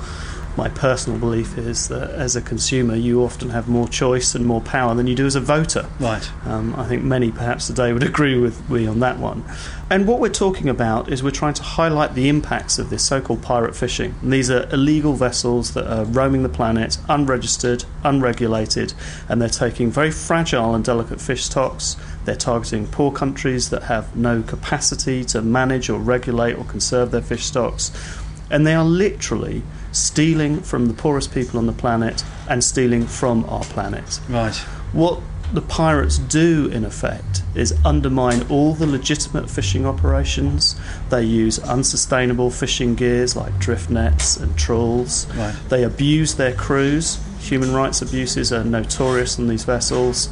My 0.56 0.68
personal 0.68 1.18
belief 1.18 1.58
is 1.58 1.88
that 1.88 2.10
as 2.10 2.36
a 2.36 2.42
consumer, 2.42 2.94
you 2.94 3.24
often 3.24 3.50
have 3.50 3.68
more 3.68 3.88
choice 3.88 4.36
and 4.36 4.46
more 4.46 4.60
power 4.60 4.94
than 4.94 5.08
you 5.08 5.16
do 5.16 5.26
as 5.26 5.34
a 5.34 5.40
voter. 5.40 5.88
Right. 5.98 6.30
Um, 6.46 6.74
I 6.76 6.84
think 6.84 7.02
many 7.02 7.32
perhaps 7.32 7.66
today 7.66 7.92
would 7.92 8.02
agree 8.14 8.38
with 8.38 8.70
me 8.70 8.86
on 8.86 9.00
that 9.00 9.18
one. 9.18 9.44
And 9.90 10.06
what 10.06 10.20
we're 10.20 10.28
talking 10.28 10.68
about 10.68 11.12
is 11.12 11.22
we're 11.22 11.30
trying 11.30 11.54
to 11.54 11.62
highlight 11.62 12.14
the 12.14 12.28
impacts 12.28 12.78
of 12.78 12.88
this 12.88 13.04
so 13.04 13.20
called 13.20 13.42
pirate 13.42 13.74
fishing. 13.74 14.14
And 14.22 14.32
these 14.32 14.50
are 14.50 14.68
illegal 14.72 15.14
vessels 15.14 15.74
that 15.74 15.92
are 15.92 16.04
roaming 16.04 16.42
the 16.42 16.48
planet, 16.48 16.98
unregistered, 17.08 17.84
unregulated, 18.04 18.94
and 19.28 19.42
they're 19.42 19.48
taking 19.48 19.90
very 19.90 20.10
fragile 20.10 20.74
and 20.74 20.84
delicate 20.84 21.20
fish 21.20 21.44
stocks. 21.44 21.96
They're 22.24 22.36
targeting 22.36 22.86
poor 22.86 23.12
countries 23.12 23.70
that 23.70 23.82
have 23.84 24.16
no 24.16 24.42
capacity 24.42 25.24
to 25.26 25.42
manage 25.42 25.90
or 25.90 25.98
regulate 25.98 26.54
or 26.54 26.64
conserve 26.64 27.10
their 27.10 27.20
fish 27.20 27.44
stocks. 27.44 27.90
And 28.54 28.64
they 28.66 28.74
are 28.74 28.84
literally 28.84 29.62
stealing 29.90 30.60
from 30.60 30.86
the 30.86 30.94
poorest 30.94 31.34
people 31.34 31.58
on 31.58 31.66
the 31.66 31.72
planet 31.72 32.22
and 32.48 32.62
stealing 32.62 33.06
from 33.06 33.44
our 33.48 33.64
planet 33.64 34.20
Right. 34.28 34.54
what 34.92 35.20
the 35.52 35.60
pirates 35.60 36.18
do 36.18 36.68
in 36.72 36.84
effect 36.84 37.42
is 37.54 37.74
undermine 37.84 38.42
all 38.48 38.74
the 38.74 38.86
legitimate 38.86 39.48
fishing 39.50 39.84
operations. 39.86 40.74
They 41.10 41.22
use 41.24 41.58
unsustainable 41.58 42.50
fishing 42.50 42.94
gears 42.94 43.36
like 43.36 43.58
drift 43.58 43.90
nets 43.90 44.36
and 44.36 44.56
trawls. 44.56 45.26
Right. 45.36 45.54
They 45.68 45.82
abuse 45.84 46.34
their 46.34 46.52
crews. 46.54 47.18
Human 47.40 47.72
rights 47.74 48.02
abuses 48.02 48.52
are 48.52 48.64
notorious 48.64 49.38
on 49.38 49.48
these 49.48 49.64
vessels. 49.64 50.28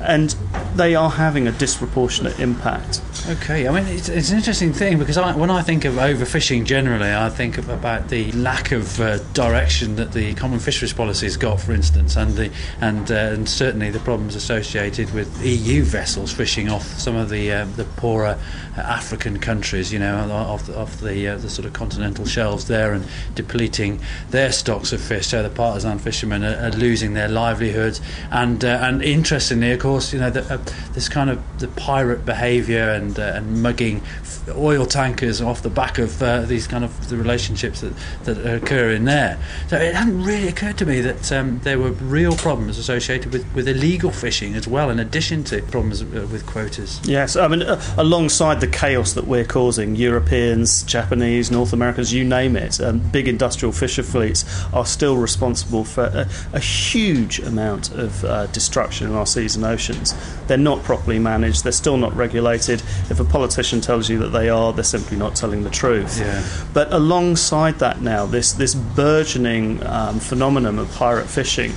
And 0.00 0.34
they 0.76 0.94
are 0.94 1.10
having 1.10 1.48
a 1.48 1.52
disproportionate 1.52 2.38
impact. 2.38 3.00
Okay, 3.28 3.68
I 3.68 3.72
mean 3.72 3.86
it's, 3.86 4.08
it's 4.08 4.30
an 4.30 4.38
interesting 4.38 4.72
thing 4.72 4.98
because 4.98 5.18
I, 5.18 5.36
when 5.36 5.50
I 5.50 5.62
think 5.62 5.84
of 5.84 5.94
overfishing 5.94 6.64
generally, 6.64 7.12
I 7.12 7.28
think 7.28 7.58
of, 7.58 7.68
about 7.68 8.08
the 8.08 8.32
lack 8.32 8.72
of 8.72 8.98
uh, 8.98 9.18
direction 9.34 9.96
that 9.96 10.12
the 10.12 10.34
common 10.34 10.58
fisheries 10.58 10.92
policy 10.92 11.26
has 11.26 11.36
got, 11.36 11.60
for 11.60 11.72
instance, 11.72 12.16
and 12.16 12.34
the 12.34 12.50
and 12.80 13.10
uh, 13.10 13.14
and 13.14 13.48
certainly 13.48 13.90
the 13.90 14.00
problems 14.00 14.34
associated 14.34 15.12
with 15.12 15.44
EU 15.44 15.82
vessels 15.84 16.32
fishing 16.32 16.70
off 16.70 16.86
some 16.98 17.14
of 17.14 17.28
the 17.28 17.52
uh, 17.52 17.64
the 17.76 17.84
poorer 17.84 18.38
African 18.76 19.38
countries, 19.38 19.92
you 19.92 19.98
know, 19.98 20.30
off 20.30 20.66
the, 20.66 20.78
off 20.78 21.00
the 21.00 21.28
uh, 21.28 21.36
the 21.36 21.50
sort 21.50 21.66
of 21.66 21.72
continental 21.72 22.24
shelves 22.24 22.66
there, 22.66 22.92
and 22.94 23.06
depleting 23.34 24.00
their 24.30 24.50
stocks 24.50 24.92
of 24.92 25.00
fish. 25.00 25.28
So 25.28 25.42
the 25.42 25.50
partisan 25.50 25.98
fishermen 25.98 26.42
are, 26.42 26.56
are 26.56 26.70
losing 26.70 27.14
their 27.14 27.28
livelihoods, 27.28 28.00
and 28.30 28.64
uh, 28.64 28.78
and 28.80 29.02
interestingly, 29.02 29.72
of 29.72 29.80
course, 29.80 30.12
you 30.12 30.20
know, 30.20 30.30
the, 30.30 30.54
uh, 30.54 30.58
this 30.92 31.08
kind 31.08 31.30
of 31.30 31.42
the 31.58 31.68
pirate 31.68 32.24
behaviour 32.24 32.90
and 32.90 33.09
uh, 33.18 33.32
and 33.34 33.62
mugging 33.62 34.02
oil 34.50 34.86
tankers 34.86 35.40
off 35.40 35.62
the 35.62 35.70
back 35.70 35.98
of 35.98 36.22
uh, 36.22 36.42
these 36.42 36.66
kind 36.66 36.84
of 36.84 37.08
the 37.08 37.16
relationships 37.16 37.80
that, 37.80 37.92
that 38.24 38.62
occur 38.62 38.90
in 38.90 39.04
there. 39.04 39.38
So 39.68 39.76
it 39.76 39.94
hadn't 39.94 40.22
really 40.24 40.48
occurred 40.48 40.78
to 40.78 40.86
me 40.86 41.00
that 41.00 41.32
um, 41.32 41.60
there 41.60 41.78
were 41.78 41.92
real 41.92 42.36
problems 42.36 42.78
associated 42.78 43.32
with, 43.32 43.46
with 43.54 43.68
illegal 43.68 44.10
fishing 44.10 44.54
as 44.54 44.66
well, 44.66 44.90
in 44.90 44.98
addition 44.98 45.44
to 45.44 45.62
problems 45.62 46.02
uh, 46.02 46.26
with 46.30 46.46
quotas. 46.46 47.00
Yes, 47.04 47.36
I 47.36 47.48
mean, 47.48 47.62
uh, 47.62 47.80
alongside 47.96 48.60
the 48.60 48.66
chaos 48.66 49.12
that 49.14 49.26
we're 49.26 49.44
causing, 49.44 49.96
Europeans, 49.96 50.82
Japanese, 50.84 51.50
North 51.50 51.72
Americans, 51.72 52.12
you 52.12 52.24
name 52.24 52.56
it, 52.56 52.80
um, 52.80 52.98
big 53.10 53.28
industrial 53.28 53.72
fisher 53.72 54.02
fleets 54.02 54.44
are 54.72 54.86
still 54.86 55.16
responsible 55.16 55.84
for 55.84 56.04
a, 56.04 56.28
a 56.52 56.60
huge 56.60 57.38
amount 57.40 57.92
of 57.92 58.24
uh, 58.24 58.46
destruction 58.48 59.08
in 59.08 59.14
our 59.14 59.26
seas 59.26 59.56
and 59.56 59.64
oceans. 59.64 60.14
They're 60.50 60.58
not 60.58 60.82
properly 60.82 61.20
managed, 61.20 61.62
they're 61.62 61.70
still 61.70 61.96
not 61.96 62.12
regulated. 62.16 62.82
If 63.08 63.20
a 63.20 63.24
politician 63.24 63.80
tells 63.80 64.10
you 64.10 64.18
that 64.18 64.30
they 64.30 64.48
are, 64.48 64.72
they're 64.72 64.82
simply 64.82 65.16
not 65.16 65.36
telling 65.36 65.62
the 65.62 65.70
truth. 65.70 66.18
Yeah. 66.18 66.44
But 66.74 66.92
alongside 66.92 67.78
that 67.78 68.00
now, 68.00 68.26
this, 68.26 68.50
this 68.54 68.74
burgeoning 68.74 69.86
um, 69.86 70.18
phenomenon 70.18 70.80
of 70.80 70.92
pirate 70.96 71.28
fishing, 71.28 71.70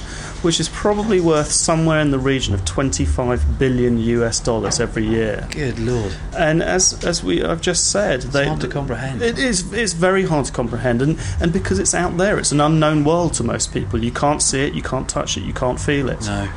which 0.43 0.59
is 0.59 0.69
probably 0.69 1.19
worth 1.19 1.51
somewhere 1.51 1.99
in 2.01 2.11
the 2.11 2.19
region 2.19 2.53
of 2.53 2.63
25 2.65 3.57
billion 3.57 3.97
US 3.97 4.39
dollars 4.39 4.79
every 4.79 5.05
year. 5.05 5.47
Good 5.51 5.79
lord, 5.79 6.13
And 6.37 6.61
as 6.61 7.03
as 7.03 7.23
we 7.23 7.43
I've 7.43 7.61
just 7.61 7.91
said, 7.91 8.25
it's 8.25 8.35
hard 8.35 8.61
to 8.61 8.67
comprehend. 8.67 9.21
it 9.21 9.39
is 9.39 9.73
it's 9.73 9.93
very 9.93 10.25
hard 10.25 10.45
to 10.45 10.51
comprehend, 10.51 11.01
and 11.01 11.17
and 11.41 11.51
because 11.51 11.79
it's 11.79 11.93
out 11.93 12.17
there, 12.17 12.37
it's 12.37 12.51
an 12.51 12.61
unknown 12.61 13.03
world 13.03 13.33
to 13.35 13.43
most 13.43 13.73
people. 13.73 14.03
You 14.03 14.11
can't 14.11 14.41
see 14.41 14.61
it, 14.67 14.73
you 14.73 14.81
can't 14.83 15.09
touch 15.09 15.37
it, 15.37 15.41
you 15.43 15.53
can't 15.53 15.79
feel 15.79 16.09
it. 16.09 16.21
no. 16.25 16.47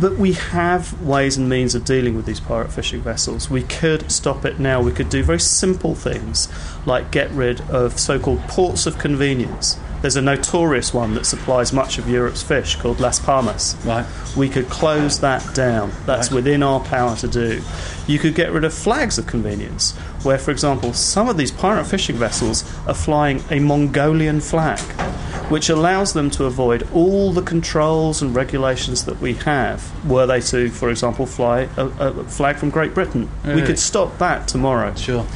But 0.00 0.16
we 0.16 0.34
have 0.34 1.02
ways 1.02 1.36
and 1.36 1.48
means 1.48 1.74
of 1.74 1.84
dealing 1.84 2.14
with 2.14 2.24
these 2.24 2.38
pirate 2.38 2.72
fishing 2.72 3.00
vessels. 3.02 3.50
We 3.50 3.64
could 3.64 4.10
stop 4.10 4.44
it 4.44 4.60
now. 4.60 4.80
We 4.80 4.92
could 4.92 5.08
do 5.10 5.22
very 5.24 5.40
simple 5.40 5.94
things 5.96 6.48
like 6.86 7.10
get 7.10 7.28
rid 7.32 7.60
of 7.62 7.98
so 7.98 8.18
called 8.18 8.40
ports 8.42 8.86
of 8.86 8.98
convenience. 8.98 9.76
There's 10.02 10.16
a 10.16 10.22
notorious 10.22 10.94
one 10.94 11.14
that 11.14 11.26
supplies 11.26 11.72
much 11.72 11.98
of 11.98 12.08
Europe's 12.08 12.42
fish 12.42 12.76
called 12.76 13.00
Las 13.00 13.18
Palmas. 13.20 13.76
Right. 13.84 14.06
We 14.36 14.48
could 14.48 14.68
close 14.70 15.20
that 15.20 15.54
down. 15.54 15.92
That's 16.06 16.28
Right. 16.30 16.36
within 16.36 16.62
our 16.62 16.80
power 16.80 17.16
to 17.16 17.28
do. 17.28 17.60
You 18.06 18.18
could 18.18 18.34
get 18.34 18.50
rid 18.50 18.64
of 18.64 18.72
flags 18.72 19.18
of 19.18 19.26
convenience, 19.26 19.92
where, 20.22 20.38
for 20.38 20.50
example, 20.50 20.94
some 20.94 21.28
of 21.28 21.36
these 21.36 21.50
pirate 21.52 21.84
fishing 21.84 22.16
vessels 22.16 22.64
are 22.86 22.94
flying 22.94 23.44
a 23.50 23.60
Mongolian 23.60 24.40
flag, 24.40 24.80
which 25.50 25.68
allows 25.68 26.12
them 26.14 26.30
to 26.30 26.44
avoid 26.46 26.88
all 26.94 27.32
the 27.32 27.42
controls 27.42 28.22
and 28.22 28.34
regulations 28.34 29.04
that 29.04 29.20
we 29.20 29.34
have, 29.34 29.82
were 30.08 30.26
they 30.26 30.40
to, 30.40 30.70
for 30.70 30.90
example, 30.90 31.26
fly 31.26 31.68
a, 31.76 31.86
a 31.86 32.24
flag 32.24 32.56
from 32.56 32.70
Great 32.70 32.94
Britain. 32.94 33.28
We 33.44 33.62
could 33.62 33.78
stop 33.78 34.16
that 34.18 34.48
tomorrow. 34.48 34.94
Sure. 34.94 35.26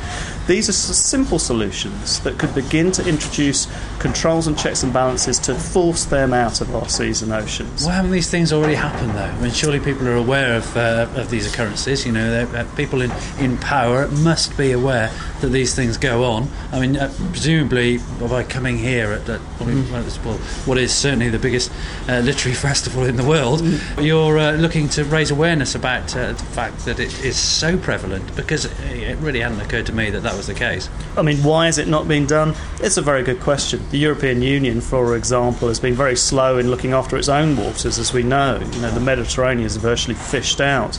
These 0.47 0.69
are 0.69 0.73
simple 0.73 1.39
solutions 1.39 2.21
that 2.21 2.39
could 2.39 2.55
begin 2.55 2.93
to 2.93 3.09
introduce 3.09 3.67
controls 3.99 4.47
and 4.47 4.59
checks 4.59 4.83
and 4.83 4.93
balances 4.93 5.39
to 5.41 5.55
force 5.55 6.05
them 6.05 6.35
out 6.35 6.61
of 6.61 6.75
our 6.75 6.87
seas 6.87 7.23
and 7.23 7.33
oceans. 7.33 7.87
Why 7.87 7.93
haven't 7.93 8.11
these 8.11 8.31
things 8.31 8.53
already 8.53 8.75
happened, 8.75 9.13
though? 9.13 9.21
I 9.25 9.41
mean, 9.41 9.53
surely 9.53 9.81
people 9.81 10.07
are 10.07 10.17
aware 10.17 10.57
of, 10.57 10.77
uh, 10.77 11.09
of 11.15 11.31
these 11.31 11.51
occurrences. 11.51 12.05
You 12.05 12.13
know, 12.13 12.43
uh, 12.55 12.65
people 12.77 13.01
in, 13.01 13.11
in 13.39 13.57
power 13.57 14.07
must 14.09 14.57
be 14.59 14.73
aware 14.73 15.11
that 15.41 15.49
these 15.49 15.75
things 15.75 15.97
go 15.97 16.25
on. 16.25 16.49
I 16.73 16.81
mean, 16.81 16.97
uh, 16.99 17.11
presumably 17.31 17.99
by 18.21 18.43
coming 18.45 18.77
here 18.79 19.13
at, 19.13 19.29
at 19.29 19.41
Mm. 19.65 19.91
well, 19.91 20.05
well, 20.27 20.39
what 20.67 20.77
is 20.77 20.93
certainly 20.93 21.31
the 21.31 21.39
biggest 21.39 21.73
uh, 22.07 22.19
literary 22.19 22.55
festival 22.69 23.05
in 23.05 23.17
the 23.17 23.25
world, 23.25 23.61
Mm. 23.63 24.05
you're 24.05 24.37
uh, 24.39 24.53
looking 24.53 24.89
to 24.91 25.05
raise 25.05 25.31
awareness 25.31 25.75
about 25.75 26.15
uh, 26.15 26.33
the 26.33 26.45
fact 26.45 26.85
that 26.85 26.99
it 27.01 27.25
is 27.25 27.37
so 27.37 27.79
prevalent 27.79 28.35
because 28.37 28.67
it, 28.67 28.73
it 28.93 29.17
really 29.19 29.41
hadn't 29.41 29.61
occurred 29.61 29.87
to 29.87 29.93
me 29.95 30.11
that 30.11 30.23
that 30.25 30.34
was 30.37 30.47
the 30.47 30.55
case. 30.55 30.89
I 31.17 31.23
mean, 31.23 31.39
why 31.39 31.69
is 31.69 31.79
it 31.79 31.89
not 31.89 32.09
being 32.09 32.27
done? 32.27 32.55
It's 32.81 32.97
a 32.97 33.03
very 33.03 33.23
good 33.23 33.41
question. 33.41 33.81
The 33.91 33.99
European 33.99 34.43
Union, 34.43 34.81
for 34.81 35.17
example, 35.17 35.69
has 35.69 35.81
been 35.81 35.95
very 35.95 36.17
slow 36.17 36.59
in 36.59 36.71
looking 36.71 36.93
after 36.93 37.17
its 37.17 37.29
own 37.29 37.57
waters, 37.57 37.99
as 37.99 38.13
we 38.13 38.23
know. 38.23 38.59
You 38.59 38.81
know, 38.81 38.91
the 38.91 39.01
Mediterranean 39.01 39.67
is 39.67 39.77
virtually 39.77 40.15
fished 40.15 40.61
out. 40.61 40.99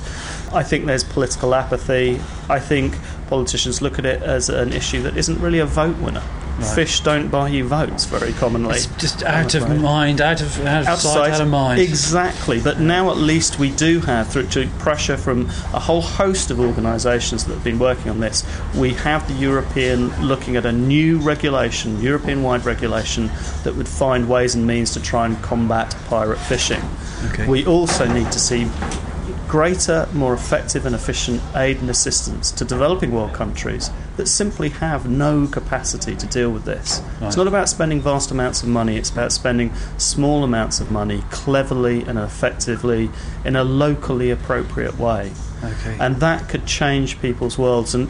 I 0.54 0.64
think 0.64 0.86
there's 0.86 1.04
political 1.04 1.56
apathy. 1.56 2.20
I 2.50 2.60
think 2.60 2.98
politicians 3.28 3.82
look 3.82 4.00
at 4.00 4.06
it 4.06 4.22
as 4.22 4.50
an 4.50 4.74
issue 4.74 5.02
that 5.04 5.18
isn't 5.18 5.40
really 5.40 5.60
a 5.60 5.66
vote 5.66 5.98
winner. 5.98 6.24
Fish 6.64 7.02
don't 7.02 7.30
buy 7.30 7.50
you 7.50 7.68
votes 7.68 8.06
very 8.06 8.32
commonly. 8.34 8.76
It's 8.76 8.86
just 8.98 9.24
out 9.24 9.56
of 9.56 9.70
mind, 9.82 10.22
out 10.22 10.42
of, 10.42 10.66
out 10.66 10.88
of 10.88 11.00
sight, 11.00 11.34
out 11.34 11.42
of 11.42 11.50
mind. 11.50 11.82
Exactly. 11.82 12.62
But 12.62 12.80
now 12.80 13.12
at 13.12 13.18
least 13.18 13.60
we 13.60 13.72
do 13.72 14.00
have, 14.02 14.30
through 14.30 14.48
to 14.48 14.68
pressure 14.80 15.18
from 15.18 15.48
a 15.74 15.80
whole 15.80 16.02
host 16.02 16.52
of 16.52 16.60
organisations 16.60 17.46
that 17.46 17.54
have 17.54 17.64
been 17.64 17.80
working 17.80 18.10
on 18.10 18.22
this, 18.22 18.44
we 18.76 18.94
have 18.94 19.28
the 19.28 19.34
European 19.34 20.10
looking 20.26 20.56
at 20.56 20.66
a 20.66 20.72
new 20.72 21.20
regulation, 21.20 22.02
European 22.02 22.42
wide 22.42 22.66
regulation, 22.66 23.30
that 23.64 23.76
would 23.76 23.88
find 23.88 24.30
ways 24.30 24.56
and 24.56 24.66
means 24.66 24.94
to 24.94 25.02
try 25.02 25.26
and 25.26 25.42
combat 25.44 25.96
pirate 26.08 26.40
fishing. 26.40 26.82
Okay. 27.32 27.48
We 27.48 27.66
also 27.66 28.08
need 28.12 28.32
to 28.32 28.40
see 28.40 28.70
greater, 29.56 30.06
more 30.12 30.34
effective, 30.34 30.86
and 30.86 30.94
efficient 30.94 31.42
aid 31.56 31.78
and 31.78 31.90
assistance 31.90 32.52
to 32.52 32.66
developing 32.66 33.10
world 33.14 33.32
countries 33.32 33.90
that 34.18 34.28
simply 34.28 34.68
have 34.68 35.10
no 35.10 35.48
capacity 35.48 36.14
to 36.14 36.26
deal 36.28 36.52
with 36.52 36.66
this. 36.66 37.02
Right. 37.22 37.28
It's 37.28 37.38
not 37.38 37.48
about 37.48 37.70
spending 37.70 38.02
vast 38.02 38.32
amounts 38.32 38.64
of 38.64 38.68
money, 38.68 38.98
it's 38.98 39.10
about 39.10 39.32
spending 39.32 39.74
small 39.98 40.44
amounts 40.44 40.82
of 40.82 40.92
money 40.92 41.24
cleverly 41.32 42.02
and 42.04 42.20
effectively 42.20 43.10
in 43.46 43.56
a 43.56 43.64
locally 43.64 44.30
appropriate 44.30 45.00
way. 45.00 45.32
Okay. 45.64 45.98
And 46.02 46.18
that 46.18 46.50
could 46.50 46.66
change 46.66 47.22
people's 47.22 47.58
worlds. 47.58 47.96
And 47.96 48.10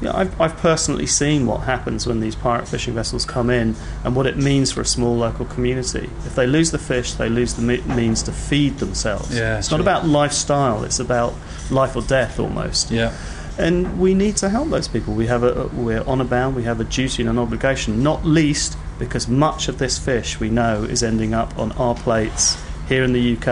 you 0.00 0.08
know, 0.08 0.12
I've, 0.14 0.38
I've 0.40 0.56
personally 0.58 1.06
seen 1.06 1.46
what 1.46 1.62
happens 1.62 2.06
when 2.06 2.20
these 2.20 2.34
pirate 2.34 2.68
fishing 2.68 2.94
vessels 2.94 3.24
come 3.24 3.48
in 3.48 3.74
and 4.04 4.14
what 4.14 4.26
it 4.26 4.36
means 4.36 4.70
for 4.72 4.82
a 4.82 4.84
small 4.84 5.16
local 5.16 5.46
community. 5.46 6.10
If 6.26 6.34
they 6.34 6.46
lose 6.46 6.70
the 6.70 6.78
fish, 6.78 7.12
they 7.14 7.28
lose 7.30 7.54
the 7.54 7.62
me- 7.62 7.80
means 7.82 8.22
to 8.24 8.32
feed 8.32 8.78
themselves. 8.78 9.34
Yeah, 9.34 9.58
it's 9.58 9.70
not 9.70 9.80
about 9.80 10.06
lifestyle, 10.06 10.84
it's 10.84 11.00
about 11.00 11.32
life 11.70 11.96
or 11.96 12.02
death 12.02 12.38
almost. 12.38 12.90
yeah. 12.90 13.16
and 13.58 13.98
we 13.98 14.12
need 14.12 14.36
to 14.36 14.50
help 14.50 14.68
those 14.68 14.86
people. 14.86 15.14
We 15.14 15.26
have 15.28 15.42
a 15.42 15.68
we're 15.68 16.02
on 16.06 16.20
a 16.20 16.24
bound. 16.24 16.56
We 16.56 16.64
have 16.64 16.78
a 16.78 16.84
duty 16.84 17.22
and 17.22 17.30
an 17.30 17.38
obligation, 17.38 18.02
not 18.02 18.22
least 18.22 18.76
because 18.98 19.28
much 19.28 19.68
of 19.68 19.78
this 19.78 19.98
fish 19.98 20.38
we 20.40 20.50
know 20.50 20.82
is 20.84 21.02
ending 21.02 21.32
up 21.32 21.58
on 21.58 21.72
our 21.72 21.94
plates 21.94 22.58
here 22.88 23.02
in 23.02 23.12
the 23.14 23.32
UK 23.36 23.48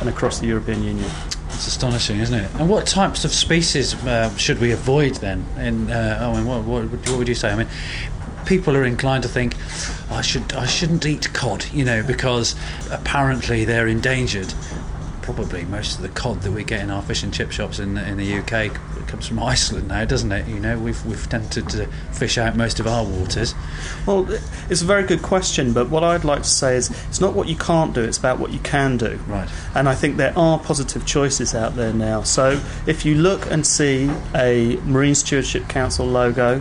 and 0.00 0.08
across 0.08 0.40
the 0.40 0.46
European 0.46 0.82
Union. 0.82 1.10
It's 1.60 1.66
astonishing, 1.66 2.20
isn't 2.20 2.34
it? 2.34 2.50
And 2.54 2.70
what 2.70 2.86
types 2.86 3.26
of 3.26 3.32
species 3.32 3.92
uh, 4.06 4.34
should 4.38 4.60
we 4.60 4.72
avoid 4.72 5.16
then? 5.16 5.44
In 5.58 5.90
uh, 5.90 6.32
mean, 6.34 6.46
what, 6.46 6.64
what, 6.64 6.84
what 6.90 7.18
would 7.18 7.28
you 7.28 7.34
say? 7.34 7.50
I 7.52 7.54
mean, 7.54 7.68
people 8.46 8.74
are 8.74 8.84
inclined 8.86 9.24
to 9.24 9.28
think 9.28 9.56
I 10.10 10.22
should 10.22 10.54
I 10.54 10.64
shouldn't 10.64 11.04
eat 11.04 11.34
cod, 11.34 11.66
you 11.70 11.84
know, 11.84 12.02
because 12.02 12.56
apparently 12.90 13.66
they're 13.66 13.88
endangered. 13.88 14.54
Probably 15.32 15.64
most 15.64 15.94
of 15.94 16.02
the 16.02 16.08
cod 16.08 16.42
that 16.42 16.50
we 16.50 16.64
get 16.64 16.80
in 16.80 16.90
our 16.90 17.02
fish 17.02 17.22
and 17.22 17.32
chip 17.32 17.52
shops 17.52 17.78
in 17.78 17.94
the, 17.94 18.04
in 18.04 18.16
the 18.16 18.38
UK 18.38 18.74
comes 19.06 19.28
from 19.28 19.38
Iceland 19.42 19.86
now, 19.86 20.04
doesn't 20.04 20.32
it? 20.32 20.48
You 20.48 20.58
know, 20.58 20.76
we've 20.76 21.06
we've 21.06 21.28
tended 21.28 21.68
to 21.68 21.86
fish 22.10 22.36
out 22.36 22.56
most 22.56 22.80
of 22.80 22.88
our 22.88 23.04
waters. 23.04 23.54
Well, 24.06 24.26
it's 24.68 24.82
a 24.82 24.84
very 24.84 25.04
good 25.04 25.22
question, 25.22 25.72
but 25.72 25.88
what 25.88 26.02
I'd 26.02 26.24
like 26.24 26.42
to 26.42 26.48
say 26.48 26.74
is 26.74 26.90
it's 27.08 27.20
not 27.20 27.34
what 27.34 27.46
you 27.46 27.54
can't 27.54 27.94
do; 27.94 28.02
it's 28.02 28.18
about 28.18 28.40
what 28.40 28.52
you 28.52 28.58
can 28.58 28.96
do. 28.96 29.20
Right. 29.28 29.48
And 29.72 29.88
I 29.88 29.94
think 29.94 30.16
there 30.16 30.36
are 30.36 30.58
positive 30.58 31.06
choices 31.06 31.54
out 31.54 31.76
there 31.76 31.92
now. 31.92 32.22
So 32.24 32.60
if 32.88 33.04
you 33.04 33.14
look 33.14 33.48
and 33.50 33.64
see 33.64 34.10
a 34.34 34.78
Marine 34.84 35.14
Stewardship 35.14 35.68
Council 35.68 36.06
logo, 36.06 36.60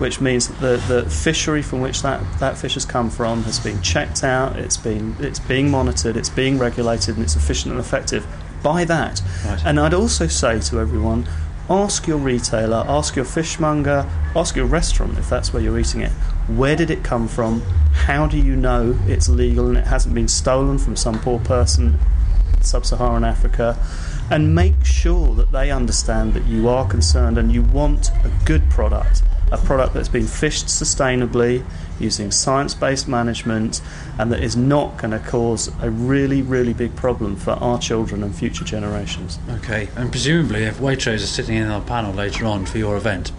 which 0.00 0.20
means 0.20 0.48
that 0.48 0.60
the, 0.60 0.94
the 0.94 1.10
fishery 1.10 1.62
from 1.62 1.80
which 1.80 2.02
that, 2.02 2.20
that 2.40 2.56
fish 2.56 2.74
has 2.74 2.84
come 2.84 3.10
from 3.10 3.42
has 3.44 3.60
been 3.60 3.80
checked 3.82 4.24
out, 4.24 4.56
it's 4.56 4.76
been 4.76 5.14
it's 5.20 5.38
being 5.38 5.70
monitored, 5.70 6.16
it's 6.16 6.30
being 6.30 6.58
regulated, 6.58 7.16
and 7.16 7.24
it's 7.24 7.36
efficient 7.36 7.72
and 7.72 7.80
effective. 7.80 8.26
by 8.62 8.84
that. 8.84 9.22
Right. 9.44 9.62
And 9.64 9.80
I'd 9.80 9.94
also 9.94 10.26
say 10.26 10.60
to 10.60 10.80
everyone, 10.80 11.28
ask 11.68 12.06
your 12.06 12.18
retailer, 12.18 12.84
ask 12.88 13.16
your 13.16 13.24
fishmonger, 13.24 14.08
ask 14.34 14.56
your 14.56 14.66
restaurant 14.66 15.18
if 15.18 15.28
that's 15.28 15.52
where 15.52 15.62
you're 15.62 15.78
eating 15.78 16.00
it. 16.00 16.12
Where 16.48 16.76
did 16.76 16.90
it 16.90 17.04
come 17.04 17.28
from? 17.28 17.62
How 17.92 18.26
do 18.26 18.38
you 18.38 18.56
know 18.56 18.98
it's 19.06 19.28
legal 19.28 19.68
and 19.68 19.76
it 19.76 19.86
hasn't 19.86 20.14
been 20.14 20.28
stolen 20.28 20.78
from 20.78 20.96
some 20.96 21.18
poor 21.20 21.38
person 21.40 21.98
in 22.54 22.62
sub-Saharan 22.62 23.24
Africa? 23.24 23.78
And 24.30 24.54
make 24.54 24.84
sure 24.84 25.34
that 25.34 25.50
they 25.50 25.70
understand 25.72 26.34
that 26.34 26.46
you 26.46 26.68
are 26.68 26.88
concerned 26.88 27.36
and 27.36 27.52
you 27.52 27.62
want 27.62 28.10
a 28.24 28.30
good 28.44 28.68
product, 28.70 29.22
a 29.50 29.58
product 29.58 29.94
that's 29.94 30.08
been 30.08 30.26
fished 30.26 30.66
sustainably 30.66 31.62
using 32.00 32.30
science-based 32.30 33.06
management 33.08 33.80
and 34.18 34.32
that 34.32 34.42
is 34.42 34.56
not 34.56 34.96
going 34.98 35.10
to 35.10 35.18
cause 35.18 35.68
a 35.82 35.90
really 35.90 36.42
really 36.42 36.72
big 36.72 36.94
problem 36.96 37.36
for 37.36 37.52
our 37.52 37.78
children 37.78 38.22
and 38.22 38.34
future 38.34 38.64
generations. 38.64 39.38
Okay, 39.58 39.88
and 39.96 40.10
presumably, 40.10 40.64
if 40.64 40.78
Waitrose 40.78 41.16
are 41.22 41.26
sitting 41.26 41.56
in 41.56 41.68
our 41.68 41.80
panel 41.82 42.12
later 42.12 42.44
on 42.46 42.66
for 42.66 42.78
your 42.78 42.96
event, 42.96 43.32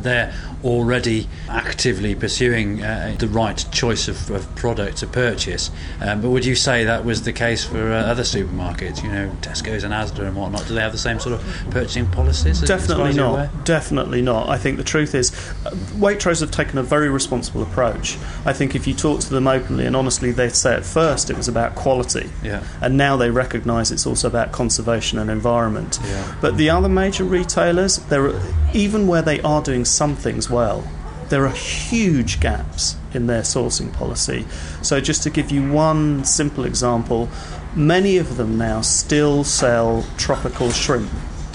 they're 0.00 0.32
already 0.64 1.26
actively 1.48 2.14
pursuing 2.14 2.82
uh, 2.82 3.14
the 3.18 3.28
right 3.28 3.64
choice 3.72 4.08
of, 4.08 4.30
of 4.30 4.54
product 4.56 4.98
to 4.98 5.06
purchase. 5.06 5.70
Um, 6.00 6.20
but 6.20 6.30
would 6.30 6.44
you 6.44 6.54
say 6.54 6.84
that 6.84 7.04
was 7.04 7.22
the 7.22 7.32
case 7.32 7.64
for 7.64 7.92
uh, 7.92 8.02
other 8.04 8.22
supermarkets? 8.22 9.02
You 9.02 9.10
know, 9.10 9.30
Tesco's 9.40 9.84
and 9.84 9.92
Asda 9.94 10.20
and 10.26 10.36
whatnot. 10.36 10.66
Do 10.66 10.74
they 10.74 10.80
have 10.80 10.92
the 10.92 10.98
same 10.98 11.18
sort 11.20 11.34
of 11.34 11.42
purchasing 11.70 12.06
policies? 12.10 12.62
as- 12.62 12.64
as 12.64 12.68
far 12.70 12.78
Definitely 12.78 13.10
as 13.10 13.16
you're 13.16 13.26
aware? 13.26 13.50
not. 13.54 13.64
Definitely 13.64 14.22
not. 14.22 14.48
I 14.48 14.58
think 14.58 14.76
the 14.76 14.84
truth 14.84 15.14
is, 15.14 15.32
uh, 15.66 15.70
Waitrose 15.96 16.40
have 16.40 16.50
taken 16.50 16.78
a 16.78 16.82
very 16.82 17.08
responsible 17.08 17.62
approach. 17.62 17.99
I 18.44 18.52
think 18.52 18.74
if 18.74 18.86
you 18.86 18.94
talk 18.94 19.20
to 19.20 19.30
them 19.30 19.46
openly 19.46 19.86
and 19.86 19.94
honestly, 19.96 20.30
they'd 20.32 20.54
say 20.54 20.74
at 20.74 20.84
first 20.84 21.30
it 21.30 21.36
was 21.36 21.48
about 21.48 21.74
quality, 21.74 22.30
Yeah. 22.42 22.62
and 22.80 22.96
now 22.96 23.16
they 23.16 23.30
recognise 23.30 23.90
it's 23.90 24.06
also 24.06 24.28
about 24.28 24.52
conservation 24.52 25.18
and 25.18 25.30
environment. 25.30 25.98
Yeah. 26.06 26.24
But 26.40 26.56
the 26.56 26.70
other 26.70 26.88
major 26.88 27.24
retailers, 27.24 27.98
there 28.08 28.26
are, 28.26 28.40
even 28.72 29.06
where 29.06 29.22
they 29.22 29.40
are 29.42 29.62
doing 29.62 29.84
some 29.84 30.16
things 30.16 30.48
well, 30.50 30.82
there 31.28 31.44
are 31.46 31.54
huge 31.54 32.40
gaps 32.40 32.96
in 33.14 33.26
their 33.26 33.42
sourcing 33.42 33.92
policy. 33.92 34.44
So, 34.82 35.00
just 35.00 35.22
to 35.24 35.30
give 35.30 35.50
you 35.50 35.70
one 35.72 36.24
simple 36.24 36.64
example, 36.64 37.28
many 37.76 38.16
of 38.18 38.36
them 38.36 38.58
now 38.58 38.80
still 38.80 39.44
sell 39.44 40.04
tropical 40.16 40.70
shrimp, 40.72 41.10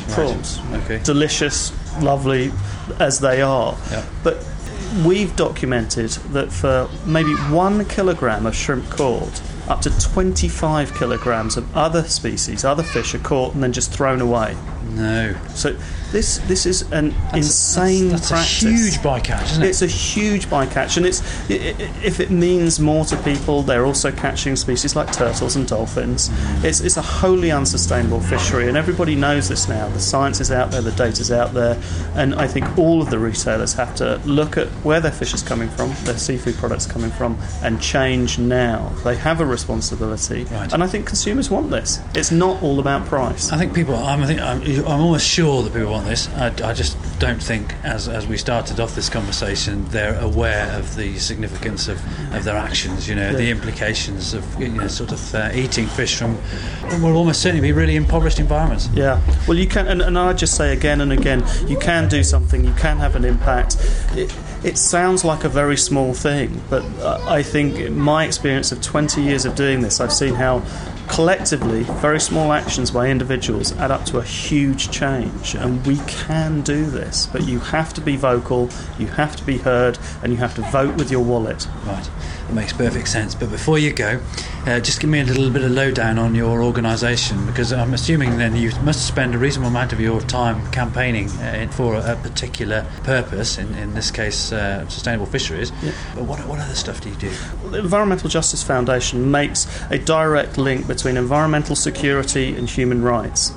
prawns 0.10 0.60
Okay. 0.74 1.02
delicious, 1.04 1.72
lovely 2.02 2.52
as 3.00 3.20
they 3.20 3.42
are. 3.42 3.76
Yeah. 3.92 4.04
But 4.24 4.46
we've 5.04 5.36
documented 5.36 6.12
that 6.32 6.52
for 6.52 6.90
maybe 7.06 7.34
one 7.52 7.86
kilogram 7.86 8.46
of 8.46 8.56
shrimp 8.56 8.90
caught, 8.90 9.42
up 9.68 9.82
to 9.82 10.00
25 10.00 10.94
kilograms 10.96 11.58
of 11.58 11.76
other 11.76 12.04
species, 12.04 12.64
other 12.64 12.84
fish 12.84 13.16
are 13.16 13.20
caught 13.20 13.54
and 13.54 13.64
then 13.64 13.74
just 13.74 13.92
thrown 13.92 14.22
away. 14.22 14.56
No. 14.92 15.36
So 15.56 15.78
this 16.12 16.38
this 16.48 16.66
is 16.66 16.84
an 16.92 17.14
insane 17.34 18.10
That's, 18.10 18.30
practice. 18.30 18.64
a 18.64 18.70
huge 18.70 18.98
bycatch, 19.00 19.52
isn't 19.52 19.64
it? 19.64 19.68
It's 19.70 19.82
a 19.82 19.88
huge 19.88 20.48
bycatch, 20.48 20.98
and 20.98 21.06
it's 21.06 21.22
i- 21.50 21.54
i- 21.54 21.90
if 22.04 22.20
it 22.20 22.32
means 22.32 22.80
more 22.80 23.06
to 23.06 23.18
people, 23.18 23.62
they're 23.64 23.86
also 23.86 24.12
catching 24.12 24.56
species 24.56 24.96
like 24.96 25.12
turtles 25.12 25.56
and 25.56 25.68
dolphins. 25.68 26.30
Mm. 26.30 26.64
It's, 26.64 26.80
it's 26.82 26.98
a 26.98 27.02
wholly 27.02 27.52
unsustainable 27.52 28.22
fishery, 28.22 28.68
and 28.68 28.78
everybody 28.78 29.16
knows 29.16 29.50
this 29.50 29.68
now. 29.68 29.88
The 29.90 30.00
science 30.00 30.40
is 30.42 30.52
out 30.52 30.72
there, 30.72 30.82
the 30.82 30.92
data's 30.92 31.32
out 31.32 31.54
there, 31.54 31.78
and 32.16 32.36
I 32.36 32.48
think 32.48 32.78
all 32.78 33.02
of 33.02 33.10
the 33.10 33.20
retailers 33.20 33.74
have 33.74 33.96
to 33.96 34.20
look 34.26 34.58
at 34.58 34.68
where 34.84 35.00
their 35.02 35.12
fish 35.12 35.34
is 35.34 35.42
coming 35.42 35.70
from, 35.70 35.94
their 36.04 36.18
seafood 36.18 36.56
products 36.56 36.86
coming 36.86 37.12
from, 37.12 37.38
and 37.64 37.82
change 37.82 38.40
now. 38.40 38.92
They 39.04 39.16
have 39.16 39.42
a 39.42 39.46
responsibility, 39.46 40.46
Right. 40.52 40.72
and 40.74 40.84
I 40.84 40.88
think 40.88 41.06
consumers 41.06 41.50
want 41.50 41.70
this. 41.72 42.00
It's 42.14 42.32
not 42.32 42.62
all 42.64 42.80
about 42.80 43.06
price. 43.06 43.52
I 43.52 43.58
think 43.58 43.74
people. 43.74 43.96
I'm, 43.96 44.24
I 44.24 44.26
think, 44.28 44.40
I'm, 44.42 44.62
I'm 44.86 45.02
almost 45.02 45.28
sure 45.28 45.64
that 45.64 45.74
people 45.74 45.95
want 45.96 46.08
this. 46.08 46.28
I, 46.36 46.48
I 46.70 46.74
just 46.74 46.98
don't 47.20 47.42
think, 47.42 47.74
as 47.84 48.08
as 48.08 48.28
we 48.28 48.38
started 48.38 48.80
off 48.80 48.96
this 48.96 49.10
conversation, 49.10 49.86
they're 49.86 50.20
aware 50.20 50.72
of 50.78 50.96
the 50.96 51.18
significance 51.18 51.88
of, 51.88 51.98
of 52.36 52.44
their 52.44 52.58
actions. 52.58 53.08
You 53.08 53.16
know, 53.16 53.34
the 53.34 53.50
implications 53.50 54.34
of 54.34 54.44
you 54.62 54.68
know 54.68 54.88
sort 54.88 55.12
of 55.12 55.36
uh, 55.36 55.52
eating 55.54 55.88
fish 55.88 56.18
from 56.18 56.36
what 56.36 57.02
will 57.02 57.18
almost 57.18 57.42
certainly 57.42 57.62
be 57.62 57.72
really 57.72 57.96
impoverished 57.96 58.40
environments. 58.40 58.90
Yeah, 58.94 59.22
well, 59.48 59.58
you 59.58 59.68
can, 59.68 59.88
and, 59.88 60.02
and 60.02 60.18
I 60.18 60.34
just 60.34 60.56
say 60.56 60.74
again 60.74 61.02
and 61.02 61.14
again, 61.14 61.44
you 61.68 61.78
can 61.80 62.10
do 62.10 62.24
something, 62.24 62.66
you 62.66 62.74
can 62.74 62.98
have 62.98 63.16
an 63.16 63.26
impact. 63.26 63.78
It, 64.12 64.36
it 64.64 64.78
sounds 64.78 65.24
like 65.24 65.44
a 65.44 65.50
very 65.50 65.78
small 65.78 66.14
thing, 66.14 66.62
but 66.70 66.84
uh, 67.00 67.24
I 67.28 67.44
think 67.44 67.78
in 67.78 67.98
my 67.98 68.26
experience 68.26 68.72
of 68.72 68.82
20 68.82 69.22
years 69.22 69.46
of 69.46 69.56
doing 69.56 69.82
this, 69.82 70.00
I've 70.00 70.12
seen 70.12 70.34
how 70.34 70.64
collectively 71.08 71.84
very 71.84 72.20
small 72.20 72.52
actions 72.52 72.92
by 72.92 73.10
individuals 73.10 73.72
add 73.78 73.92
up 73.92 74.06
to 74.06 74.18
a 74.18 74.24
huge 74.24 74.92
change, 74.92 75.56
and 75.56 75.86
we 75.86 75.98
can 76.08 76.62
do 76.62 76.86
this. 76.86 77.26
But 77.26 77.48
you 77.48 77.60
have 77.60 77.94
to 77.94 78.02
be 78.02 78.16
vocal, 78.16 78.70
you 78.98 79.08
have 79.08 79.36
to 79.36 79.44
be 79.44 79.58
heard, 79.58 79.98
and 80.22 80.32
you 80.32 80.38
have 80.40 80.56
to 80.56 80.62
vote 80.72 80.96
with 80.96 81.12
your 81.12 81.24
wallet. 81.24 81.68
Right, 81.86 82.10
it 82.48 82.54
makes 82.54 82.74
perfect 82.74 83.08
sense. 83.08 83.36
But 83.36 83.50
before 83.50 83.80
you 83.80 83.94
go, 83.94 84.22
uh, 84.66 84.80
just 84.80 85.00
give 85.00 85.10
me 85.10 85.20
a 85.20 85.26
little 85.26 85.50
bit 85.50 85.64
of 85.64 85.72
lowdown 85.72 86.18
on 86.18 86.36
your 86.36 86.64
organisation 86.64 87.46
because 87.46 87.74
I'm 87.74 87.94
assuming 87.94 88.38
then 88.38 88.56
you 88.56 88.72
must 88.84 89.08
spend 89.08 89.36
a 89.36 89.38
reasonable 89.38 89.70
amount 89.70 89.94
of 89.94 90.00
your 90.00 90.22
time 90.22 90.70
campaigning 90.72 91.30
uh, 91.30 91.68
for 91.72 91.96
a, 91.96 92.14
a 92.14 92.16
particular 92.16 92.86
purpose. 93.04 93.58
In, 93.58 93.74
in 93.76 93.94
this 93.94 94.12
case, 94.12 94.52
uh, 94.52 94.88
sustainable 94.88 95.26
fisheries. 95.26 95.72
But 96.14 96.26
what, 96.26 96.40
what 96.48 96.60
other 96.60 96.76
stuff 96.76 97.02
do 97.02 97.10
you 97.10 97.16
do? 97.16 97.32
The 97.70 97.80
Environmental 97.80 98.30
Justice 98.30 98.64
Foundation 98.64 99.32
makes 99.32 99.68
a 99.90 99.98
direct 99.98 100.58
link 100.58 100.88
between 100.88 101.18
environmental 101.18 101.76
security 101.76 102.56
and 102.56 102.70
human 102.70 103.04
rights. 103.04 103.54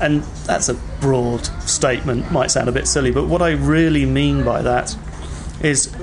And 0.00 0.22
that's 0.46 0.68
a 0.68 0.74
broad 1.00 1.46
statement, 1.68 2.32
might 2.32 2.50
sound 2.50 2.68
a 2.68 2.72
bit 2.72 2.88
silly, 2.88 3.12
but 3.12 3.26
what 3.26 3.40
I 3.40 3.52
really 3.52 4.04
mean 4.04 4.42
by 4.42 4.62
that 4.62 4.96
is 5.62 5.94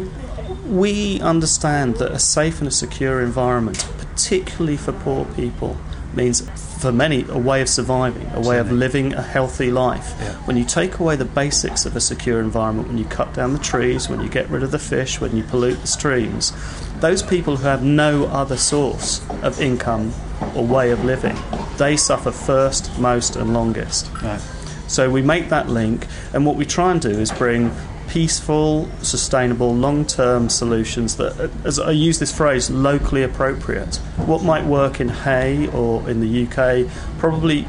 we 0.66 1.20
understand 1.22 1.96
that 1.96 2.12
a 2.12 2.20
safe 2.20 2.60
and 2.60 2.68
a 2.68 2.72
secure 2.72 3.22
environment, 3.22 3.88
particularly 3.98 4.78
for 4.78 4.92
poor 4.92 5.26
people, 5.36 5.78
means 6.14 6.48
for 6.82 6.92
many 6.92 7.26
a 7.30 7.38
way 7.38 7.62
of 7.62 7.70
surviving, 7.70 8.30
a 8.34 8.40
way 8.40 8.58
of 8.58 8.72
living 8.72 9.14
a 9.14 9.22
healthy 9.22 9.70
life. 9.70 10.16
Yeah. 10.20 10.34
When 10.46 10.58
you 10.58 10.66
take 10.66 11.00
away 11.00 11.16
the 11.16 11.26
basics 11.26 11.86
of 11.86 11.96
a 11.96 12.02
secure 12.02 12.40
environment, 12.40 12.88
when 12.88 12.98
you 12.98 13.06
cut 13.06 13.34
down 13.34 13.54
the 13.54 13.60
trees, 13.60 14.10
when 14.10 14.22
you 14.22 14.30
get 14.30 14.50
rid 14.50 14.64
of 14.64 14.72
the 14.72 14.80
fish, 14.80 15.20
when 15.20 15.36
you 15.36 15.44
pollute 15.44 15.82
the 15.82 15.88
streams, 15.88 16.54
those 17.00 17.22
people 17.22 17.58
who 17.58 17.68
have 17.68 17.84
no 17.84 18.26
other 18.26 18.58
source 18.58 19.22
of 19.44 19.62
income 19.62 20.14
or 20.56 20.66
way 20.66 20.92
of 20.92 21.04
living, 21.04 21.38
they 21.78 21.96
suffer 21.96 22.32
first, 22.32 22.98
most, 23.00 23.36
and 23.36 23.54
longest. 23.54 24.10
Right. 24.22 24.42
So 24.88 25.10
we 25.10 25.22
make 25.22 25.50
that 25.50 25.70
link, 25.70 26.08
and 26.34 26.46
what 26.46 26.56
we 26.56 26.66
try 26.66 26.92
and 26.92 27.00
do 27.00 27.12
is 27.12 27.32
bring 27.32 27.72
peaceful, 28.10 28.90
sustainable, 29.02 29.74
long 29.74 30.06
term 30.06 30.50
solutions 30.50 31.16
that, 31.18 31.52
as 31.64 31.80
I 31.80 31.92
use 31.92 32.20
this 32.20 32.36
phrase, 32.36 32.70
locally 32.70 33.24
appropriate. 33.24 33.98
What 34.26 34.44
might 34.44 34.66
work 34.66 35.00
in 35.00 35.10
Hay 35.10 35.68
or 35.68 36.10
in 36.10 36.20
the 36.20 36.48
UK 36.48 36.92
probably 37.20 37.68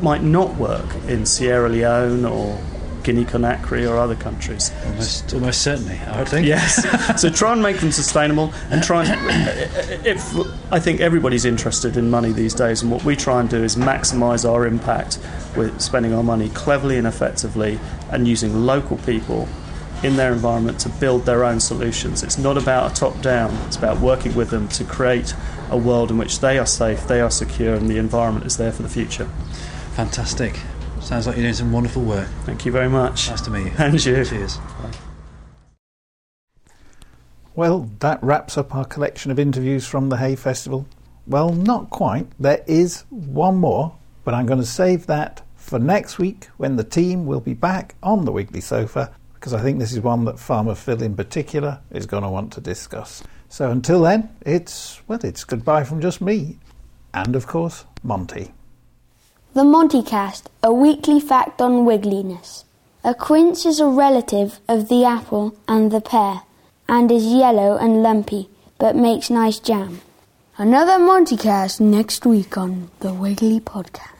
might 0.00 0.22
not 0.22 0.56
work 0.56 0.94
in 1.08 1.26
Sierra 1.26 1.68
Leone 1.68 2.24
or 2.24 2.58
Guinea 3.02 3.24
Conakry 3.24 3.88
or 3.88 3.96
other 3.96 4.14
countries. 4.14 4.70
Almost, 4.86 5.34
almost 5.34 5.62
certainly, 5.62 5.98
I 5.98 6.18
would 6.18 6.28
think. 6.28 6.46
Yes. 6.46 7.20
so 7.20 7.30
try 7.30 7.52
and 7.52 7.62
make 7.62 7.78
them 7.78 7.92
sustainable 7.92 8.52
and 8.70 8.82
try 8.82 9.04
and. 9.04 10.06
If, 10.06 10.34
I 10.72 10.78
think 10.78 11.00
everybody's 11.00 11.44
interested 11.44 11.96
in 11.96 12.10
money 12.10 12.32
these 12.32 12.54
days, 12.54 12.82
and 12.82 12.90
what 12.90 13.04
we 13.04 13.16
try 13.16 13.40
and 13.40 13.48
do 13.48 13.62
is 13.62 13.76
maximise 13.76 14.48
our 14.48 14.66
impact 14.66 15.18
with 15.56 15.80
spending 15.80 16.12
our 16.12 16.22
money 16.22 16.48
cleverly 16.50 16.96
and 16.96 17.06
effectively 17.06 17.78
and 18.10 18.28
using 18.28 18.64
local 18.66 18.98
people 18.98 19.48
in 20.02 20.16
their 20.16 20.32
environment 20.32 20.78
to 20.80 20.88
build 20.88 21.26
their 21.26 21.44
own 21.44 21.60
solutions. 21.60 22.22
It's 22.22 22.38
not 22.38 22.56
about 22.56 22.92
a 22.92 22.94
top 22.94 23.20
down, 23.20 23.54
it's 23.66 23.76
about 23.76 24.00
working 24.00 24.34
with 24.34 24.50
them 24.50 24.68
to 24.68 24.84
create 24.84 25.34
a 25.70 25.76
world 25.76 26.10
in 26.10 26.18
which 26.18 26.40
they 26.40 26.58
are 26.58 26.66
safe, 26.66 27.06
they 27.06 27.20
are 27.20 27.30
secure, 27.30 27.74
and 27.74 27.88
the 27.88 27.98
environment 27.98 28.46
is 28.46 28.56
there 28.56 28.72
for 28.72 28.82
the 28.82 28.88
future. 28.88 29.26
Fantastic. 29.94 30.58
Sounds 31.00 31.26
like 31.26 31.36
you're 31.36 31.44
doing 31.44 31.54
some 31.54 31.72
wonderful 31.72 32.02
work. 32.02 32.28
Thank 32.44 32.64
you 32.64 32.72
very 32.72 32.88
much. 32.88 33.30
Nice 33.30 33.40
to 33.42 33.50
meet 33.50 33.66
you. 33.66 33.72
And 33.78 33.94
you. 33.94 34.24
Cheers. 34.24 34.58
Well, 37.54 37.90
that 37.98 38.22
wraps 38.22 38.56
up 38.56 38.74
our 38.74 38.84
collection 38.84 39.30
of 39.30 39.38
interviews 39.38 39.86
from 39.86 40.08
the 40.08 40.16
Hay 40.16 40.36
Festival. 40.36 40.86
Well, 41.26 41.52
not 41.52 41.90
quite. 41.90 42.26
There 42.38 42.62
is 42.66 43.04
one 43.10 43.56
more, 43.56 43.96
but 44.24 44.34
I'm 44.34 44.46
going 44.46 44.60
to 44.60 44.66
save 44.66 45.06
that 45.06 45.42
for 45.56 45.78
next 45.78 46.18
week 46.18 46.48
when 46.56 46.76
the 46.76 46.84
team 46.84 47.26
will 47.26 47.40
be 47.40 47.54
back 47.54 47.96
on 48.02 48.24
the 48.24 48.32
Wiggly 48.32 48.60
Sofa 48.60 49.14
because 49.40 49.54
I 49.54 49.62
think 49.62 49.78
this 49.78 49.94
is 49.94 50.00
one 50.00 50.26
that 50.26 50.38
Farmer 50.38 50.74
Phil 50.74 51.02
in 51.02 51.16
particular 51.16 51.80
is 51.90 52.04
going 52.04 52.24
to 52.24 52.28
want 52.28 52.52
to 52.52 52.60
discuss. 52.60 53.22
So 53.48 53.70
until 53.70 54.02
then, 54.02 54.28
it's, 54.42 55.00
well, 55.08 55.18
it's 55.24 55.44
goodbye 55.44 55.84
from 55.84 56.02
just 56.02 56.20
me 56.20 56.58
and, 57.14 57.34
of 57.34 57.46
course, 57.46 57.86
Monty. 58.02 58.52
The 59.54 59.62
Montycast, 59.62 60.42
a 60.62 60.74
weekly 60.74 61.20
fact 61.20 61.62
on 61.62 61.86
wiggliness. 61.86 62.64
A 63.02 63.14
quince 63.14 63.64
is 63.64 63.80
a 63.80 63.86
relative 63.86 64.60
of 64.68 64.90
the 64.90 65.06
apple 65.06 65.56
and 65.66 65.90
the 65.90 66.02
pear, 66.02 66.42
and 66.86 67.10
is 67.10 67.24
yellow 67.24 67.78
and 67.78 68.02
lumpy, 68.02 68.50
but 68.78 68.94
makes 68.94 69.30
nice 69.30 69.58
jam. 69.58 70.02
Another 70.58 70.98
Montycast 71.02 71.80
next 71.80 72.26
week 72.26 72.58
on 72.58 72.90
the 73.00 73.14
Wiggly 73.14 73.58
Podcast. 73.58 74.19